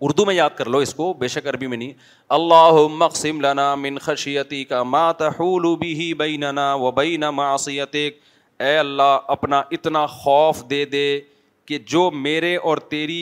[0.08, 1.92] اردو میں یاد کر لو اس کو بے شک عربی میں نہیں
[2.36, 4.82] اللہ لنا من خشیتی کا
[5.84, 8.26] بھی بیننا و بین معصیتک
[8.62, 11.04] اے اللہ اپنا اتنا خوف دے دے
[11.66, 13.20] کہ جو میرے اور تیری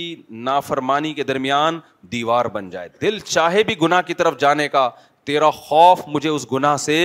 [0.48, 1.78] نافرمانی کے درمیان
[2.12, 4.88] دیوار بن جائے دل چاہے بھی گناہ کی طرف جانے کا
[5.26, 6.96] تیرا خوف مجھے اس گناہ سے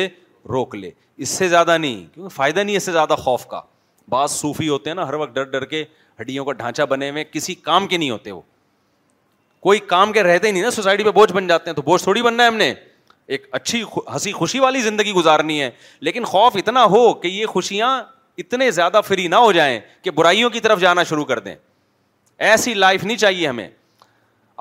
[0.49, 0.89] روک لے
[1.25, 3.61] اس سے زیادہ نہیں کیونکہ فائدہ نہیں اس سے زیادہ خوف کا
[4.09, 5.83] بعض صوفی ہوتے ہیں نا ہر وقت ڈر ڈر کے
[6.21, 8.41] ہڈیوں کا ڈھانچہ بنے ہوئے کسی کام کے نہیں ہوتے وہ
[9.67, 12.01] کوئی کام کے رہتے ہی نہیں نا سوسائٹی پہ بوجھ بن جاتے ہیں تو بوجھ
[12.03, 12.73] تھوڑی بننا ہے ہم نے
[13.35, 15.69] ایک اچھی ہنسی خوشی والی زندگی گزارنی ہے
[16.07, 17.93] لیکن خوف اتنا ہو کہ یہ خوشیاں
[18.39, 21.55] اتنے زیادہ فری نہ ہو جائیں کہ برائیوں کی طرف جانا شروع کر دیں
[22.51, 23.67] ایسی لائف نہیں چاہیے ہمیں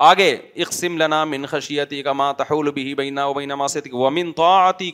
[0.09, 2.01] آگے اقسم لنا من خشیتی
[2.37, 3.67] تحول بھی بھی بینا بینا و
[4.37, 4.91] طاعتی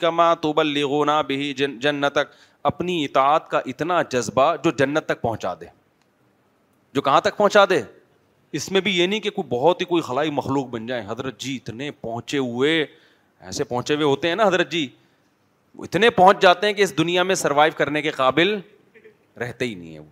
[1.54, 2.28] جنت تک
[2.72, 5.66] اپنی اطاعت کا اتنا جذبہ جو جنت تک پہنچا دے
[6.94, 7.82] جو کہاں تک پہنچا دے
[8.60, 11.38] اس میں بھی یہ نہیں کہ کوئی بہت ہی کوئی خلائی مخلوق بن جائے حضرت
[11.40, 12.82] جی اتنے پہنچے ہوئے
[13.40, 14.88] ایسے پہنچے ہوئے ہوتے ہیں نا حضرت جی
[15.78, 18.60] اتنے پہنچ جاتے ہیں کہ اس دنیا میں سروائیو کرنے کے قابل
[19.40, 20.12] رہتے ہی نہیں ہیں وہ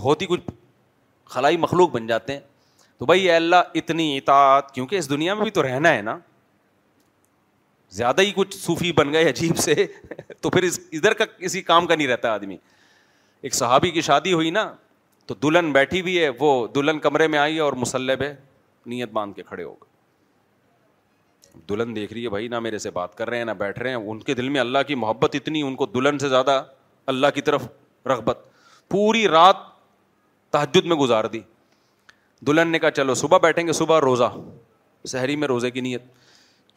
[0.00, 0.48] بہت ہی کچھ
[1.34, 2.40] خلائی مخلوق بن جاتے ہیں
[2.98, 6.16] تو بھائی اے اللہ اتنی اطاعت کیونکہ اس دنیا میں بھی تو رہنا ہے نا
[7.98, 9.86] زیادہ ہی کچھ صوفی بن گئے عجیب سے
[10.42, 12.56] تو پھر ادھر کا کسی کام کا نہیں رہتا آدمی
[13.42, 14.70] ایک صحابی کی شادی ہوئی نا
[15.26, 18.34] تو دلہن بیٹھی بھی ہے وہ دلہن کمرے میں آئی اور مسلب ہے
[18.86, 19.87] نیت باندھ کے کھڑے ہو گئے
[21.68, 23.90] دلہن دیکھ رہی ہے بھائی نہ میرے سے بات کر رہے ہیں نہ بیٹھ رہے
[23.90, 26.62] ہیں ان کے دل میں اللہ کی محبت اتنی ان کو دلہن سے زیادہ
[27.12, 27.66] اللہ کی طرف
[28.08, 28.44] رغبت
[28.90, 29.56] پوری رات
[30.52, 31.40] تحجد میں گزار دی
[32.46, 34.30] دلہن نے کہا چلو صبح بیٹھیں گے صبح روزہ
[35.12, 36.02] شہری میں روزے کی نیت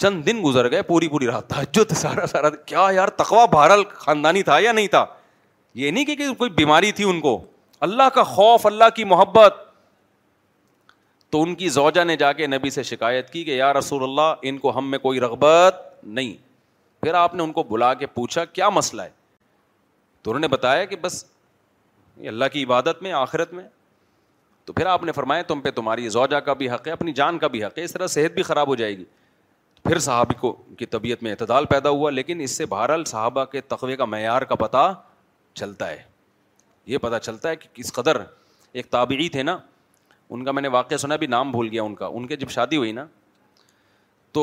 [0.02, 4.44] چند دن گزر گئے پوری پوری رات تحجد سارا سارا کیا یار تقوا بہرحال خاندانی
[4.44, 5.06] تھا یا نہیں تھا
[5.80, 7.40] یہ نہیں کہ کوئی بیماری تھی ان کو
[7.88, 9.70] اللہ کا خوف اللہ کی محبت
[11.32, 14.34] تو ان کی زوجہ نے جا کے نبی سے شکایت کی کہ یا رسول اللہ
[14.50, 15.76] ان کو ہم میں کوئی رغبت
[16.18, 16.34] نہیں
[17.02, 19.10] پھر آپ نے ان کو بلا کے پوچھا کیا مسئلہ ہے
[20.24, 21.24] تو انہوں نے بتایا کہ بس
[22.32, 23.64] اللہ کی عبادت میں آخرت میں
[24.66, 27.40] تو پھر آپ نے فرمایا تم پہ تمہاری زوجہ کا بھی حق ہے اپنی جان
[27.40, 29.06] کا بھی حق ہے اس طرح صحت بھی خراب ہو جائے گی
[29.84, 33.62] پھر صحابی کو کی طبیعت میں اعتدال پیدا ہوا لیکن اس سے بہرحال صحابہ کے
[33.74, 34.92] تقوی کا معیار کا پتہ
[35.62, 36.02] چلتا ہے
[36.88, 38.22] یہ پتہ چلتا ہے کہ کس قدر
[38.80, 39.58] ایک تابعی تھے نا
[40.36, 42.50] ان کا میں نے واقعہ سنا بھی نام بھول گیا ان کا ان کے جب
[42.50, 43.06] شادی ہوئی نا
[44.38, 44.42] تو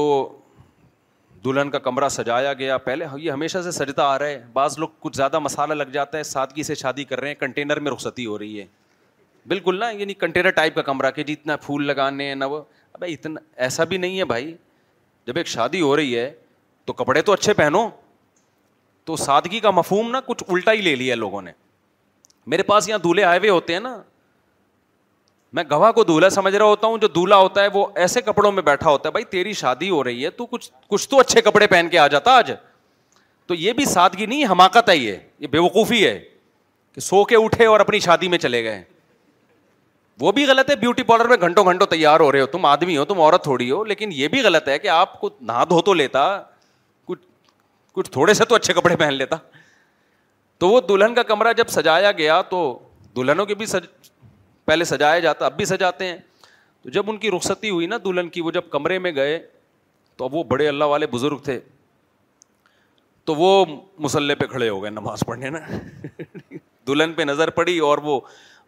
[1.44, 4.88] دلہن کا کمرہ سجایا گیا پہلے یہ ہمیشہ سے سجتا آ رہا ہے بعض لوگ
[5.00, 8.26] کچھ زیادہ مسالہ لگ جاتا ہے سادگی سے شادی کر رہے ہیں کنٹینر میں رخصتی
[8.26, 8.64] ہو رہی ہے
[9.48, 12.60] بالکل نا یعنی کنٹینر ٹائپ کا کمرہ کہ جی اتنا پھول لگانے ہیں نہ وہ
[12.92, 14.54] اب اتنا ایسا بھی نہیں ہے بھائی
[15.26, 16.30] جب ایک شادی ہو رہی ہے
[16.84, 17.88] تو کپڑے تو اچھے پہنو
[19.04, 21.52] تو سادگی کا مفہوم نا کچھ الٹا ہی لے لیا لوگوں نے
[22.52, 23.96] میرے پاس یہاں دولہے آئے ہوئے ہوتے ہیں نا
[25.58, 28.50] میں گواہ کو دولہا سمجھ رہا ہوتا ہوں جو دولہا ہوتا ہے وہ ایسے کپڑوں
[28.58, 31.40] میں بیٹھا ہوتا ہے بھائی تیری شادی ہو رہی ہے تو کچھ کچھ تو اچھے
[31.48, 32.52] کپڑے پہن کے آ جاتا آج
[33.48, 36.18] تو یہ بھی سادگی نہیں حماقت ہے یہ بے وقوفی ہے
[36.94, 38.82] کہ سو کے اٹھے اور اپنی شادی میں چلے گئے
[40.20, 42.96] وہ بھی غلط ہے بیوٹی پارلر میں گھنٹوں گھنٹوں تیار ہو رہے ہو تم آدمی
[42.96, 45.80] ہو تم عورت تھوڑی ہو لیکن یہ بھی غلط ہے کہ آپ کو نہ دھو
[45.88, 46.24] تو لیتا
[47.06, 47.20] کچھ
[47.94, 49.36] کچھ تھوڑے سے تو اچھے کپڑے پہن لیتا
[50.62, 52.60] تو وہ دلہن کا کمرہ جب سجایا گیا تو
[53.16, 53.86] دلہنوں کی بھی سج
[54.68, 56.16] پہلے سجایا جاتا اب بھی سجاتے ہیں
[56.82, 59.38] تو جب ان کی رخصتی ہوئی نا دلہن کی وہ جب کمرے میں گئے
[60.16, 61.58] تو اب وہ بڑے اللہ والے بزرگ تھے
[63.30, 63.48] تو وہ
[64.06, 65.58] مسلح پہ کھڑے ہو گئے نماز پڑھنے نا
[66.88, 68.20] دلہن پہ نظر پڑی اور وہ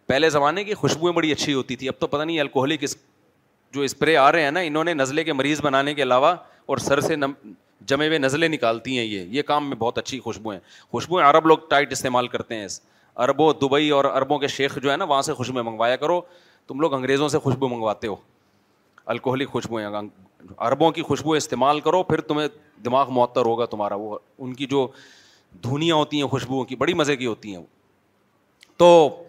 [0.06, 2.84] پہلے زمانے کی خوشبوئیں بڑی اچھی ہوتی تھی اب تو پتہ نہیں الکوہلک
[3.74, 6.34] جو اسپرے آ رہے ہیں نا انہوں نے نزلے کے مریض بنانے کے علاوہ
[6.72, 7.32] اور سر سے نم
[7.90, 10.58] جمے ہوئے نزلے نکالتی ہیں یہ یہ کام میں بہت اچھی خوشبوئیں
[10.90, 12.80] خوشبوئیں عرب لوگ ٹائٹ استعمال کرتے ہیں اس
[13.16, 16.20] اربوں دبئی اور اربوں کے شیخ جو ہے نا وہاں سے خوشبو منگوایا کرو
[16.68, 18.14] تم لوگ انگریزوں سے خوشبو منگواتے ہو
[19.10, 19.86] الکحلک خوشبوئیں
[20.56, 22.46] اربوں کی خوشبو استعمال کرو پھر تمہیں
[22.84, 24.86] دماغ معطر ہوگا تمہارا وہ ان کی جو
[25.64, 27.66] دھنیاں ہوتی ہیں خوشبوؤں کی بڑی مزے کی ہوتی ہیں وہ
[28.78, 28.88] تو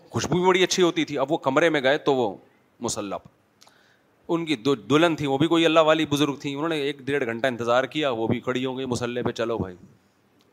[0.09, 2.33] خوشبو بھی بڑی اچھی ہوتی تھی اب وہ کمرے میں گئے تو وہ
[2.81, 3.15] مسلح
[4.33, 7.25] ان کی دلہن تھی وہ بھی کوئی اللہ والی بزرگ تھیں انہوں نے ایک ڈیڑھ
[7.25, 9.75] گھنٹہ انتظار کیا وہ بھی کھڑی ہو گئی مسلح پہ چلو بھائی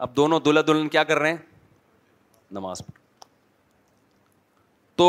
[0.07, 1.37] اب دونوں دلہا دلہن کیا کر رہے ہیں
[2.53, 3.07] نماز پڑھ
[4.99, 5.09] تو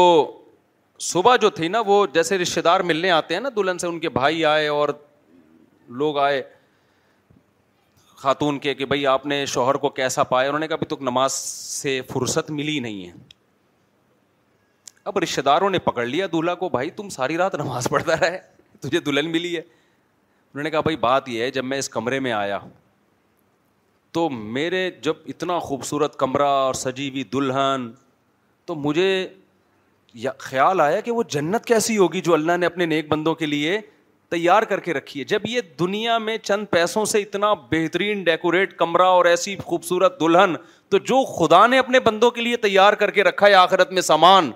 [1.11, 3.99] صبح جو تھی نا وہ جیسے رشتے دار ملنے آتے ہیں نا دلہن سے ان
[3.99, 4.89] کے بھائی آئے اور
[6.01, 6.41] لوگ آئے
[8.23, 11.33] خاتون کے کہ بھائی آپ نے شوہر کو کیسا پایا انہوں نے کہا تک نماز
[11.33, 13.11] سے فرصت ملی نہیں ہے
[15.09, 18.37] اب رشتے داروں نے پکڑ لیا دولہا کو بھائی تم ساری رات نماز پڑھتا رہے
[18.79, 22.19] تجھے دلہن ملی ہے انہوں نے کہا بھائی بات یہ ہے جب میں اس کمرے
[22.27, 22.59] میں آیا
[24.17, 24.29] تو
[24.59, 27.91] میرے جب اتنا خوبصورت کمرہ اور سجیوی دلہن
[28.65, 29.09] تو مجھے
[30.37, 33.79] خیال آیا کہ وہ جنت کیسی ہوگی جو اللہ نے اپنے نیک بندوں کے لیے
[34.31, 38.73] تیار کر کے رکھی ہے جب یہ دنیا میں چند پیسوں سے اتنا بہترین ڈیکوریٹ
[38.77, 40.55] کمرہ اور ایسی خوبصورت دلہن
[40.91, 44.01] تو جو خدا نے اپنے بندوں کے لیے تیار کر کے رکھا ہے آخرت میں
[44.01, 44.51] سامان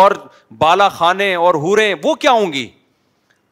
[0.00, 0.12] اور
[0.58, 2.68] بالا خانے اور ہوریں وہ کیا ہوں گی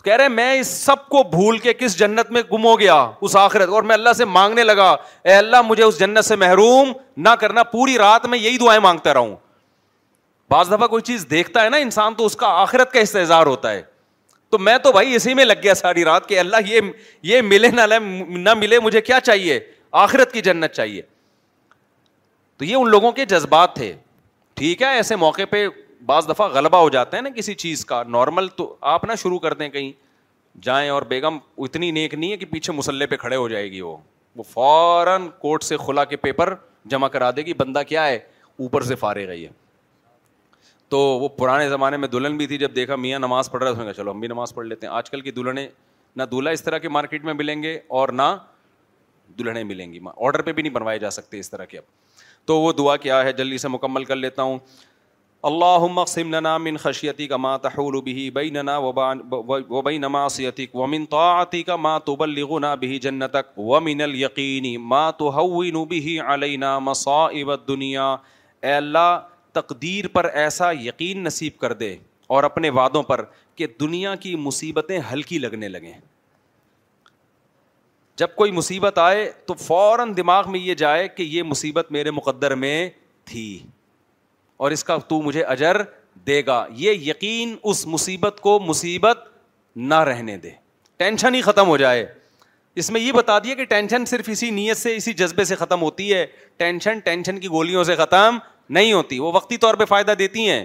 [0.05, 3.35] کہہ رہے میں اس سب کو بھول کے کس جنت میں گم ہو گیا اس
[3.37, 4.91] آخرت اور میں اللہ سے مانگنے لگا
[5.25, 6.93] اے اللہ مجھے اس جنت سے محروم
[7.27, 9.37] نہ کرنا پوری رات میں یہی دعائیں مانگتا رہا ہوں
[10.51, 13.71] بعض دفعہ کوئی چیز دیکھتا ہے نا انسان تو اس کا آخرت کا استظار ہوتا
[13.73, 13.83] ہے
[14.51, 16.81] تو میں تو بھائی اسی میں لگ گیا ساری رات کہ اللہ یہ
[17.29, 17.99] یہ ملے نہ لے
[18.49, 19.59] نہ ملے مجھے کیا چاہیے
[20.07, 21.03] آخرت کی جنت چاہیے
[22.59, 23.93] تو یہ ان لوگوں کے جذبات تھے
[24.61, 25.67] ٹھیک ہے ایسے موقع پہ
[26.07, 29.39] بعض دفعہ غلبہ ہو جاتا ہے نا کسی چیز کا نارمل تو آپ نہ شروع
[29.39, 29.91] کر دیں کہیں
[30.65, 33.81] جائیں اور بیگم اتنی نیک نہیں ہے کہ پیچھے مسلے پہ کھڑے ہو جائے گی
[33.81, 33.97] وہ
[34.37, 36.55] وہ فوراً کورٹ سے کھلا کے پیپر
[36.95, 38.17] جمع کرا دے گی بندہ کیا ہے
[38.59, 39.49] اوپر سے فارے یہ
[40.91, 43.85] تو وہ پرانے زمانے میں دلہن بھی تھی جب دیکھا میاں نماز پڑھ رہا تھا
[43.85, 45.67] کہا چلو ہم بھی نماز پڑھ لیتے ہیں آج کل کی دلہنیں
[46.17, 48.23] نہ دلہا اس طرح کے مارکیٹ میں ملیں گے اور نہ
[49.39, 52.17] دلہنیں ملیں گی ماں آڈر پہ بھی نہیں بنوائے جا سکتے اس طرح کے اب
[52.47, 54.59] تو وہ دعا کیا ہے جلدی سے مکمل کر لیتا ہوں
[55.53, 60.87] اللہ مقسم لنا من خشیتی کا ماں تحول بھی بئی ننا و بئی نماسیتی و
[60.87, 66.19] من طاعتی کا ماں تو بلغنا بھی جنتک و من الیقینی ماں تو ہوئی نبی
[66.29, 67.27] علینا مسا
[67.69, 68.15] دنیا
[68.61, 69.19] اے اللہ
[69.53, 71.97] تقدیر پر ایسا یقین نصیب کر دے
[72.35, 73.25] اور اپنے وعدوں پر
[73.57, 75.93] کہ دنیا کی مصیبتیں ہلکی لگنے لگیں
[78.19, 82.55] جب کوئی مصیبت آئے تو فوراً دماغ میں یہ جائے کہ یہ مصیبت میرے مقدر
[82.65, 82.77] میں
[83.27, 83.45] تھی
[84.65, 85.77] اور اس کا تو مجھے اجر
[86.27, 89.25] دے گا یہ یقین اس مصیبت کو مصیبت
[89.93, 90.51] نہ رہنے دے
[90.99, 92.07] ٹینشن ہی ختم ہو جائے
[92.81, 95.83] اس میں یہ بتا دیا کہ ٹینشن صرف اسی نیت سے اسی جذبے سے ختم
[95.83, 96.25] ہوتی ہے
[96.57, 98.39] ٹینشن ٹینشن کی گولیوں سے ختم
[98.79, 100.65] نہیں ہوتی وہ وقتی طور پہ فائدہ دیتی ہیں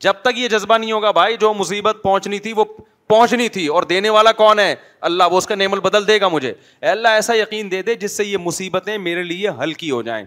[0.00, 2.64] جب تک یہ جذبہ نہیں ہوگا بھائی جو مصیبت پہنچنی تھی وہ
[3.08, 4.74] پہنچنی تھی اور دینے والا کون ہے
[5.08, 6.52] اللہ وہ اس کا نعمل بدل دے گا مجھے
[6.90, 10.24] اللہ ایسا یقین دے دے جس سے یہ مصیبتیں میرے لیے ہلکی ہو جائیں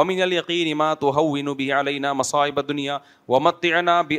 [0.00, 2.96] القین اما تو ہُون بھی و مصائب دنیا
[3.28, 3.38] و
[4.08, 4.18] بھی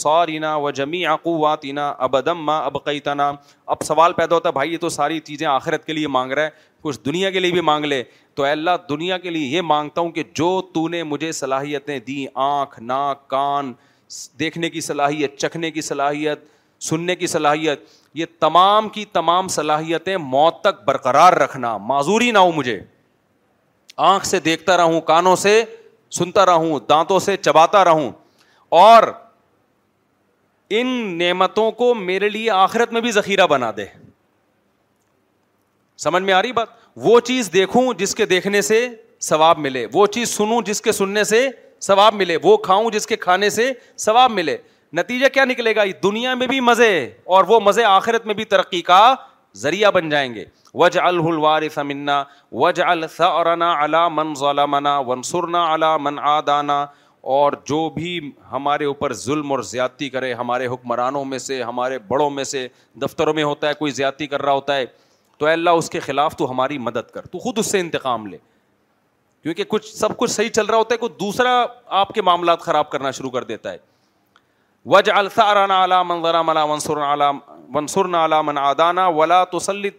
[0.00, 3.30] سورنا و جمی و اب ادما اب قیتنا
[3.76, 6.44] اب سوال پیدا ہوتا ہے بھائی یہ تو ساری چیزیں آخرت کے لیے مانگ رہا
[6.44, 8.02] ہے کچھ دنیا کے لیے بھی مانگ لے
[8.36, 11.98] تو اے اللہ دنیا کے لیے یہ مانگتا ہوں کہ جو تو نے مجھے صلاحیتیں
[12.06, 13.72] دی آنکھ ناک کان
[14.40, 16.38] دیکھنے کی صلاحیت چکھنے کی صلاحیت
[16.88, 17.84] سننے کی صلاحیت
[18.14, 22.78] یہ تمام کی تمام صلاحیتیں موت تک برقرار رکھنا معذوری نہ ہو مجھے
[24.12, 25.62] آنکھ سے دیکھتا رہوں کانوں سے
[26.18, 28.10] سنتا رہوں دانتوں سے چباتا رہوں
[28.80, 29.02] اور
[30.78, 30.86] ان
[31.18, 33.84] نعمتوں کو میرے لیے آخرت میں بھی ذخیرہ بنا دے
[36.02, 36.68] سمجھ میں آ رہی بات
[37.02, 38.86] وہ چیز دیکھوں جس کے دیکھنے سے
[39.22, 41.48] ثواب ملے وہ چیز سنوں جس کے سننے سے
[41.86, 43.70] ثواب ملے وہ کھاؤں جس کے کھانے سے
[44.04, 44.56] ثواب ملے
[44.96, 46.90] نتیجہ کیا نکلے گا دنیا میں بھی مزے
[47.36, 49.14] اور وہ مزے آخرت میں بھی ترقی کا
[49.60, 50.44] ذریعہ بن جائیں گے
[50.74, 52.22] وج الحلوار سمنا
[52.52, 55.20] وج الرنا علا من ظلمانہ ون
[55.56, 56.84] علا من آدانا
[57.34, 58.18] اور جو بھی
[58.52, 62.66] ہمارے اوپر ظلم اور زیادتی کرے ہمارے حکمرانوں میں سے ہمارے بڑوں میں سے
[63.02, 64.84] دفتروں میں ہوتا ہے کوئی زیادتی کر رہا ہوتا ہے
[65.38, 68.38] تو اللہ اس کے خلاف تو ہماری مدد کر تو خود اس سے انتقام لے
[69.42, 71.64] کیونکہ کچھ سب کچھ صحیح چل رہا ہوتا ہے کوئی دوسرا
[72.00, 73.78] آپ کے معاملات خراب کرنا شروع کر دیتا ہے
[74.92, 75.10] وج
[75.46, 77.20] ولا
[79.16, 79.94] ولا ولا تسلط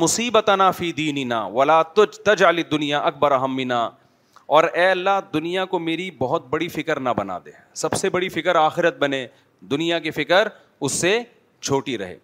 [0.00, 0.92] مصیبتنا فی
[1.52, 3.02] ولا تج ولاج دنیا
[3.44, 3.84] ہمنا
[4.54, 7.50] اور اے اللہ دنیا کو میری بہت بڑی فکر نہ بنا دے
[7.82, 9.26] سب سے بڑی فکر آخرت بنے
[9.70, 10.48] دنیا کی فکر
[10.82, 11.18] اس سے
[11.60, 12.16] چھوٹی رہے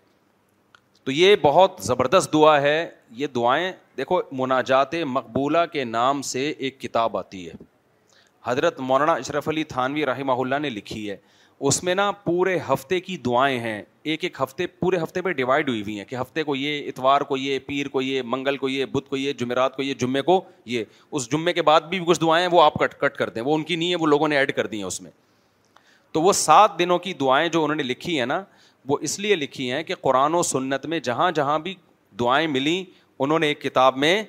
[1.05, 6.81] تو یہ بہت زبردست دعا ہے یہ دعائیں دیکھو مناجات مقبولہ کے نام سے ایک
[6.81, 7.53] کتاب آتی ہے
[8.45, 11.17] حضرت مولانا اشرف علی تھانوی رحمہ اللہ نے لکھی ہے
[11.69, 15.69] اس میں نا پورے ہفتے کی دعائیں ہیں ایک ایک ہفتے پورے ہفتے پہ ڈیوائڈ
[15.69, 18.69] ہوئی ہوئی ہیں کہ ہفتے کو یہ اتوار کو یہ پیر کو یہ منگل کو
[18.69, 20.41] یہ بدھ کو یہ جمعرات کو یہ جمعے کو
[20.75, 23.55] یہ اس جمعے کے بعد بھی کچھ دعائیں وہ آپ کٹ کٹ کرتے ہیں وہ
[23.55, 25.11] ان کی نہیں ہے وہ لوگوں نے ایڈ کر دی ہیں اس میں
[26.13, 28.43] تو وہ سات دنوں کی دعائیں جو انہوں نے لکھی ہیں نا
[28.89, 31.75] وہ اس لیے لکھی ہیں کہ قرآن و سنت میں جہاں جہاں بھی
[32.21, 32.85] دعائیں ملیں
[33.23, 34.23] انہوں نے ایک کتاب میں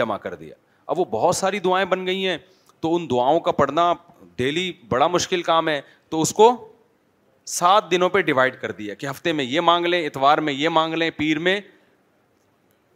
[0.00, 0.54] جمع کر دیا
[0.86, 2.36] اب وہ بہت ساری دعائیں بن گئی ہیں
[2.80, 3.92] تو ان دعاؤں کا پڑھنا
[4.36, 5.80] ڈیلی بڑا مشکل کام ہے
[6.10, 6.50] تو اس کو
[7.52, 10.68] سات دنوں پہ ڈیوائڈ کر دیا کہ ہفتے میں یہ مانگ لیں اتوار میں یہ
[10.68, 11.60] مانگ لیں پیر میں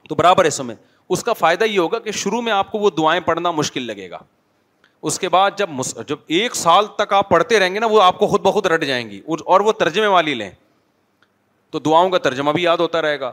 [0.09, 0.75] تو برابر ہے سمے
[1.15, 4.09] اس کا فائدہ یہ ہوگا کہ شروع میں آپ کو وہ دعائیں پڑھنا مشکل لگے
[4.11, 4.19] گا
[5.07, 5.70] اس کے بعد جب
[6.07, 8.85] جب ایک سال تک آپ پڑھتے رہیں گے نا وہ آپ کو خود بخود رٹ
[8.85, 9.20] جائیں گی
[9.55, 10.49] اور وہ ترجمے والی لیں
[11.70, 13.31] تو دعاؤں کا ترجمہ بھی یاد ہوتا رہے گا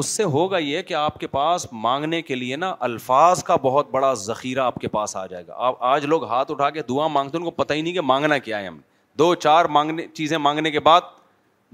[0.00, 3.90] اس سے ہوگا یہ کہ آپ کے کے پاس مانگنے لیے نا الفاظ کا بہت
[3.90, 7.06] بڑا ذخیرہ آپ آپ کے پاس آ جائے گا آج لوگ ہاتھ اٹھا کے دعا
[7.18, 8.80] مانگتے ہیں ان کو پتہ ہی نہیں کہ مانگنا کیا ہے ہم
[9.18, 11.08] دو چار مانگنے چیزیں مانگنے کے بعد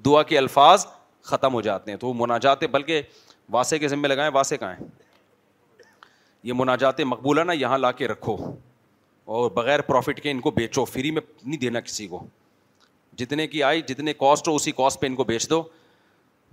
[0.04, 0.86] دعا کے الفاظ
[1.32, 3.02] ختم ہو جاتے ہیں تو وہ مناجاتے بلکہ
[3.58, 4.72] واسع کے ذمے لگائیں واسے کا
[6.64, 8.36] مناجاتے مقبولہ نا یہاں لا کے رکھو
[9.36, 12.20] اور بغیر پروفٹ کے ان کو بیچو فری میں نہیں دینا کسی کو
[13.18, 15.62] جتنے کی آئی جتنے کاسٹ ہو اسی کاسٹ پہ ان کو بیچ دو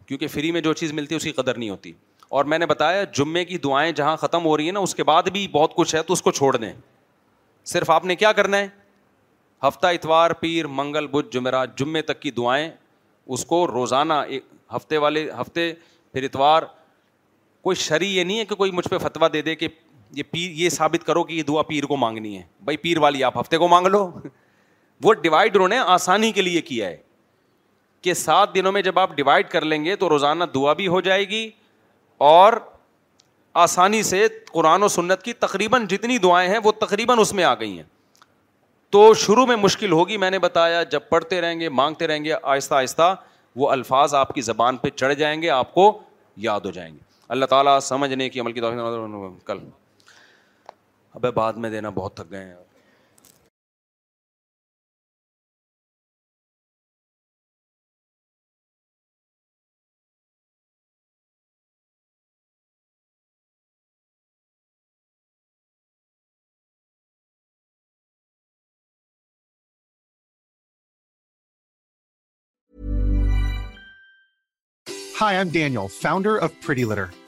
[0.05, 1.91] کیونکہ فری میں جو چیز ملتی ہے اس کی قدر نہیں ہوتی
[2.37, 5.03] اور میں نے بتایا جمعے کی دعائیں جہاں ختم ہو رہی ہیں نا اس کے
[5.11, 6.73] بعد بھی بہت کچھ ہے تو اس کو چھوڑ دیں
[7.73, 8.67] صرف آپ نے کیا کرنا ہے
[9.67, 12.69] ہفتہ اتوار پیر منگل بدھ جمعرات جمعے تک کی دعائیں
[13.35, 14.45] اس کو روزانہ ایک
[14.75, 15.71] ہفتے والے ہفتے
[16.13, 16.63] پھر اتوار
[17.63, 19.67] کوئی شرع یہ نہیں ہے کہ کوئی مجھ پہ فتویٰ دے دے کہ
[20.13, 23.23] یہ پیر یہ ثابت کرو کہ یہ دعا پیر کو مانگنی ہے بھائی پیر والی
[23.23, 24.09] آپ ہفتے کو مانگ لو
[25.03, 26.97] وہ ڈیوائڈ انہوں نے آسانی کے لیے کیا ہے
[28.01, 31.01] کہ سات دنوں میں جب آپ ڈیوائڈ کر لیں گے تو روزانہ دعا بھی ہو
[31.01, 31.49] جائے گی
[32.27, 32.53] اور
[33.61, 37.53] آسانی سے قرآن و سنت کی تقریباً جتنی دعائیں ہیں وہ تقریباً اس میں آ
[37.59, 37.83] گئی ہیں
[38.91, 42.33] تو شروع میں مشکل ہوگی میں نے بتایا جب پڑھتے رہیں گے مانگتے رہیں گے
[42.41, 43.13] آہستہ آہستہ
[43.55, 45.91] وہ الفاظ آپ کی زبان پہ چڑھ جائیں گے آپ کو
[46.47, 46.99] یاد ہو جائیں گے
[47.35, 48.61] اللہ تعالیٰ سمجھنے کی عمل کے
[49.45, 49.59] کل
[51.15, 52.53] ابے بعد میں دینا بہت تھک گئے ہیں
[75.21, 77.05] hi I'm founder of pretty litter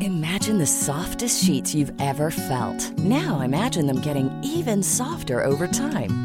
[0.00, 2.98] Imagine the softest sheets you've ever felt.
[2.98, 6.24] Now imagine them getting even softer over time.